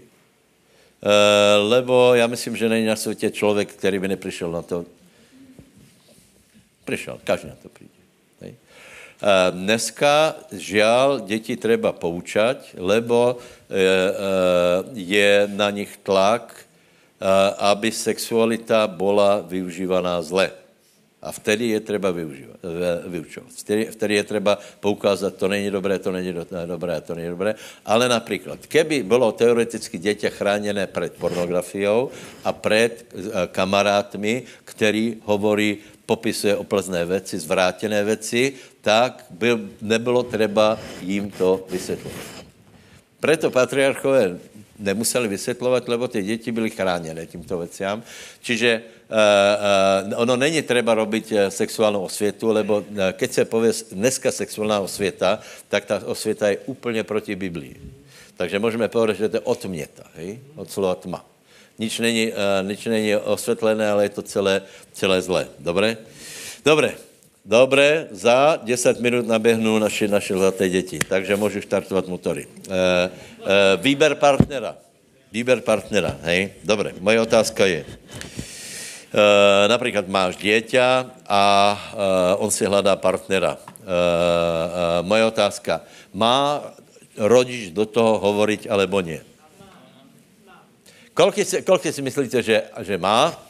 E, 1.03 1.57
lebo 1.57 2.13
já 2.13 2.27
myslím, 2.27 2.55
že 2.55 2.69
není 2.69 2.85
na 2.85 2.95
světě 2.95 3.31
člověk, 3.31 3.73
který 3.73 3.99
by 3.99 4.07
nepřišel 4.07 4.51
na 4.51 4.61
to. 4.61 4.85
Přišel, 6.85 7.19
každý 7.23 7.47
na 7.47 7.55
to 7.63 7.69
přijde. 7.69 7.98
Dneska, 9.51 10.35
žial, 10.51 11.19
děti 11.27 11.59
treba 11.59 11.91
poučať, 11.91 12.79
lebo 12.79 13.35
e, 13.35 13.75
e, 13.75 13.83
je 14.95 15.43
na 15.51 15.67
nich 15.75 15.91
tlak, 15.99 16.55
e, 16.55 16.63
aby 17.59 17.91
sexualita 17.91 18.87
byla 18.87 19.43
využívaná 19.43 20.21
zle. 20.23 20.51
A 21.19 21.35
vtedy 21.35 21.67
je 21.67 21.79
třeba 21.79 22.15
vyučovat. 23.11 23.51
Vtedy, 23.51 23.85
vtedy 23.91 24.13
je 24.15 24.23
třeba 24.23 24.57
poukázat, 24.79 25.35
to 25.35 25.47
není 25.47 25.67
dobré, 25.71 25.99
to 25.99 26.11
není 26.11 26.33
do, 26.33 26.47
dobré, 26.65 27.01
to 27.01 27.15
není 27.15 27.27
dobré. 27.27 27.55
Ale 27.85 28.09
například, 28.09 28.65
keby 28.71 29.03
bylo 29.03 29.31
teoreticky 29.31 29.97
dítě 29.97 30.29
chráněné 30.29 30.87
před 30.87 31.13
pornografiou 31.19 32.09
a 32.43 32.53
před 32.55 33.03
kamarátmi, 33.51 34.43
který 34.63 35.19
hovorí, 35.27 35.77
popisuje 36.09 36.57
oplzné 36.57 37.05
věci, 37.05 37.39
zvrátěné 37.39 38.03
věci, 38.03 38.53
tak 38.81 39.25
by 39.29 39.57
nebylo 39.81 40.23
třeba 40.23 40.79
jim 41.01 41.31
to 41.31 41.65
vysvětlovat. 41.69 42.19
Proto 43.19 43.51
patriarchové 43.51 44.39
nemuseli 44.79 45.27
vysvětlovat, 45.27 45.87
lebo 45.87 46.07
ty 46.07 46.23
děti 46.23 46.51
byly 46.51 46.69
chráněné 46.69 47.25
tímto 47.25 47.57
věciám. 47.57 48.03
Čiže 48.41 48.81
uh, 48.81 50.13
uh, 50.13 50.21
ono 50.21 50.35
není 50.35 50.61
třeba 50.61 50.93
robit 50.93 51.31
uh, 51.31 51.37
sexuálnou 51.49 52.03
osvětu, 52.03 52.51
lebo 52.51 52.83
keď 53.13 53.31
se 53.31 53.45
pově 53.45 53.71
dneska 53.91 54.31
sexuální 54.31 54.83
osvěta, 54.83 55.39
tak 55.69 55.85
ta 55.85 56.01
osvěta 56.05 56.49
je 56.49 56.57
úplně 56.65 57.03
proti 57.03 57.35
Biblii. 57.35 57.75
Takže 58.37 58.59
můžeme 58.59 58.87
povedat, 58.87 59.17
že 59.17 59.29
to 59.29 59.37
je 59.37 59.41
od 59.41 59.65
měta, 59.65 60.03
hej? 60.15 60.39
od 60.55 60.71
slova 60.71 60.95
tma. 60.95 61.25
Nič 61.79 61.99
není, 61.99 62.31
uh, 62.31 62.67
nič 62.67 62.85
není 62.85 63.15
osvětlené, 63.15 63.91
ale 63.91 64.05
je 64.05 64.09
to 64.09 64.21
celé, 64.21 64.61
celé 64.93 65.21
zlé. 65.21 65.47
Dobré? 65.59 65.97
Dobré. 66.65 67.08
Dobré, 67.49 68.05
za 68.13 68.61
10 68.61 69.01
minut 69.01 69.25
naběhnou 69.25 69.81
naše, 69.81 70.05
naše 70.07 70.37
zlaté 70.37 70.69
děti, 70.69 70.99
takže 71.09 71.35
můžu 71.35 71.61
štartovat 71.61 72.05
motory. 72.07 72.45
E, 72.45 72.49
e, 72.69 73.09
výber 73.81 74.15
partnera. 74.15 74.77
Výber 75.33 75.61
partnera, 75.65 76.13
hej? 76.29 76.61
Dobré, 76.61 76.93
moje 77.01 77.21
otázka 77.21 77.65
je, 77.65 77.81
e, 77.81 77.89
například 79.65 80.05
máš 80.05 80.37
dieťa 80.37 81.09
a 81.25 81.41
e, 81.73 81.77
on 82.37 82.53
si 82.53 82.69
hledá 82.69 82.93
partnera. 83.01 83.57
E, 83.57 83.57
e, 83.57 83.97
moje 85.01 85.25
otázka, 85.25 85.81
má 86.13 86.61
rodič 87.17 87.73
do 87.73 87.89
toho 87.89 88.21
hovoriť, 88.29 88.69
alebo 88.69 89.01
nie? 89.01 89.25
Kolik 91.17 91.41
si, 91.41 91.65
kolik 91.65 91.89
si 91.89 92.01
myslíte, 92.05 92.45
že, 92.45 92.69
že 92.85 92.95
má? 93.01 93.48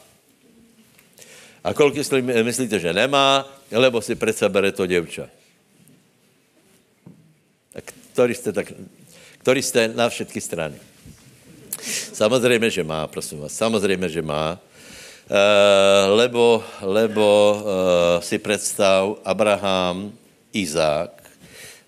A 1.64 1.74
kolik 1.74 1.94
myslíte, 2.42 2.78
že 2.78 2.92
nemá? 2.92 3.48
lebo 3.70 4.02
si 4.02 4.14
přece 4.14 4.48
bere 4.48 4.72
to 4.72 4.86
děvča. 4.86 5.28
A 7.74 7.78
který 8.12 8.34
jste, 8.34 8.52
tak, 8.52 8.72
který 9.38 9.62
jste 9.62 9.88
na 9.88 10.08
všechny 10.08 10.40
strany? 10.40 10.76
Samozřejmě, 12.12 12.70
že 12.70 12.84
má, 12.84 13.06
prosím 13.06 13.40
vás. 13.40 13.52
Samozřejmě, 13.52 14.08
že 14.08 14.22
má. 14.22 14.58
Uh, 15.30 16.16
lebo 16.18 16.64
lebo 16.80 17.54
uh, 17.54 18.22
si 18.22 18.38
představ 18.38 19.22
Abraham, 19.24 20.12
Izák, 20.52 21.22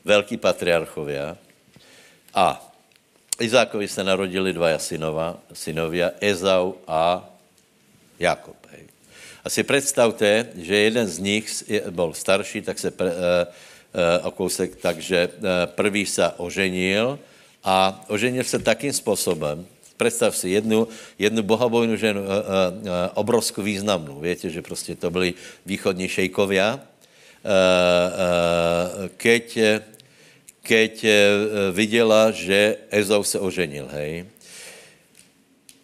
velký 0.04 0.36
patriarchovia 0.36 1.36
a 2.34 2.72
Izákovi 3.40 3.88
se 3.88 4.04
narodili 4.04 4.52
dva 4.52 4.78
synova, 4.78 5.42
synovia, 5.52 6.10
Ezau 6.20 6.74
a 6.86 7.26
Jakob. 8.18 8.61
A 9.45 9.51
si 9.51 9.62
představte, 9.62 10.49
že 10.55 10.76
jeden 10.76 11.07
z 11.07 11.18
nich 11.18 11.64
byl 11.90 12.14
starší, 12.14 12.62
tak 12.62 12.78
se 12.78 12.90
pre, 12.90 13.11
uh, 13.11 13.14
uh, 13.16 14.26
o 14.26 14.30
kousek, 14.30 14.76
takže 14.76 15.28
uh, 15.28 15.43
prvý 15.66 16.07
se 16.07 16.30
oženil 16.36 17.18
a 17.64 18.05
oženil 18.09 18.45
se 18.45 18.59
takým 18.59 18.93
způsobem, 18.93 19.66
představ 19.97 20.36
si 20.36 20.49
jednu, 20.49 20.88
jednu 21.18 21.43
bohabojnou 21.43 21.97
ženu, 21.97 22.20
uh, 22.22 22.26
uh, 22.26 22.88
obrovskou 23.14 23.62
významnou. 23.62 24.20
Víte, 24.20 24.51
že 24.51 24.62
prostě 24.62 24.95
to 24.95 25.11
byli 25.11 25.34
východní 25.66 26.09
šejkovia. 26.09 26.74
Uh, 26.74 26.80
uh, 27.51 29.09
keď, 29.16 29.59
keď 30.62 31.07
viděla, 31.72 32.30
že 32.30 32.76
Ezau 32.90 33.22
se 33.22 33.38
oženil, 33.38 33.88
hej, 33.93 34.26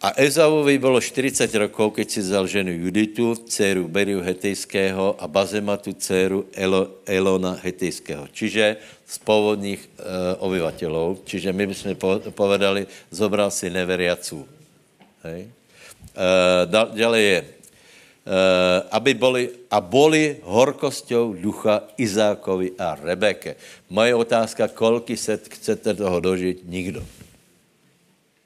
a 0.01 0.15
Ezauovi 0.15 0.79
bylo 0.79 1.01
40 1.01 1.55
rokov, 1.55 1.99
keď 1.99 2.07
si 2.07 2.19
vzal 2.23 2.47
ženu 2.47 2.71
Juditu, 2.71 3.35
dceru 3.35 3.91
Beriu 3.91 4.23
Hetejského 4.23 5.19
a 5.19 5.27
Bazematu, 5.27 5.91
dceru 5.91 6.47
Elo, 6.55 7.03
Elona 7.03 7.59
Hetejského. 7.59 8.31
Čiže 8.31 8.77
z 9.05 9.17
původních 9.17 9.83
e, 9.83 10.35
obyvatelů. 10.39 11.19
Čiže 11.25 11.53
my 11.53 11.67
bychom 11.67 11.95
povedali, 12.31 12.87
zobral 13.11 13.51
si 13.51 13.69
neveriaců. 13.69 14.47
Hej? 15.23 15.51
E, 16.15 16.27
ďalej 16.95 17.23
je, 17.23 17.39
e, 17.39 17.47
aby 18.91 19.11
boli, 19.13 19.43
a 19.67 19.83
boli 19.83 20.39
horkosťou 20.47 21.35
ducha 21.35 21.91
Izákovi 21.99 22.79
a 22.79 22.95
Rebeke. 22.95 23.59
Moje 23.91 24.15
otázka, 24.15 24.71
kolik 24.71 25.11
se 25.19 25.39
chcete 25.43 25.93
toho 25.93 26.19
dožít? 26.19 26.63
Nikdo. 26.63 27.03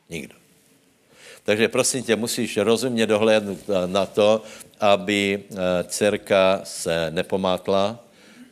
Nikdo. 0.10 0.43
Takže 1.44 1.68
prosím 1.68 2.04
tě, 2.04 2.16
musíš 2.16 2.58
rozumně 2.58 3.08
dohlédnout 3.08 3.60
na 3.86 4.06
to, 4.06 4.42
aby 4.80 5.40
eh, 5.40 5.56
dcerka 5.84 6.62
se 6.64 7.12
nepomátla 7.12 8.00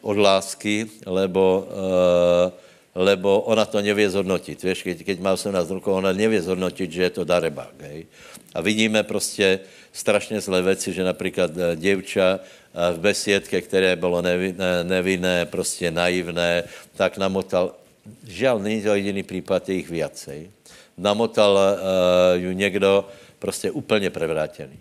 od 0.01 0.17
lásky, 0.17 0.87
lebo, 1.05 1.67
eh, 1.71 2.51
lebo 2.95 3.41
ona 3.41 3.65
to 3.65 3.81
nevě 3.81 4.09
zhodnotit. 4.09 4.63
Víš, 4.63 4.83
keď, 4.83 4.97
keď 5.03 5.17
má 5.19 5.33
18 5.33 5.71
rokov, 5.71 6.03
ona 6.03 6.11
nevě 6.11 6.41
zhodnotit, 6.41 6.91
že 6.91 7.03
je 7.03 7.09
to 7.09 7.23
darebák. 7.23 7.75
Hej? 7.79 8.05
A 8.53 8.61
vidíme 8.61 9.03
prostě 9.03 9.59
strašně 9.93 10.41
zlé 10.41 10.61
věci, 10.61 10.93
že 10.93 11.03
například 11.03 11.51
eh, 11.55 11.75
děvča 11.75 12.39
v 12.71 12.99
besiedke, 12.99 13.61
které 13.61 13.95
bylo 13.95 14.21
nevinné, 14.21 14.83
nevinné 14.83 15.45
prostě 15.45 15.91
naivné, 15.91 16.63
tak 16.95 17.17
namotal, 17.17 17.75
žal, 18.23 18.59
není 18.59 18.81
to 18.81 18.95
jediný 18.95 19.23
případ, 19.23 19.69
je 19.69 19.75
jich 19.75 19.89
viacej 19.89 20.60
namotal 21.01 21.57
uh, 21.57 22.37
ju 22.37 22.51
někdo 22.53 23.09
prostě 23.41 23.73
úplně 23.73 24.13
prevrátěný. 24.13 24.77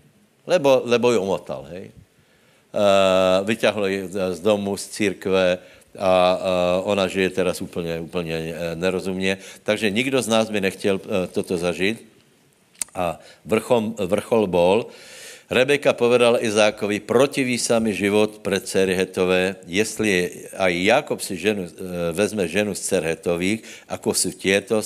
Lebo, 0.47 0.83
lebo 0.85 1.13
ju 1.13 1.21
omotal, 1.21 1.65
hej. 1.73 1.91
Uh, 2.71 3.43
vyťahlo 3.49 3.87
ji 3.89 4.07
z 4.13 4.41
domu, 4.41 4.77
z 4.77 4.85
církve 4.89 5.59
a 5.99 6.13
uh, 6.37 6.93
ona 6.93 7.09
žije 7.09 7.31
teraz 7.31 7.59
úplně, 7.65 8.01
úplně 8.01 8.55
nerozumně. 8.75 9.39
Takže 9.65 9.91
nikdo 9.91 10.23
z 10.23 10.29
nás 10.29 10.51
by 10.51 10.61
nechtěl 10.61 11.01
toto 11.33 11.57
zažít. 11.57 12.05
A 12.95 13.23
vrchol, 13.47 13.95
vrchol 13.99 14.47
bol, 14.47 14.91
Rebeka 15.51 15.91
povedala 15.99 16.39
Izákovi, 16.39 17.03
protiví 17.03 17.59
sa 17.59 17.83
mi 17.83 17.91
život 17.91 18.39
pre 18.39 18.63
dcery 18.63 18.95
Hetové, 18.95 19.59
jestli 19.67 20.31
aj 20.55 20.73
Jakob 20.79 21.19
si 21.19 21.35
ženu, 21.35 21.67
vezme 22.15 22.47
ženu 22.47 22.71
z 22.71 22.79
dcer 22.79 23.03
Hetových, 23.03 23.67
ako 23.91 24.15
sú 24.15 24.31
tieto, 24.31 24.79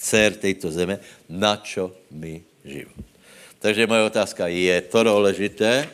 dcer 0.00 0.40
této 0.40 0.72
zeme, 0.72 0.98
na 1.28 1.60
čo 1.60 1.92
mi 2.10 2.40
život. 2.64 3.04
Takže 3.60 3.84
moje 3.86 4.02
otázka, 4.08 4.48
je 4.48 4.80
to 4.80 5.04
důležité? 5.04 5.88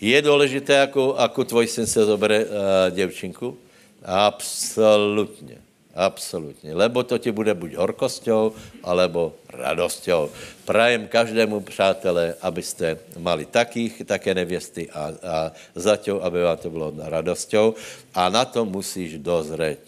Je 0.00 0.22
důležité, 0.22 0.72
jako, 0.72 1.16
jako 1.20 1.44
tvoj 1.44 1.66
syn 1.66 1.86
se 1.86 2.04
zobere 2.04 2.44
uh, 2.44 2.50
děvčinku? 2.90 3.58
Absolutně. 4.04 5.58
Absolutně. 5.94 6.74
Lebo 6.74 7.04
to 7.04 7.18
ti 7.18 7.28
bude 7.28 7.54
buď 7.54 7.76
horkosťou, 7.76 8.56
alebo 8.82 9.36
radosťou. 9.52 10.32
Prajem 10.64 11.04
každému, 11.04 11.60
přátelé, 11.60 12.34
abyste 12.40 12.98
mali 13.20 13.44
takých, 13.44 14.02
také 14.08 14.34
nevěsty 14.34 14.88
a, 14.90 15.12
a 15.22 15.52
zaťou, 15.74 16.20
aby 16.24 16.42
vám 16.42 16.56
to 16.56 16.70
bylo 16.70 16.92
radosťou. 16.96 17.74
A 18.14 18.28
na 18.28 18.44
to 18.44 18.64
musíš 18.64 19.20
dozřeť. 19.20 19.78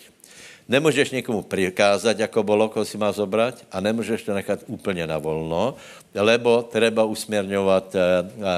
Nemůžeš 0.69 1.11
někomu 1.11 1.43
přikázat, 1.43 2.19
jako 2.19 2.43
bolo, 2.43 2.69
koho 2.69 2.85
si 2.85 2.99
má 2.99 3.13
zobrať 3.13 3.65
a 3.73 3.81
nemůžeš 3.81 4.23
to 4.23 4.35
nechat 4.35 4.61
úplně 4.67 5.07
na 5.07 5.19
volno, 5.19 5.75
lebo 6.15 6.63
treba 6.63 7.05
usměrňovat 7.05 7.95
uh, 7.95 8.01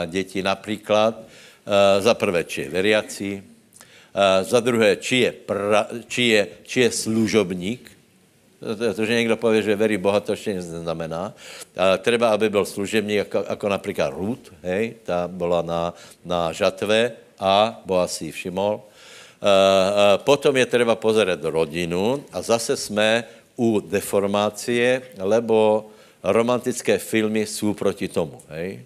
děti 0.07 0.42
například 0.42 1.18
uh, 1.18 2.02
za 2.02 2.14
prvé, 2.14 2.44
či 2.44 2.61
je 2.61 2.70
veriací, 2.70 3.42
za 4.42 4.61
druhé, 4.61 4.96
či 4.96 5.16
je, 5.16 5.32
pra, 5.32 5.86
či 6.09 6.22
je, 6.22 6.42
či 6.64 6.80
je 6.80 6.90
služobník, 6.90 7.90
to, 8.96 9.04
že 9.04 9.14
někdo 9.14 9.36
pově, 9.36 9.62
že 9.62 9.76
verí 9.76 9.96
Boha, 9.96 10.20
to 10.20 10.32
ještě 10.32 10.54
nic 10.54 10.66
neznamená. 10.66 11.34
A 11.76 11.96
treba, 11.96 12.28
aby 12.28 12.48
byl 12.48 12.64
služebník, 12.64 13.16
jako, 13.16 13.44
jako 13.48 13.68
například 13.68 14.09
Ruth, 14.16 14.52
hej, 14.62 14.94
ta 15.04 15.28
byla 15.28 15.62
na, 15.62 15.94
na 16.24 16.52
žatve 16.52 17.12
a 17.38 17.80
Boha 17.84 18.07
si 18.09 18.24
ji 18.24 18.32
všimol. 18.32 18.80
Potom 20.24 20.57
je 20.57 20.66
treba 20.66 20.97
pozerať 20.97 21.45
rodinu 21.45 22.24
a 22.32 22.43
zase 22.43 22.76
jsme 22.76 23.24
u 23.57 23.80
deformácie, 23.80 25.03
lebo 25.18 25.87
romantické 26.22 26.99
filmy 26.99 27.47
jsou 27.47 27.74
proti 27.74 28.09
tomu. 28.09 28.41
Hej? 28.49 28.80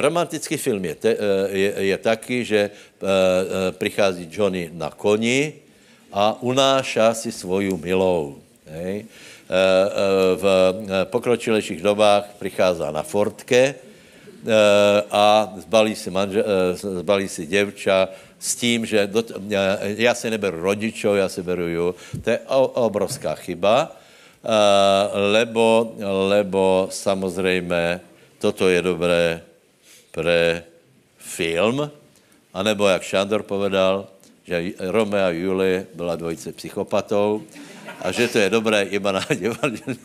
Romantický 0.00 0.56
film 0.56 0.84
je, 0.84 0.94
te, 0.94 1.10
je, 1.52 1.70
je 1.92 1.96
taký, 2.00 2.44
že 2.44 2.70
prichází 3.76 4.28
Johnny 4.32 4.72
na 4.72 4.88
koni 4.88 5.52
a 6.12 6.40
unáša 6.40 7.12
si 7.14 7.32
svoju 7.32 7.76
milou. 7.76 8.40
Hej? 8.64 9.04
V 10.36 10.44
pokročilejších 11.12 11.84
dobách 11.84 12.40
prichází 12.40 12.84
na 12.92 13.04
Fortke 13.04 13.74
a 15.12 15.52
zbalí 15.60 15.96
si, 15.96 16.08
manžel, 16.10 16.44
zbalí 16.76 17.28
si 17.28 17.46
děvča, 17.46 18.08
s 18.38 18.56
tím, 18.56 18.86
že 18.86 19.06
do, 19.06 19.24
já 19.82 20.14
si 20.14 20.30
neberu 20.30 20.62
rodičov, 20.62 21.16
já 21.16 21.28
si 21.28 21.42
beru 21.42 21.68
ju. 21.68 21.94
To 22.24 22.30
je 22.30 22.38
obrovská 22.74 23.34
chyba, 23.34 23.96
lebo, 25.12 25.94
lebo 26.28 26.88
samozřejmě 26.90 28.00
toto 28.38 28.68
je 28.68 28.82
dobré 28.82 29.42
pre 30.10 30.64
film, 31.18 31.90
anebo 32.54 32.88
jak 32.88 33.02
Šandor 33.02 33.42
povedal, 33.42 34.08
že 34.46 34.72
Romeo 34.78 35.26
a 35.26 35.30
Julie 35.30 35.86
byla 35.94 36.16
dvojice 36.16 36.52
psychopatů 36.52 37.46
a 38.00 38.12
že 38.12 38.28
to 38.28 38.38
je 38.38 38.50
dobré 38.50 38.82
iba 38.82 39.12
na 39.12 39.22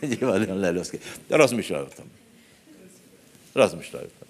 divadelné, 0.02 0.72
dosky. 0.72 0.98
Rozmýšlej 1.30 1.80
o 1.82 1.90
tom. 1.96 2.06
Rozmýšlej 3.54 4.02
o 4.02 4.10
tom. 4.18 4.23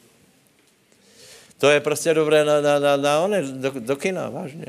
To 1.64 1.70
je 1.70 1.80
prostě 1.80 2.14
dobré 2.14 2.44
na, 2.44 2.60
na, 2.60 2.78
na, 2.78 2.96
na 2.96 3.20
one, 3.20 3.42
do, 3.42 3.72
do 3.78 3.96
kina, 3.96 4.28
vážně. 4.28 4.66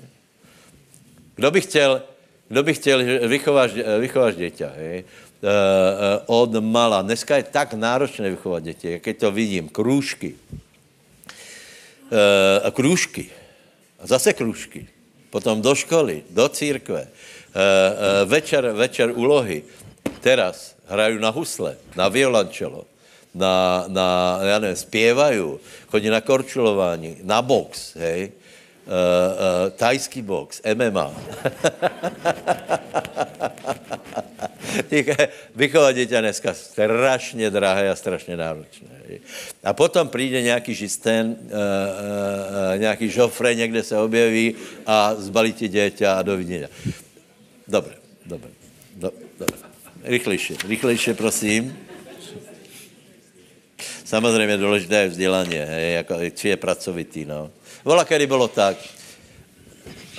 Kdo 1.35 1.51
by 1.51 1.61
chtěl, 1.61 2.01
kdo 2.47 2.63
by 2.63 2.73
chtěl 2.73 3.03
vychovat, 3.27 3.71
vychovat 3.99 4.35
děťa, 4.35 4.71
hej? 4.75 5.03
Uh, 5.03 5.49
uh, 5.49 6.39
od 6.39 6.63
mala. 6.63 7.01
Dneska 7.01 7.37
je 7.37 7.43
tak 7.43 7.73
náročné 7.73 8.29
vychovat 8.29 8.63
děti, 8.63 9.01
jak 9.05 9.17
to 9.17 9.31
vidím, 9.31 9.69
krůžky. 9.69 10.35
Uh, 12.63 12.71
krůžky. 12.71 13.29
A 13.99 14.07
zase 14.07 14.33
krůžky. 14.33 14.87
Potom 15.29 15.61
do 15.61 15.75
školy, 15.75 16.23
do 16.29 16.49
církve. 16.49 17.07
Večer, 18.25 18.71
večer 18.71 19.11
úlohy. 19.11 19.63
Teraz 20.21 20.75
hraju 20.87 21.19
na 21.19 21.29
husle, 21.29 21.75
na 21.95 22.07
violončelo 22.07 22.94
na, 23.36 23.86
na 23.88 24.39
já 24.41 24.59
nevím, 24.59 24.75
zpěvají, 24.75 25.43
chodí 25.88 26.09
na 26.09 26.21
korčulování, 26.21 27.17
na 27.23 27.41
box, 27.41 27.95
hej, 27.95 28.23
uh, 28.23 28.31
uh, 28.91 29.69
tajský 29.75 30.21
box, 30.21 30.61
MMA. 30.73 31.13
Vychovat 35.55 35.91
děťa 35.91 36.21
dneska 36.21 36.53
strašně 36.53 37.49
drahé 37.49 37.89
a 37.89 37.95
strašně 37.95 38.38
náročné. 38.38 38.88
A 39.63 39.73
potom 39.73 40.07
přijde 40.07 40.41
nějaký 40.41 40.73
žisten, 40.73 41.36
uh, 41.39 41.49
nějaký 42.77 43.09
žofre 43.09 43.55
někde 43.55 43.83
se 43.83 43.97
objeví 43.97 44.55
a 44.86 45.15
zbalí 45.15 45.53
ti 45.53 45.67
děťa 45.67 46.13
a 46.13 46.21
dovidenia. 46.21 46.67
Dobré, 47.67 47.95
dobré, 48.25 48.49
do, 48.95 49.11
dobré. 49.39 49.57
Rychlejšie, 50.03 50.57
rychlejšie, 50.67 51.13
prosím. 51.13 51.84
Samozřejmě 54.06 54.58
důležité 54.58 54.95
je 54.95 55.08
vzdělání, 55.08 55.56
hej, 55.56 55.93
jako, 55.93 56.16
či 56.36 56.49
je 56.49 56.58
pracovitý, 56.58 57.26
no. 57.26 57.51
Vola, 57.84 58.06
kedy 58.06 58.28
bylo 58.28 58.47
tak, 58.47 58.78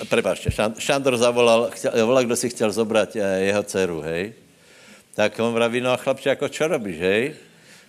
prepáčte, 0.09 0.51
Šandor 0.79 1.17
zavolal, 1.17 1.71
chtěl, 1.71 2.07
volal, 2.07 2.25
kdo 2.25 2.37
si 2.37 2.51
chtěl 2.51 2.73
zobrat 2.73 3.17
eh, 3.17 3.41
jeho 3.41 3.63
dceru, 3.63 4.01
hej. 4.01 4.33
Tak 5.15 5.39
on 5.39 5.55
vraví, 5.55 5.81
no 5.81 5.93
a 5.93 5.97
chlapče, 5.97 6.29
jako 6.29 6.49
čo 6.49 6.69
robíš, 6.69 7.01
hej? 7.01 7.35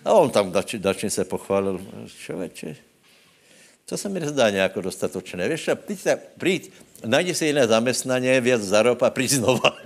A 0.04 0.12
on 0.12 0.30
tam 0.30 0.52
dač, 0.52 0.74
dačně 0.74 1.10
se 1.10 1.24
pochválil, 1.24 1.80
člověče, 2.18 2.76
to 3.86 3.96
se 3.96 4.08
mi 4.08 4.20
nezdá 4.20 4.50
nějako 4.50 4.80
dostatočné. 4.80 5.48
Víš, 5.48 5.70
přijď, 5.74 6.08
přijď, 6.38 6.72
najdi 7.06 7.34
si 7.34 7.46
jiné 7.46 7.66
zaměstnání, 7.66 8.40
věc 8.40 8.62
za 8.62 8.82
rop 8.82 9.02
a 9.02 9.10
přijď 9.10 9.30
znova. 9.30 9.76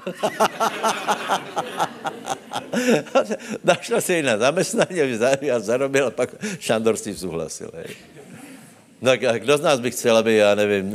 Našla 3.64 4.00
si 4.00 4.14
jiné 4.14 4.38
zaměstnání 4.38 5.50
a 5.52 5.60
zarobil 5.60 6.06
a 6.06 6.10
pak 6.10 6.34
Šandor 6.60 6.96
si 6.96 7.14
souhlasil. 7.14 7.70
Hej. 7.74 7.96
No, 9.02 9.12
kdo 9.16 9.58
z 9.58 9.60
nás 9.60 9.80
by 9.80 9.90
chcel, 9.90 10.16
aby, 10.16 10.36
já 10.36 10.54
nevím, 10.54 10.94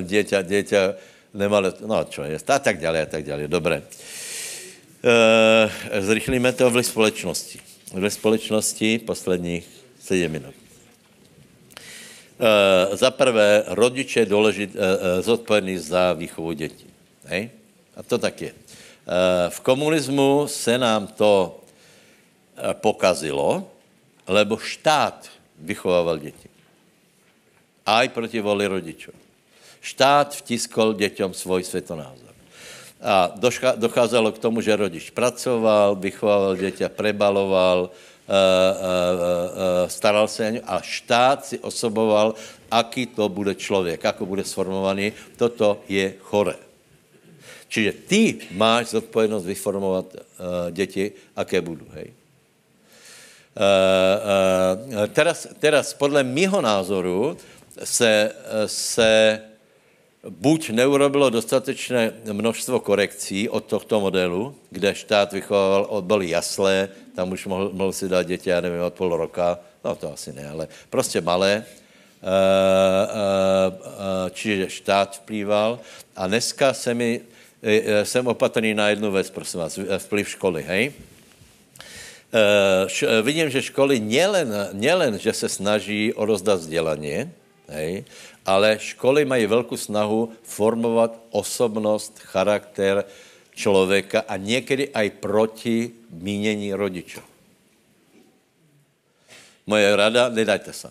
děťa, 0.00 0.42
děťa 0.42 0.94
nemalo, 1.34 1.72
no 1.86 2.04
čo 2.04 2.22
je, 2.22 2.38
a 2.38 2.58
tak 2.58 2.78
dále, 2.78 3.02
a 3.02 3.06
tak 3.06 3.24
dále, 3.24 3.48
dobré. 3.48 3.82
E, 5.02 6.00
zrychlíme 6.02 6.52
to 6.52 6.70
v 6.70 6.82
společnosti. 6.82 7.58
V 7.94 8.10
společnosti 8.10 8.98
posledních 8.98 9.66
sedm 10.00 10.32
minut. 10.32 10.54
Za 12.92 13.10
prvé, 13.10 13.64
rodiče 13.66 14.26
důležit, 14.26 14.76
e, 14.76 15.22
zodpovědný 15.22 15.78
za 15.78 16.12
výchovu 16.12 16.52
dětí. 16.52 16.86
Hej? 17.24 17.50
A 17.96 18.02
to 18.02 18.18
tak 18.18 18.42
je. 18.42 18.52
Eh, 19.00 19.50
v 19.50 19.60
komunismu 19.60 20.44
se 20.46 20.78
nám 20.78 21.06
to 21.06 21.60
eh, 22.56 22.74
pokazilo, 22.74 23.64
lebo 24.28 24.56
štát 24.56 25.28
vychovával 25.58 26.18
děti. 26.18 26.48
Aj 27.86 28.08
proti 28.08 28.40
voli 28.40 28.66
rodičů. 28.66 29.12
Štát 29.80 30.36
vtiskol 30.36 30.94
děťom 30.94 31.34
svůj 31.34 31.64
světonázor. 31.64 32.30
A 33.00 33.32
docházelo 33.76 34.32
k 34.32 34.38
tomu, 34.38 34.60
že 34.60 34.76
rodič 34.76 35.10
pracoval, 35.10 35.96
vychovával 35.96 36.56
děťa, 36.56 36.88
prebaloval, 36.88 37.90
eh, 37.90 39.88
staral 39.88 40.28
se 40.28 40.46
o 40.46 40.50
ně 40.50 40.60
a 40.60 40.80
štát 40.80 41.44
si 41.44 41.58
osoboval, 41.58 42.34
aký 42.70 43.06
to 43.16 43.28
bude 43.28 43.54
člověk, 43.56 44.04
ako 44.04 44.26
bude 44.26 44.44
sformovaný. 44.44 45.12
Toto 45.40 45.80
je 45.88 46.14
chore. 46.20 46.69
Čiže 47.70 47.92
ty 47.92 48.50
máš 48.50 48.86
zodpovědnost 48.98 49.46
vyformovat 49.46 50.06
uh, 50.14 50.20
děti, 50.70 51.12
aké 51.36 51.60
budou, 51.60 51.86
hej. 51.94 52.10
Uh, 53.54 53.62
uh, 54.94 55.06
teraz, 55.06 55.46
teraz 55.58 55.94
podle 55.94 56.22
mýho 56.22 56.60
názoru 56.60 57.36
se, 57.84 58.32
se 58.66 59.40
buď 60.28 60.70
neurobilo 60.70 61.30
dostatečné 61.30 62.12
množstvo 62.32 62.80
korekcí 62.80 63.48
od 63.48 63.64
tohto 63.64 64.00
modelu, 64.00 64.54
kde 64.70 64.94
štát 64.94 65.32
vychovával, 65.32 66.02
byly 66.02 66.30
jaslé, 66.30 66.88
tam 67.14 67.32
už 67.32 67.46
mohl, 67.46 67.70
mohl 67.72 67.92
si 67.92 68.08
dát 68.08 68.22
děti, 68.22 68.50
já 68.50 68.60
nevím, 68.60 68.82
od 68.82 68.94
půl 68.94 69.16
roka, 69.16 69.58
no 69.84 69.96
to 69.96 70.12
asi 70.12 70.32
ne, 70.32 70.48
ale 70.48 70.68
prostě 70.90 71.20
malé, 71.20 71.64
čiže 74.30 74.70
štát 74.70 75.16
vplýval. 75.16 75.78
A 76.16 76.26
dneska 76.26 76.74
se 76.74 76.94
mi 76.94 77.20
jsem 78.04 78.26
opatrný 78.26 78.74
na 78.74 78.88
jednu 78.88 79.12
věc, 79.12 79.30
prosím 79.30 79.60
vás, 79.60 79.78
e, 79.78 79.98
vplyv 79.98 80.28
školy, 80.28 80.62
hej? 80.62 80.92
E, 82.32 83.22
vidím, 83.22 83.50
že 83.50 83.62
školy 83.62 84.00
nielen, 84.00 84.48
nielen, 84.72 85.18
že 85.18 85.32
se 85.32 85.48
snaží 85.48 86.14
o 86.14 86.24
rozdat 86.24 86.60
vzdělání, 86.60 87.30
hej, 87.68 88.04
ale 88.46 88.78
školy 88.80 89.24
mají 89.24 89.46
velkou 89.46 89.76
snahu 89.76 90.32
formovat 90.42 91.20
osobnost, 91.30 92.18
charakter 92.18 93.04
člověka 93.54 94.24
a 94.28 94.36
někdy 94.36 94.88
aj 94.88 95.10
proti 95.10 95.90
mínění 96.10 96.74
rodičů. 96.74 97.20
Moje 99.66 99.96
rada, 99.96 100.28
nedajte 100.28 100.72
se. 100.72 100.90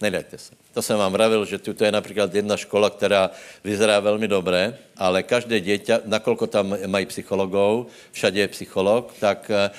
Nedajte 0.00 0.38
se. 0.38 0.54
To 0.74 0.82
jsem 0.82 0.98
vám 0.98 1.12
vravil, 1.12 1.44
že 1.44 1.58
tu 1.58 1.84
je 1.84 1.92
například 1.92 2.34
jedna 2.34 2.56
škola, 2.56 2.90
která 2.90 3.30
vyzerá 3.64 4.00
velmi 4.00 4.28
dobré, 4.28 4.78
ale 4.96 5.22
každé 5.22 5.60
dítě, 5.60 6.00
nakolko 6.04 6.46
tam 6.46 6.76
mají 6.86 7.06
psychologů, 7.06 7.86
všade 8.12 8.40
je 8.40 8.48
psycholog, 8.48 9.14
tak 9.20 9.50
eh, 9.50 9.70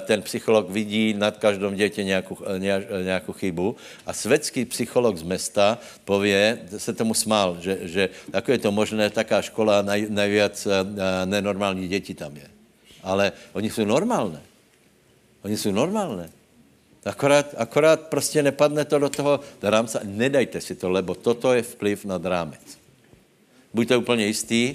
ten 0.00 0.22
psycholog 0.22 0.70
vidí 0.70 1.14
nad 1.14 1.38
každým 1.38 1.74
dítě 1.74 2.04
nějakou, 2.04 2.38
nějakou 3.02 3.32
chybu 3.32 3.76
a 4.06 4.12
světský 4.12 4.64
psycholog 4.64 5.16
z 5.16 5.22
města 5.22 5.78
pově, 6.04 6.58
se 6.76 6.92
tomu 6.92 7.14
smál, 7.14 7.56
že, 7.60 7.78
že 7.82 8.08
jako 8.32 8.52
je 8.52 8.58
to 8.58 8.72
možné, 8.72 9.10
taká 9.10 9.42
škola 9.42 9.82
nej, 9.82 10.06
nejvíc 10.10 10.66
eh, 10.66 11.26
nenormální 11.26 11.88
děti 11.88 12.14
tam 12.14 12.36
je. 12.36 12.48
Ale 13.02 13.32
oni 13.52 13.70
jsou 13.70 13.84
normálné. 13.84 14.42
Oni 15.42 15.56
jsou 15.56 15.72
normálné. 15.72 16.43
Akorát, 17.04 17.54
akorát 17.56 18.00
prostě 18.00 18.42
nepadne 18.42 18.84
to 18.84 18.98
do 18.98 19.08
toho 19.08 19.40
rámce. 19.62 20.00
Nedajte 20.04 20.60
si 20.60 20.74
to, 20.74 20.90
lebo 20.90 21.14
toto 21.14 21.52
je 21.52 21.62
vplyv 21.62 22.04
nad 22.04 22.24
rámec. 22.24 22.60
Buďte 23.74 23.96
úplně 23.96 24.26
jistý, 24.26 24.74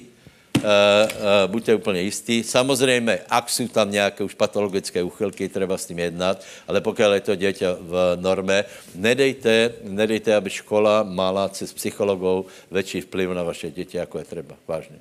buďte 1.47 1.75
úplně 1.75 2.01
jistí. 2.01 2.43
Samozřejmě, 2.43 3.19
ak 3.29 3.49
jsou 3.49 3.67
tam 3.67 3.91
nějaké 3.91 4.23
už 4.23 4.33
patologické 4.33 5.03
uchylky, 5.03 5.49
třeba 5.49 5.77
s 5.77 5.85
tím 5.85 5.99
jednat, 5.99 6.43
ale 6.67 6.81
pokud 6.81 7.01
je 7.13 7.21
to 7.21 7.35
dítě 7.35 7.67
v 7.79 8.17
norme, 8.21 8.65
nedejte, 8.95 9.73
nedejte, 9.83 10.35
aby 10.35 10.49
škola 10.49 11.03
mala 11.03 11.49
s 11.53 11.73
psychologou 11.73 12.45
větší 12.71 13.01
vplyv 13.01 13.29
na 13.29 13.43
vaše 13.43 13.71
děti, 13.71 13.97
jako 13.97 14.19
je 14.19 14.25
třeba. 14.25 14.55
Vážně. 14.67 14.99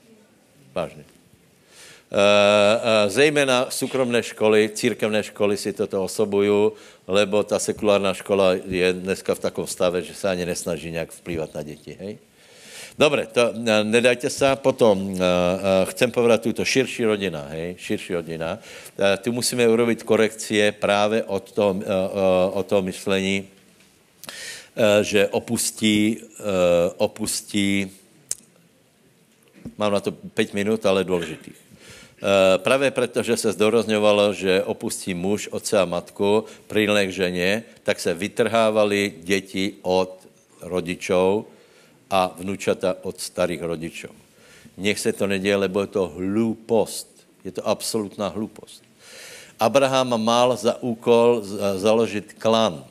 Vážně. 0.74 1.18
Zejména 3.06 3.66
soukromné 3.68 4.22
školy, 4.22 4.70
církevné 4.72 5.22
školy 5.22 5.56
si 5.56 5.72
toto 5.72 6.04
osobují, 6.04 6.72
lebo 7.06 7.42
ta 7.42 7.59
sekulárna 7.59 8.14
škola 8.14 8.56
je 8.64 8.92
dneska 8.92 9.34
v 9.34 9.38
takovém 9.38 9.68
stave, 9.68 10.02
že 10.02 10.14
se 10.14 10.28
ani 10.28 10.46
nesnaží 10.46 10.90
nějak 10.90 11.12
vplývat 11.12 11.54
na 11.54 11.62
děti. 11.62 11.96
Hej? 12.00 12.18
Dobre, 12.98 13.30
to 13.30 13.54
eh, 13.54 13.84
nedajte 13.86 14.26
sa. 14.26 14.59
Potom 14.59 15.14
chcem 15.94 16.11
povedať 16.11 16.50
túto 16.50 16.66
širší 16.66 17.06
rodina, 17.06 17.46
hej, 17.54 17.78
širší 17.78 18.18
rodina. 18.18 18.59
Tu 19.22 19.30
musíme 19.30 19.62
urobiť 19.70 20.02
korekcie 20.02 20.74
práve 20.74 21.22
od 21.22 21.46
toho, 21.54 21.78
od 22.59 22.64
toho 22.66 22.82
myšlení, 22.82 23.46
že 25.02 25.30
opustí, 25.30 26.18
opustí, 26.98 27.86
mám 29.78 29.94
na 29.94 30.02
to 30.02 30.11
5 30.11 30.59
minut, 30.59 30.82
ale 30.82 31.06
dôležitých. 31.06 31.68
Uh, 32.19 32.59
právě 32.62 32.91
proto, 32.91 33.23
že 33.23 33.37
se 33.37 33.53
zdorozňovalo, 33.53 34.35
že 34.35 34.62
opustí 34.62 35.14
muž, 35.14 35.49
otce 35.49 35.79
a 35.79 35.85
matku, 35.85 36.45
prilne 36.66 37.07
k 37.07 37.12
ženě, 37.12 37.62
tak 37.83 38.01
se 38.01 38.14
vytrhávali 38.14 39.14
děti 39.23 39.75
od 39.83 40.19
rodičov, 40.61 41.47
a 42.11 42.33
vnučata 42.37 42.97
od 43.03 43.21
starých 43.21 43.62
rodičů. 43.62 44.09
Nech 44.77 44.99
se 44.99 45.12
to 45.12 45.27
neděje, 45.27 45.57
lebo 45.57 45.81
je 45.81 45.87
to 45.87 46.09
hlupost. 46.09 47.09
Je 47.45 47.53
to 47.53 47.69
absolutná 47.69 48.29
hlupost. 48.29 48.83
Abraham 49.61 50.25
mal 50.25 50.57
za 50.57 50.83
úkol 50.83 51.43
založit 51.77 52.33
klan. 52.39 52.85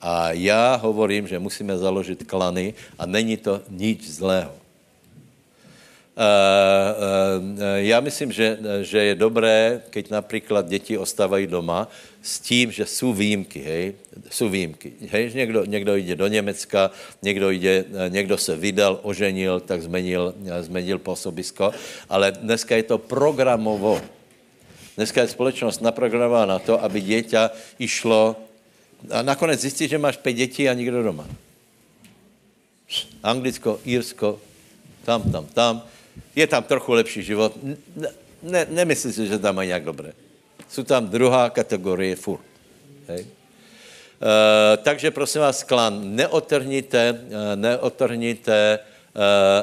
A 0.00 0.32
já 0.32 0.76
hovorím, 0.76 1.28
že 1.28 1.38
musíme 1.38 1.78
založit 1.78 2.24
klany 2.24 2.74
a 2.98 3.06
není 3.06 3.36
to 3.36 3.60
nič 3.68 4.08
zlého. 4.08 4.59
Uh, 6.20 6.26
uh, 6.26 7.60
já 7.76 8.00
myslím, 8.00 8.32
že, 8.32 8.58
že 8.82 8.98
je 9.04 9.14
dobré, 9.14 9.82
keď 9.90 10.10
například 10.10 10.68
děti 10.68 10.98
ostávají 10.98 11.46
doma, 11.46 11.88
s 12.22 12.40
tím, 12.40 12.72
že 12.72 12.86
jsou 12.86 13.12
výjimky, 13.12 13.60
hej, 13.60 13.94
jsou 14.30 14.48
výjimky. 14.48 14.92
Hej, 15.08 15.32
někdo, 15.34 15.64
někdo 15.64 15.96
jde 15.96 16.14
do 16.16 16.26
Německa, 16.26 16.90
někdo, 17.22 17.50
jde, 17.50 17.84
někdo 18.08 18.36
se 18.36 18.56
vydal, 18.56 19.00
oženil, 19.02 19.60
tak 19.60 19.82
zmenil, 19.82 20.34
zmenil 20.60 20.98
působisko, 20.98 21.72
ale 22.08 22.32
dneska 22.32 22.76
je 22.76 22.82
to 22.82 22.98
programovo. 22.98 24.00
Dneska 24.96 25.20
je 25.24 25.28
společnost 25.28 25.80
naprogramována 25.80 26.46
na 26.46 26.58
to, 26.60 26.76
aby 26.84 27.00
dieťa 27.00 27.50
išlo 27.80 28.36
a 29.08 29.24
nakonec 29.24 29.60
zjistí, 29.60 29.88
že 29.88 29.96
máš 29.96 30.20
pět 30.20 30.32
dětí 30.32 30.68
a 30.68 30.76
nikdo 30.76 31.00
doma. 31.02 31.24
Anglicko, 33.24 33.80
Írsko, 33.86 34.36
tam, 35.04 35.32
tam, 35.32 35.46
tam. 35.46 35.82
Je 36.36 36.46
tam 36.46 36.62
trochu 36.62 36.92
lepší 36.92 37.22
život. 37.22 37.52
Ne, 37.96 38.08
ne, 38.42 38.66
nemyslím 38.70 39.12
si, 39.12 39.26
že 39.26 39.38
tam 39.38 39.54
mají 39.54 39.66
nějak 39.68 39.84
dobré 39.84 40.12
jsou 40.70 40.82
tam 40.82 41.08
druhá 41.08 41.50
kategorie 41.50 42.16
furt. 42.16 42.46
Hej. 43.08 43.26
E, 43.26 44.76
takže 44.76 45.10
prosím 45.10 45.40
vás, 45.40 45.62
klan, 45.62 46.14
neotrhníte, 46.14 47.02
eh, 47.02 47.56
neotrhníte, 47.56 48.78
e, 48.78 48.78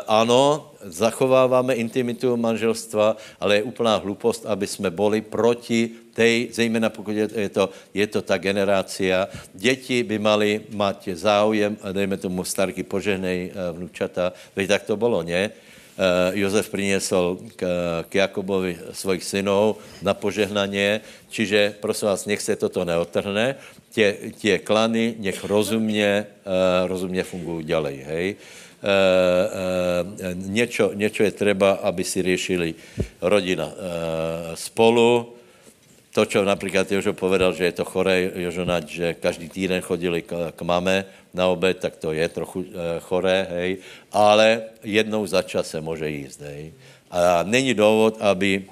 ano, 0.08 0.72
zachováváme 0.84 1.80
intimitu 1.80 2.38
manželstva, 2.38 3.16
ale 3.40 3.56
je 3.56 3.64
úplná 3.64 3.96
hlupost, 3.96 4.46
aby 4.46 4.68
jsme 4.68 4.92
boli 4.92 5.22
proti 5.22 5.90
tej, 6.14 6.50
zejména 6.52 6.90
pokud 6.90 7.16
je, 7.16 7.50
to, 7.50 7.70
je 7.94 8.08
to 8.08 8.22
ta 8.22 8.38
generácia. 8.38 9.28
Děti 9.54 10.04
by 10.04 10.20
mali 10.20 10.62
mít 10.70 11.16
záujem, 11.16 11.78
dejme 11.92 12.18
tomu 12.18 12.44
starky 12.44 12.84
požehnej 12.84 13.52
vnučata, 13.72 14.34
veď 14.56 14.68
tak 14.68 14.84
to 14.84 14.98
bylo, 14.98 15.24
ne? 15.24 15.52
Eh, 15.98 16.46
Jozef 16.46 16.70
priniesol 16.70 17.42
k, 17.58 17.66
k 18.06 18.12
Jakobovi 18.22 18.78
svojich 18.94 19.26
synov 19.26 19.82
na 20.06 20.14
požehnanie, 20.14 21.02
čiže 21.34 21.74
prosím 21.82 22.14
vás, 22.14 22.30
nech 22.30 22.38
se 22.38 22.54
toto 22.54 22.86
neotrhne, 22.86 23.58
tie, 23.98 24.30
tie 24.38 24.62
klany 24.62 25.18
nech 25.18 25.42
rozumně, 25.42 26.30
uh, 26.46 26.86
rozumně 26.86 27.24
fungují 27.26 27.66
ďalej, 27.66 27.98
hej. 27.98 28.28
Uh, 28.78 28.86
uh, 28.86 30.38
niečo, 30.38 30.94
niečo 30.94 31.26
je 31.26 31.34
treba, 31.34 31.82
aby 31.82 32.06
si 32.06 32.22
riešili 32.22 32.78
rodina 33.18 33.66
uh, 33.66 33.74
spolu, 34.54 35.34
to, 36.18 36.26
čo 36.26 36.42
například 36.42 36.90
Jožo 36.90 37.14
povedal, 37.14 37.54
že 37.54 37.70
je 37.70 37.78
to 37.78 37.86
choré, 37.86 38.34
Jožo 38.34 38.66
Nať, 38.66 38.86
že 38.90 39.08
každý 39.22 39.54
týden 39.54 39.86
chodili 39.86 40.26
k, 40.26 40.50
k 40.50 40.60
mame 40.66 41.06
na 41.30 41.46
obed, 41.46 41.78
tak 41.78 42.02
to 42.02 42.10
je 42.10 42.26
trochu 42.26 42.66
e, 42.66 42.98
choré, 43.06 43.46
hej, 43.54 43.72
ale 44.10 44.74
jednou 44.82 45.22
za 45.30 45.46
čas 45.46 45.70
se 45.70 45.78
může 45.78 46.10
jíst, 46.10 46.42
hej. 46.42 46.74
A 47.14 47.46
není 47.46 47.78
důvod, 47.78 48.18
aby, 48.18 48.66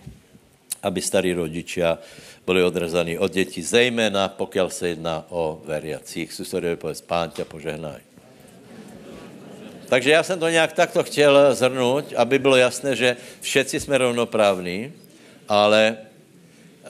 aby 0.81 0.99
starí 1.05 1.37
rodičia 1.37 2.01
byli 2.49 2.65
odrezaní 2.65 3.13
od 3.21 3.29
dětí, 3.29 3.61
zejména 3.61 4.25
pokud 4.33 4.73
se 4.73 4.97
jedná 4.97 5.29
o 5.29 5.61
veriacích. 5.69 6.33
Susedovi 6.33 6.81
povedz, 6.81 7.05
pán 7.05 7.29
tě 7.29 7.45
požehnaj. 7.45 8.01
Takže 9.85 10.11
já 10.11 10.23
jsem 10.25 10.39
to 10.39 10.49
nějak 10.49 10.73
takto 10.73 11.03
chtěl 11.05 11.53
zhrnout, 11.53 12.09
aby 12.17 12.41
bylo 12.41 12.57
jasné, 12.57 12.95
že 12.97 13.17
všetci 13.41 13.79
jsme 13.79 13.97
rovnoprávní, 13.97 14.93
ale 15.45 15.97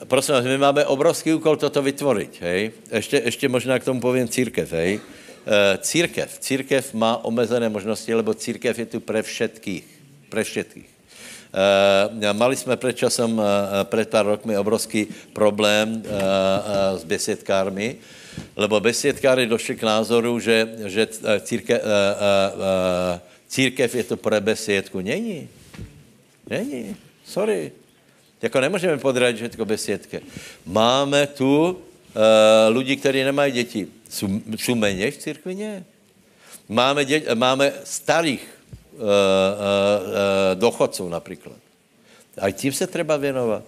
prosím 0.04 0.34
vás, 0.34 0.44
my 0.44 0.58
máme 0.58 0.86
obrovský 0.86 1.34
úkol 1.34 1.56
toto 1.56 1.82
vytvořit, 1.82 2.36
hej. 2.40 2.70
Ještě, 2.92 3.22
ještě 3.24 3.48
možná 3.48 3.78
k 3.78 3.84
tomu 3.84 4.00
povím 4.00 4.28
církev, 4.28 4.72
hej. 4.72 5.00
E, 5.46 5.78
církev. 5.78 6.38
Církev 6.38 6.94
má 6.94 7.24
omezené 7.24 7.68
možnosti, 7.68 8.14
lebo 8.14 8.34
církev 8.34 8.78
je 8.78 8.86
tu 8.86 9.00
pre 9.00 9.22
všetkých. 9.22 9.86
Pre 10.28 10.44
všetkých. 10.44 10.88
E, 12.20 12.32
mali 12.32 12.56
jsme 12.56 12.76
před 12.76 12.96
časem, 12.96 13.40
e, 13.40 13.44
před 13.84 14.08
pár 14.08 14.26
rokmi 14.26 14.58
obrovský 14.58 15.06
problém 15.32 16.02
e, 16.02 16.08
e, 16.08 16.98
s 16.98 17.04
besiedkármi, 17.04 17.96
lebo 18.56 18.80
besiedkáry 18.80 19.46
došli 19.46 19.76
k 19.76 19.82
názoru, 19.82 20.40
že, 20.40 20.68
že 20.90 21.08
církev, 21.40 21.78
e, 21.78 21.86
e, 21.86 23.20
církev 23.48 23.94
je 23.94 24.04
to 24.04 24.16
pre 24.16 24.40
besiedku. 24.40 25.00
Není. 25.00 25.48
Není. 26.50 26.96
Sorry. 27.24 27.85
Jako 28.42 28.60
nemůžeme 28.60 28.98
podradit 28.98 29.36
všetko 29.36 29.64
besiedke. 29.64 30.20
Máme 30.66 31.26
tu 31.26 31.70
uh, 31.70 31.76
lidi, 32.68 32.96
kteří 32.96 33.24
nemají 33.24 33.52
děti. 33.52 33.88
Jsou, 34.10 34.28
jsou 34.56 34.74
méně 34.74 35.10
v 35.10 35.16
církvi? 35.16 35.54
Ne. 35.54 35.84
Máme, 36.68 37.04
dě, 37.04 37.22
máme 37.34 37.72
starých 37.84 38.48
uh, 38.92 39.00
uh, 39.00 39.02
uh, 39.02 40.14
dochodců 40.54 41.08
například. 41.08 41.56
A 42.38 42.50
tím 42.50 42.72
se 42.72 42.86
třeba 42.86 43.16
věnovat. 43.16 43.62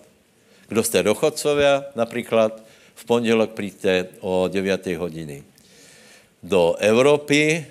Kdo 0.68 0.82
jste 0.84 1.02
dochodcovia, 1.02 1.84
například 1.94 2.62
v 2.94 3.04
pondělok 3.04 3.50
přijďte 3.50 4.06
o 4.20 4.48
9 4.48 4.86
hodiny 4.86 5.42
do 6.42 6.74
Evropy 6.78 7.66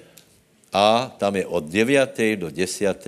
a 0.73 1.15
tam 1.17 1.35
je 1.35 1.45
od 1.45 1.63
9 1.63 2.35
do 2.35 2.49
10 2.51 3.05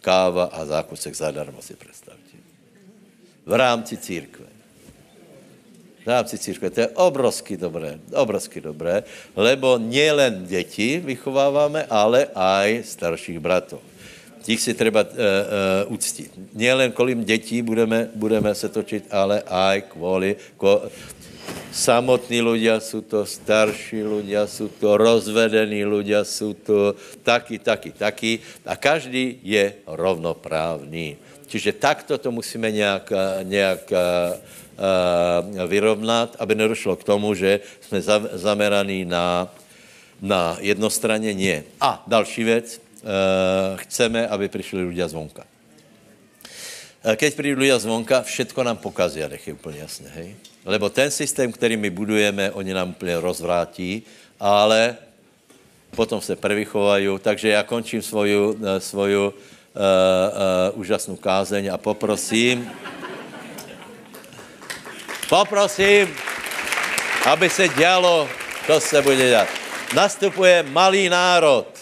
káva 0.00 0.44
a 0.44 0.64
zákusek 0.64 1.14
zadarmo 1.14 1.62
si 1.62 1.74
představte 1.74 2.05
v 3.46 3.52
rámci 3.54 3.96
církve. 3.96 4.46
V 6.04 6.06
rámci 6.06 6.38
církve. 6.38 6.70
To 6.70 6.80
je 6.80 6.88
obrovsky 6.88 7.56
dobré, 7.56 7.98
obrovsky 8.14 8.60
dobré, 8.60 9.02
lebo 9.36 9.78
nielen 9.78 10.46
děti 10.46 11.02
vychováváme, 11.04 11.86
ale 11.90 12.26
aj 12.34 12.82
starších 12.82 13.38
bratov. 13.38 13.82
Těch 14.42 14.60
si 14.60 14.74
třeba 14.74 15.02
uh, 15.02 15.10
uh, 15.10 15.94
uctít. 15.94 16.30
Nielen 16.54 16.92
kolím 16.92 17.24
dětí 17.24 17.62
budeme, 17.62 18.10
budeme 18.14 18.54
se 18.54 18.68
točit, 18.68 19.10
ale 19.10 19.42
aj 19.42 19.82
kvůli, 19.82 20.36
kvůli 20.58 20.80
samotní 21.72 22.40
ľudia, 22.40 22.80
jsou 22.80 23.00
to 23.00 23.26
starší 23.26 24.02
ľudia, 24.02 24.46
jsou 24.46 24.68
to 24.68 24.96
rozvedení 24.96 25.84
ľudia, 25.84 26.24
jsou 26.24 26.54
to 26.54 26.94
taky, 27.22 27.58
taky, 27.58 27.92
taky 27.92 28.38
a 28.66 28.76
každý 28.76 29.38
je 29.42 29.74
rovnoprávný. 29.86 31.16
Čiže 31.46 31.72
takto 31.72 32.18
to 32.18 32.30
musíme 32.30 32.70
nějak, 32.70 33.12
nějak 33.42 33.92
uh, 33.92 35.66
vyrovnat, 35.66 36.36
aby 36.38 36.54
nedošlo 36.54 36.96
k 36.96 37.04
tomu, 37.04 37.34
že 37.34 37.60
jsme 37.80 38.02
zameraní 38.32 39.04
na, 39.04 39.48
na 40.22 40.56
jednostranně 40.60 41.34
nie. 41.34 41.64
A 41.80 42.04
další 42.06 42.44
věc, 42.44 42.80
chceme, 43.76 44.26
aby 44.28 44.48
přišli 44.48 44.82
ľudia 44.82 45.06
zvonka. 45.08 45.46
Keď 47.06 47.30
přijdu 47.38 47.62
ľudia 47.62 47.78
zvonka, 47.78 48.26
všetko 48.26 48.66
nám 48.66 48.82
pokazí, 48.82 49.22
nech 49.22 49.46
je 49.46 49.54
úplně 49.54 49.78
jasné, 49.78 50.10
hej? 50.10 50.34
Lebo 50.66 50.90
ten 50.90 51.10
systém, 51.10 51.52
který 51.52 51.76
my 51.76 51.90
budujeme, 51.90 52.50
oni 52.50 52.74
nám 52.74 52.90
úplně 52.90 53.20
rozvrátí, 53.20 54.02
ale 54.40 54.96
potom 55.94 56.20
se 56.20 56.36
prevychovají, 56.36 57.08
takže 57.22 57.48
já 57.48 57.62
končím 57.62 58.02
svoju, 58.02 58.58
svoju 58.78 59.34
uh, 59.76 60.80
úžasnou 60.80 61.16
kázeň 61.16 61.70
a 61.72 61.78
poprosím, 61.78 62.70
poprosím, 65.28 66.14
aby 67.26 67.50
se 67.50 67.68
dělo, 67.68 68.28
co 68.66 68.80
se 68.80 69.02
bude 69.02 69.16
dělat. 69.16 69.48
Nastupuje 69.94 70.62
malý 70.62 71.08
národ. 71.08 71.75